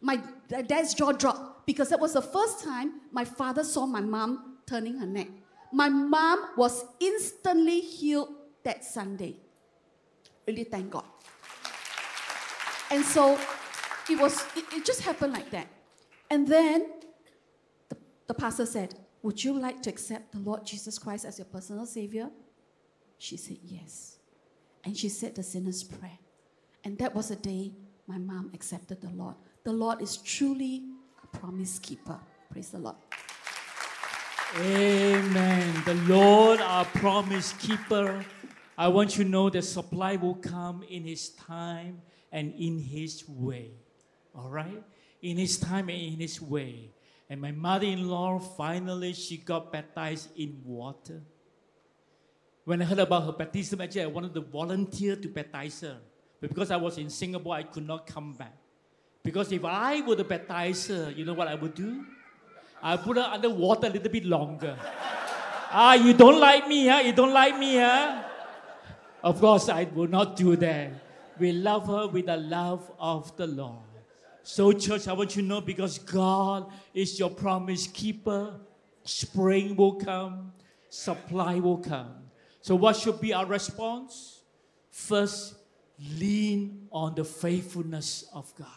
My 0.00 0.20
dad's 0.48 0.94
jaw 0.94 1.12
dropped 1.12 1.66
because 1.66 1.88
that 1.88 1.98
was 1.98 2.12
the 2.12 2.22
first 2.22 2.62
time 2.62 3.00
my 3.10 3.24
father 3.24 3.64
saw 3.64 3.86
my 3.86 4.00
mom 4.00 4.58
turning 4.66 4.98
her 4.98 5.06
neck. 5.06 5.28
My 5.72 5.88
mom 5.88 6.50
was 6.56 6.84
instantly 7.00 7.80
healed 7.80 8.28
that 8.62 8.84
Sunday. 8.84 9.36
Really 10.46 10.64
thank 10.64 10.90
God. 10.90 11.04
And 12.90 13.04
so 13.04 13.38
it 14.08 14.18
was 14.18 14.44
it, 14.56 14.64
it 14.72 14.84
just 14.84 15.02
happened 15.02 15.32
like 15.32 15.50
that. 15.50 15.66
And 16.30 16.46
then 16.46 16.86
the, 17.88 17.96
the 18.26 18.34
pastor 18.34 18.66
said, 18.66 18.94
Would 19.22 19.42
you 19.42 19.58
like 19.58 19.82
to 19.82 19.90
accept 19.90 20.32
the 20.32 20.38
Lord 20.38 20.64
Jesus 20.64 20.98
Christ 20.98 21.24
as 21.24 21.38
your 21.38 21.46
personal 21.46 21.86
Savior? 21.86 22.30
She 23.18 23.36
said, 23.36 23.58
Yes. 23.64 24.16
And 24.84 24.96
she 24.96 25.08
said 25.08 25.34
the 25.34 25.42
sinner's 25.42 25.82
prayer. 25.82 26.18
And 26.84 26.96
that 26.98 27.14
was 27.14 27.28
the 27.28 27.36
day 27.36 27.72
my 28.06 28.18
mom 28.18 28.50
accepted 28.54 29.00
the 29.00 29.10
Lord. 29.10 29.34
The 29.64 29.72
Lord 29.72 30.00
is 30.00 30.16
truly 30.16 30.84
a 31.22 31.36
promise 31.36 31.78
keeper. 31.78 32.18
Praise 32.50 32.70
the 32.70 32.78
Lord. 32.78 32.96
Amen. 34.56 35.82
The 35.84 35.94
Lord, 35.94 36.60
our 36.60 36.86
promise 36.86 37.52
keeper. 37.54 38.24
I 38.78 38.88
want 38.88 39.18
you 39.18 39.24
to 39.24 39.30
know 39.30 39.50
that 39.50 39.62
supply 39.62 40.16
will 40.16 40.36
come 40.36 40.84
in 40.88 41.04
His 41.04 41.30
time 41.30 42.00
and 42.32 42.54
in 42.54 42.78
His 42.78 43.28
way. 43.28 43.72
All 44.34 44.48
right? 44.48 44.82
In 45.20 45.36
His 45.36 45.58
time 45.58 45.88
and 45.90 46.00
in 46.00 46.20
His 46.20 46.40
way. 46.40 46.92
And 47.30 47.40
my 47.40 47.52
mother-in-law 47.52 48.38
finally 48.38 49.12
she 49.12 49.36
got 49.36 49.72
baptized 49.72 50.30
in 50.36 50.60
water. 50.64 51.20
When 52.64 52.82
I 52.82 52.84
heard 52.84 52.98
about 52.98 53.24
her 53.24 53.32
baptism, 53.32 53.80
actually 53.80 54.02
I 54.02 54.06
wanted 54.06 54.34
to 54.34 54.40
volunteer 54.40 55.16
to 55.16 55.28
baptize 55.28 55.80
her. 55.82 55.98
But 56.40 56.50
because 56.50 56.70
I 56.70 56.76
was 56.76 56.98
in 56.98 57.10
Singapore, 57.10 57.54
I 57.54 57.64
could 57.64 57.86
not 57.86 58.06
come 58.06 58.34
back. 58.34 58.56
Because 59.22 59.52
if 59.52 59.64
I 59.64 60.00
were 60.00 60.16
to 60.16 60.24
baptize 60.24 60.86
her, 60.86 61.12
you 61.14 61.24
know 61.24 61.34
what 61.34 61.48
I 61.48 61.54
would 61.54 61.74
do? 61.74 62.04
I 62.82 62.96
put 62.96 63.16
her 63.16 63.22
under 63.22 63.50
water 63.50 63.88
a 63.88 63.90
little 63.90 64.10
bit 64.10 64.24
longer. 64.24 64.76
ah, 65.70 65.94
you 65.94 66.14
don't 66.14 66.38
like 66.38 66.68
me, 66.68 66.86
huh? 66.86 67.00
You 67.00 67.12
don't 67.12 67.32
like 67.32 67.58
me, 67.58 67.76
huh? 67.76 68.22
Of 69.22 69.40
course, 69.40 69.68
I 69.68 69.84
will 69.84 70.06
not 70.06 70.36
do 70.36 70.54
that. 70.56 70.92
We 71.38 71.52
love 71.52 71.86
her 71.86 72.06
with 72.06 72.26
the 72.26 72.36
love 72.36 72.90
of 72.98 73.36
the 73.36 73.46
Lord. 73.46 73.87
So, 74.50 74.72
church, 74.72 75.06
I 75.06 75.12
want 75.12 75.36
you 75.36 75.42
to 75.42 75.48
know 75.48 75.60
because 75.60 75.98
God 75.98 76.72
is 76.94 77.18
your 77.18 77.28
promise 77.28 77.86
keeper, 77.86 78.54
spring 79.04 79.76
will 79.76 79.96
come, 79.96 80.54
supply 80.88 81.56
will 81.56 81.76
come. 81.76 82.14
So, 82.62 82.74
what 82.74 82.96
should 82.96 83.20
be 83.20 83.34
our 83.34 83.44
response? 83.44 84.40
First, 84.90 85.54
lean 86.16 86.88
on 86.90 87.14
the 87.14 87.24
faithfulness 87.24 88.24
of 88.32 88.50
God. 88.54 88.68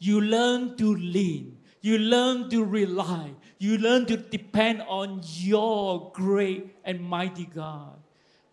You 0.00 0.20
learn 0.20 0.76
to 0.78 0.96
lean, 0.96 1.58
you 1.80 1.98
learn 1.98 2.50
to 2.50 2.64
rely, 2.64 3.34
you 3.60 3.78
learn 3.78 4.04
to 4.06 4.16
depend 4.16 4.82
on 4.88 5.20
your 5.22 6.10
great 6.12 6.74
and 6.84 7.00
mighty 7.00 7.46
God. 7.46 8.01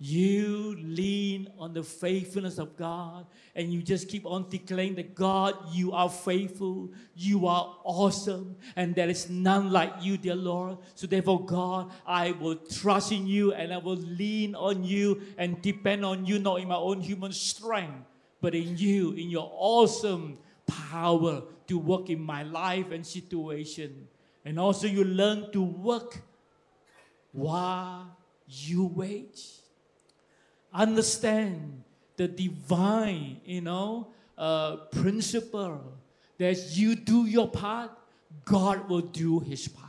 You 0.02 0.78
lean 0.80 1.50
on 1.60 1.74
the 1.74 1.84
faithfulness 1.84 2.58
of 2.58 2.78
God 2.78 3.26
and 3.54 3.74
you 3.74 3.84
just 3.84 4.08
keep 4.08 4.26
on 4.26 4.48
declaring 4.50 4.96
that 4.96 5.14
God, 5.14 5.56
you 5.74 5.92
are 5.92 6.10
faithful, 6.10 6.90
you 7.16 7.48
are 7.48 7.76
awesome, 7.84 8.56
and 8.78 8.96
there 8.96 9.10
is 9.10 9.30
none 9.30 9.72
like 9.72 9.92
you, 10.00 10.16
dear 10.18 10.36
Lord. 10.36 10.78
So, 10.96 11.06
therefore, 11.06 11.46
God, 11.46 11.92
I 12.08 12.32
will 12.32 12.56
trust 12.56 13.12
in 13.12 13.28
you 13.28 13.52
and 13.52 13.74
I 13.74 13.78
will 13.78 13.98
lean 13.98 14.56
on 14.56 14.86
you 14.86 15.22
and 15.38 15.62
depend 15.62 16.06
on 16.06 16.26
you, 16.26 16.40
not 16.40 16.62
in 16.62 16.70
my 16.70 16.78
own 16.78 17.02
human 17.02 17.34
strength, 17.34 18.06
but 18.40 18.56
in 18.56 18.78
you, 18.78 19.12
in 19.12 19.30
your 19.30 19.52
awesome 19.54 20.38
power 20.66 21.44
to 21.68 21.78
work 21.78 22.10
in 22.10 22.22
my 22.22 22.44
life 22.44 22.92
and 22.92 23.06
situation. 23.06 24.08
And 24.46 24.58
also, 24.58 24.88
you 24.88 25.04
learn 25.04 25.52
to 25.52 25.62
work 25.62 26.22
while 27.34 28.16
you 28.48 28.86
wait 28.86 29.59
understand 30.74 31.84
the 32.18 32.28
divine, 32.28 33.42
you 33.46 33.62
know, 33.62 34.08
uh, 34.38 34.78
principle 34.92 35.82
that 36.38 36.76
you 36.78 36.96
do 36.96 37.26
your 37.26 37.50
part, 37.50 37.92
God 38.46 38.90
will 38.90 39.02
do 39.02 39.40
his 39.40 39.68
part. 39.68 39.88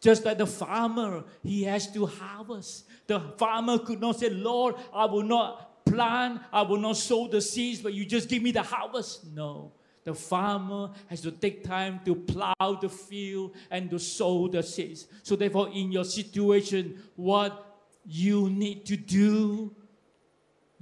Just 0.00 0.24
like 0.24 0.38
the 0.38 0.46
farmer, 0.46 1.24
he 1.42 1.64
has 1.64 1.90
to 1.92 2.06
harvest. 2.06 2.86
The 3.06 3.20
farmer 3.38 3.78
could 3.78 4.00
not 4.00 4.20
say, 4.20 4.28
Lord, 4.28 4.74
I 4.92 5.06
will 5.06 5.22
not 5.22 5.84
plant, 5.86 6.40
I 6.52 6.62
will 6.62 6.78
not 6.78 6.96
sow 6.96 7.26
the 7.26 7.40
seeds, 7.40 7.80
but 7.80 7.94
you 7.94 8.04
just 8.04 8.28
give 8.28 8.42
me 8.42 8.52
the 8.52 8.62
harvest. 8.62 9.24
No. 9.34 9.72
The 10.04 10.14
farmer 10.14 10.90
has 11.06 11.22
to 11.22 11.30
take 11.30 11.64
time 11.64 12.00
to 12.04 12.14
plow 12.14 12.78
the 12.80 12.90
field 12.90 13.54
and 13.70 13.88
to 13.88 13.98
sow 13.98 14.48
the 14.48 14.62
seeds. 14.62 15.06
So, 15.22 15.34
therefore, 15.36 15.70
in 15.70 15.90
your 15.90 16.04
situation, 16.04 17.02
what 17.16 17.80
you 18.04 18.50
need 18.50 18.84
to 18.86 18.98
do 18.98 19.74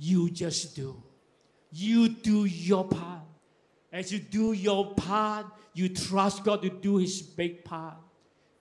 you 0.03 0.29
just 0.31 0.75
do. 0.75 1.01
You 1.71 2.09
do 2.09 2.45
your 2.45 2.85
part. 2.85 3.23
As 3.93 4.13
you 4.13 4.19
do 4.19 4.53
your 4.53 4.95
part, 4.95 5.47
you 5.75 5.89
trust 5.89 6.43
God 6.43 6.63
to 6.63 6.71
do 6.71 6.97
His 6.97 7.23
big 7.23 7.65
part. 7.65 7.95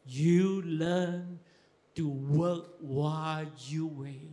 You 0.05 0.61
learn 0.61 1.39
to 1.95 2.07
work 2.07 2.75
while 2.79 3.47
you 3.67 3.87
wait. 3.87 4.29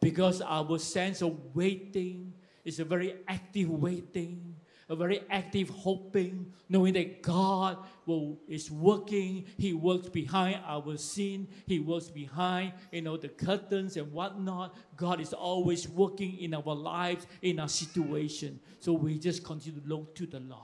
Because 0.00 0.42
our 0.42 0.78
sense 0.78 1.22
of 1.22 1.38
waiting 1.54 2.34
is 2.62 2.78
a 2.78 2.84
very 2.84 3.14
active 3.26 3.70
waiting 3.70 4.49
a 4.90 4.96
very 4.96 5.22
active 5.30 5.68
hoping, 5.68 6.52
knowing 6.68 6.92
that 6.94 7.22
God 7.22 7.78
will, 8.06 8.40
is 8.48 8.72
working. 8.72 9.46
He 9.56 9.72
works 9.72 10.08
behind 10.08 10.58
our 10.66 10.96
sin. 10.96 11.46
He 11.66 11.78
works 11.78 12.08
behind, 12.08 12.72
you 12.90 13.02
know, 13.02 13.16
the 13.16 13.28
curtains 13.28 13.96
and 13.96 14.12
whatnot. 14.12 14.74
God 14.96 15.20
is 15.20 15.32
always 15.32 15.88
working 15.88 16.38
in 16.38 16.54
our 16.54 16.74
lives, 16.74 17.28
in 17.40 17.60
our 17.60 17.68
situation. 17.68 18.58
So 18.80 18.92
we 18.92 19.16
just 19.18 19.44
continue 19.44 19.80
to 19.80 19.88
look 19.88 20.14
to 20.16 20.26
the 20.26 20.40
Lord. 20.40 20.60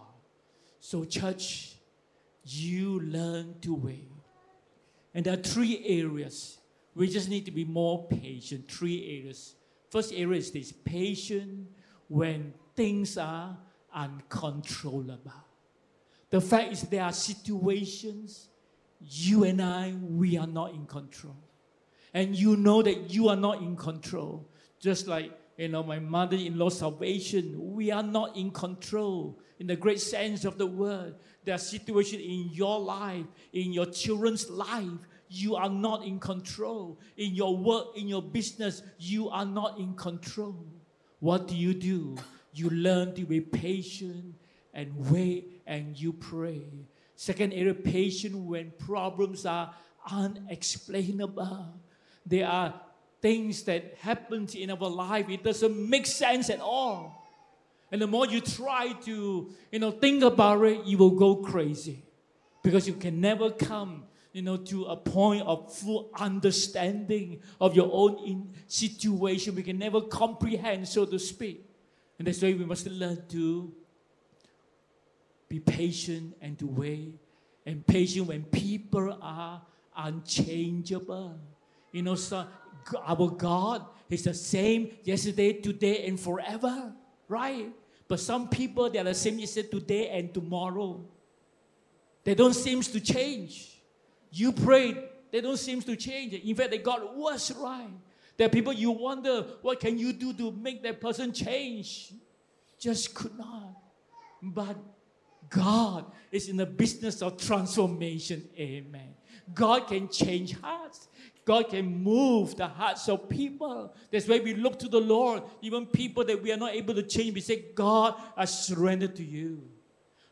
So, 0.80 1.04
church, 1.04 1.76
you 2.44 3.00
learn 3.00 3.54
to 3.60 3.74
wait. 3.74 4.10
And 5.14 5.24
there 5.24 5.34
are 5.34 5.42
three 5.42 5.84
areas. 5.86 6.58
We 6.96 7.08
just 7.08 7.28
need 7.28 7.44
to 7.44 7.52
be 7.52 7.64
more 7.64 8.08
patient. 8.08 8.70
Three 8.70 9.20
areas. 9.20 9.54
First 9.90 10.12
area 10.12 10.38
is 10.38 10.50
this 10.50 10.72
patient 10.72 11.68
when 12.08 12.52
things 12.74 13.16
are 13.16 13.56
uncontrollable. 13.96 15.32
The 16.30 16.40
fact 16.40 16.72
is, 16.72 16.82
there 16.82 17.02
are 17.02 17.12
situations 17.12 18.48
you 19.00 19.44
and 19.44 19.60
I, 19.62 19.94
we 20.00 20.36
are 20.36 20.46
not 20.46 20.74
in 20.74 20.86
control. 20.86 21.36
And 22.14 22.36
you 22.36 22.56
know 22.56 22.82
that 22.82 23.10
you 23.12 23.28
are 23.28 23.36
not 23.36 23.62
in 23.62 23.76
control. 23.76 24.48
Just 24.78 25.06
like, 25.06 25.32
you 25.56 25.68
know, 25.68 25.82
my 25.82 25.98
mother 25.98 26.36
in 26.36 26.58
law 26.58 26.68
salvation, 26.68 27.54
we 27.74 27.90
are 27.90 28.02
not 28.02 28.36
in 28.36 28.50
control 28.50 29.38
in 29.58 29.66
the 29.66 29.76
great 29.76 30.00
sense 30.00 30.44
of 30.44 30.58
the 30.58 30.66
word. 30.66 31.14
There 31.44 31.54
are 31.54 31.58
situations 31.58 32.22
in 32.22 32.50
your 32.52 32.78
life, 32.78 33.24
in 33.52 33.72
your 33.72 33.86
children's 33.86 34.50
life, 34.50 34.98
you 35.28 35.56
are 35.56 35.68
not 35.68 36.04
in 36.04 36.18
control. 36.20 36.98
In 37.16 37.34
your 37.34 37.56
work, 37.56 37.96
in 37.96 38.08
your 38.08 38.22
business, 38.22 38.82
you 38.98 39.28
are 39.28 39.46
not 39.46 39.78
in 39.78 39.94
control. 39.94 40.64
What 41.20 41.48
do 41.48 41.56
you 41.56 41.74
do? 41.74 42.16
You 42.56 42.70
learn 42.70 43.14
to 43.14 43.24
be 43.24 43.40
patient 43.40 44.34
and 44.72 45.10
wait 45.10 45.62
and 45.66 45.98
you 46.00 46.12
pray. 46.12 46.62
Second 47.14 47.52
area, 47.52 47.74
patient 47.74 48.36
when 48.36 48.72
problems 48.78 49.44
are 49.46 49.74
unexplainable. 50.10 51.80
There 52.24 52.46
are 52.46 52.74
things 53.20 53.62
that 53.64 53.94
happen 54.00 54.46
in 54.54 54.70
our 54.70 54.88
life, 54.88 55.28
it 55.28 55.42
doesn't 55.42 55.90
make 55.90 56.06
sense 56.06 56.50
at 56.50 56.60
all. 56.60 57.22
And 57.90 58.02
the 58.02 58.06
more 58.06 58.26
you 58.26 58.40
try 58.40 58.92
to, 59.04 59.50
you 59.70 59.78
know, 59.78 59.90
think 59.90 60.22
about 60.22 60.62
it, 60.64 60.84
you 60.84 60.98
will 60.98 61.10
go 61.10 61.36
crazy. 61.36 62.04
Because 62.62 62.88
you 62.88 62.94
can 62.94 63.20
never 63.20 63.50
come, 63.50 64.04
you 64.32 64.42
know, 64.42 64.56
to 64.56 64.84
a 64.86 64.96
point 64.96 65.42
of 65.46 65.72
full 65.72 66.10
understanding 66.18 67.40
of 67.60 67.76
your 67.76 67.88
own 67.92 68.52
situation. 68.66 69.54
We 69.54 69.62
can 69.62 69.78
never 69.78 70.00
comprehend, 70.00 70.88
so 70.88 71.04
to 71.06 71.18
speak. 71.18 71.64
And 72.18 72.26
that's 72.26 72.40
why 72.42 72.54
we 72.54 72.64
must 72.64 72.86
learn 72.86 73.22
to 73.28 73.72
be 75.48 75.60
patient 75.60 76.36
and 76.40 76.58
to 76.58 76.66
wait. 76.66 77.18
And 77.64 77.86
patient 77.86 78.26
when 78.26 78.44
people 78.44 79.18
are 79.20 79.62
unchangeable. 79.96 81.38
You 81.92 82.02
know, 82.02 82.14
so 82.14 82.46
our 83.04 83.28
God 83.30 83.84
is 84.08 84.24
the 84.24 84.34
same 84.34 84.96
yesterday, 85.02 85.54
today, 85.54 86.06
and 86.06 86.18
forever, 86.18 86.92
right? 87.28 87.72
But 88.08 88.20
some 88.20 88.48
people, 88.48 88.88
they 88.88 88.98
are 88.98 89.04
the 89.04 89.14
same 89.14 89.38
yesterday, 89.38 89.68
today, 89.68 90.08
and 90.10 90.32
tomorrow. 90.32 91.04
They 92.22 92.34
don't 92.34 92.54
seem 92.54 92.82
to 92.82 93.00
change. 93.00 93.80
You 94.30 94.52
prayed, 94.52 95.02
they 95.32 95.40
don't 95.40 95.56
seem 95.56 95.82
to 95.82 95.96
change. 95.96 96.34
In 96.34 96.54
fact, 96.54 96.70
they 96.70 96.78
got 96.78 97.16
worse, 97.16 97.50
right? 97.52 97.88
There 98.36 98.46
are 98.46 98.50
people 98.50 98.72
you 98.72 98.90
wonder, 98.90 99.46
what 99.62 99.80
can 99.80 99.98
you 99.98 100.12
do 100.12 100.32
to 100.34 100.52
make 100.52 100.82
that 100.82 101.00
person 101.00 101.32
change? 101.32 102.12
Just 102.78 103.14
could 103.14 103.36
not. 103.38 103.76
But 104.42 104.76
God 105.48 106.10
is 106.30 106.48
in 106.48 106.56
the 106.56 106.66
business 106.66 107.22
of 107.22 107.38
transformation. 107.38 108.48
Amen. 108.58 109.14
God 109.54 109.86
can 109.86 110.08
change 110.08 110.58
hearts. 110.60 111.08
God 111.44 111.68
can 111.70 112.02
move 112.02 112.56
the 112.56 112.66
hearts 112.66 113.08
of 113.08 113.28
people. 113.28 113.94
That's 114.10 114.26
why 114.26 114.40
we 114.40 114.54
look 114.54 114.78
to 114.80 114.88
the 114.88 115.00
Lord. 115.00 115.44
Even 115.62 115.86
people 115.86 116.24
that 116.24 116.42
we 116.42 116.52
are 116.52 116.56
not 116.56 116.74
able 116.74 116.94
to 116.94 117.02
change, 117.02 117.34
we 117.34 117.40
say, 117.40 117.66
God, 117.74 118.14
I 118.36 118.44
surrender 118.44 119.06
to 119.06 119.22
you. 119.22 119.62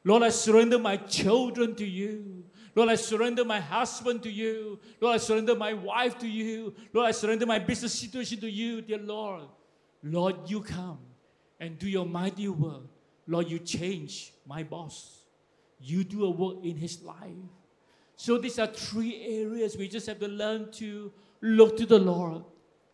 Lord, 0.03 0.25
I 0.25 0.29
surrender 0.31 0.79
my 0.79 0.97
children 0.97 1.75
to 1.77 1.87
you. 1.87 2.45
Lord, 2.75 2.89
I 2.89 2.97
surrender 2.97 3.45
my 3.45 3.61
husband 3.61 4.23
to 4.25 4.31
you. 4.31 4.81
Lord, 5.01 5.15
I 5.15 5.19
surrender 5.19 5.55
my 5.55 5.75
wife 5.75 6.19
to 6.19 6.27
you. 6.27 6.75
Lord, 6.93 7.07
I 7.07 7.13
surrender 7.13 7.47
my 7.47 7.59
business 7.59 7.95
situation 7.95 8.41
to 8.41 8.51
you, 8.51 8.83
dear 8.83 8.99
Lord. 8.99 9.45
Lord, 10.03 10.51
you 10.51 10.61
come 10.61 10.99
and 11.61 11.79
do 11.79 11.89
your 11.89 12.07
mighty 12.07 12.49
work. 12.49 12.83
Lord, 13.27 13.49
you 13.49 13.59
change 13.59 14.33
my 14.47 14.63
boss. 14.63 15.21
You 15.81 16.05
do 16.05 16.25
a 16.25 16.31
work 16.31 16.65
in 16.65 16.77
his 16.77 17.03
life. 17.03 17.51
So 18.17 18.39
these 18.39 18.59
are 18.59 18.67
three 18.67 19.23
areas 19.45 19.77
we 19.77 19.89
just 19.89 20.07
have 20.07 20.21
to 20.21 20.29
learn 20.29 20.71
to 20.73 21.13
look 21.41 21.77
to 21.77 21.87
the 21.87 21.99
Lord 21.99 22.45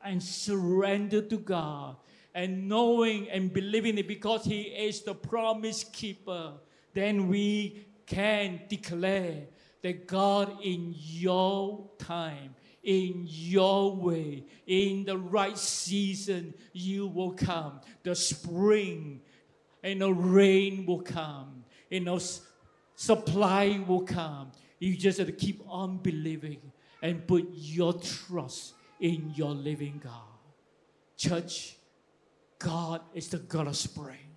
and 0.04 0.22
surrender 0.22 1.20
to 1.22 1.38
God 1.38 1.96
and 2.34 2.68
knowing 2.68 3.28
and 3.30 3.52
believing 3.52 3.98
it 3.98 4.08
because 4.08 4.44
He 4.44 4.62
is 4.62 5.02
the 5.02 5.14
promise 5.14 5.84
keeper, 5.84 6.52
then 6.94 7.28
we 7.28 7.86
can 8.06 8.60
declare 8.68 9.44
that 9.82 10.06
God, 10.06 10.58
in 10.62 10.94
your 10.96 11.88
time, 11.98 12.54
in 12.82 13.26
your 13.26 13.96
way, 13.96 14.44
in 14.66 15.04
the 15.04 15.16
right 15.16 15.56
season, 15.56 16.54
you 16.72 17.06
will 17.06 17.32
come. 17.32 17.80
The 18.02 18.14
spring 18.14 19.20
and 19.82 20.00
the 20.00 20.12
rain 20.12 20.86
will 20.86 21.02
come. 21.02 21.64
and 21.90 22.06
the 22.06 22.40
supply 22.94 23.82
will 23.86 24.02
come. 24.02 24.52
You 24.78 24.96
just 24.96 25.18
have 25.18 25.26
to 25.26 25.32
keep 25.32 25.62
on 25.66 25.98
believing 25.98 26.60
and 27.02 27.26
put 27.26 27.48
your 27.52 27.94
trust 27.94 28.74
in 29.00 29.32
your 29.34 29.50
living 29.50 30.00
God. 30.02 30.12
Church, 31.16 31.76
God 32.58 33.02
is 33.14 33.28
the 33.28 33.38
God 33.38 33.66
of 33.66 33.76
spring. 33.76 34.36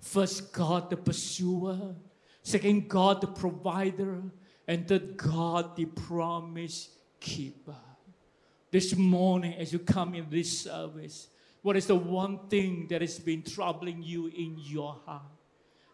First, 0.00 0.52
God 0.52 0.90
the 0.90 0.96
pursuer. 0.96 1.94
Second, 2.42 2.88
God 2.88 3.20
the 3.20 3.26
provider 3.26 4.22
and 4.68 4.86
that 4.88 5.16
God, 5.16 5.76
the 5.76 5.84
promise 5.84 6.90
keeper. 7.20 7.76
This 8.70 8.96
morning, 8.96 9.54
as 9.54 9.72
you 9.72 9.78
come 9.78 10.14
in 10.14 10.28
this 10.28 10.60
service, 10.60 11.28
what 11.62 11.76
is 11.76 11.86
the 11.86 11.96
one 11.96 12.48
thing 12.48 12.86
that 12.90 13.00
has 13.00 13.18
been 13.18 13.42
troubling 13.42 14.02
you 14.02 14.26
in 14.26 14.56
your 14.58 15.00
heart? 15.06 15.22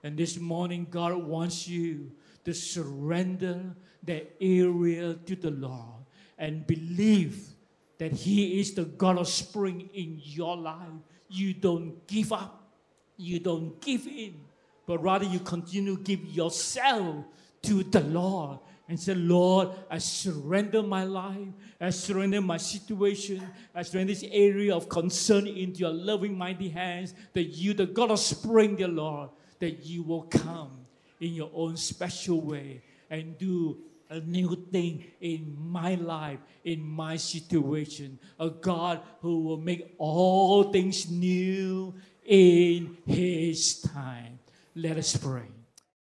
And 0.03 0.16
this 0.16 0.39
morning, 0.39 0.87
God 0.91 1.14
wants 1.14 1.68
you 1.68 2.12
to 2.45 2.53
surrender 2.53 3.77
that 4.03 4.35
area 4.41 5.14
to 5.14 5.37
the 5.37 5.51
Lord 5.51 6.05
and 6.39 6.66
believe 6.66 7.55
that 7.99 8.12
He 8.12 8.59
is 8.61 8.75
the 8.75 8.85
God 8.85 9.18
of 9.18 9.29
spring 9.29 9.89
in 9.95 10.20
your 10.23 10.57
life. 10.57 10.89
You 11.29 11.55
don't 11.55 12.05
give 12.07 12.33
up, 12.33 12.73
you 13.16 13.39
don't 13.39 13.81
give 13.81 14.07
in, 14.07 14.41
but 14.87 15.03
rather 15.03 15.25
you 15.25 15.39
continue 15.39 15.97
to 15.97 16.03
give 16.03 16.25
yourself 16.25 17.25
to 17.63 17.83
the 17.85 18.01
Lord 18.01 18.59
and 18.89 18.99
say, 18.99 19.15
Lord, 19.15 19.69
I 19.91 19.99
surrender 19.99 20.83
my 20.83 21.05
life, 21.05 21.49
I 21.81 21.91
surrender 21.91 22.41
my 22.41 22.57
situation, 22.57 23.43
I 23.75 23.83
surrender 23.83 24.13
this 24.13 24.25
area 24.31 24.75
of 24.75 24.89
concern 24.89 25.47
into 25.47 25.81
your 25.81 25.93
loving, 25.93 26.37
mighty 26.37 26.69
hands, 26.69 27.15
that 27.33 27.45
you, 27.45 27.75
the 27.75 27.87
God 27.87 28.11
of 28.11 28.19
spring, 28.19 28.77
dear 28.77 28.89
Lord, 28.89 29.31
that 29.61 29.85
you 29.87 30.03
will 30.03 30.23
come 30.23 30.73
in 31.21 31.33
your 31.33 31.51
own 31.55 31.77
special 31.77 32.41
way 32.41 32.83
and 33.09 33.39
do 33.39 33.79
a 34.11 34.21
new 34.21 34.55
thing 34.71 35.05
in 35.21 35.57
my 35.59 35.95
life, 35.95 36.39
in 36.65 36.83
my 36.83 37.17
situation. 37.17 38.19
A 38.39 38.51
God 38.51 39.01
who 39.21 39.41
will 39.41 39.57
make 39.57 39.95
all 39.97 40.65
things 40.65 41.11
new 41.11 41.95
in 42.27 42.99
His 43.07 43.81
time. 43.81 44.39
Let 44.75 44.99
us 44.99 45.17
pray. 45.17 45.62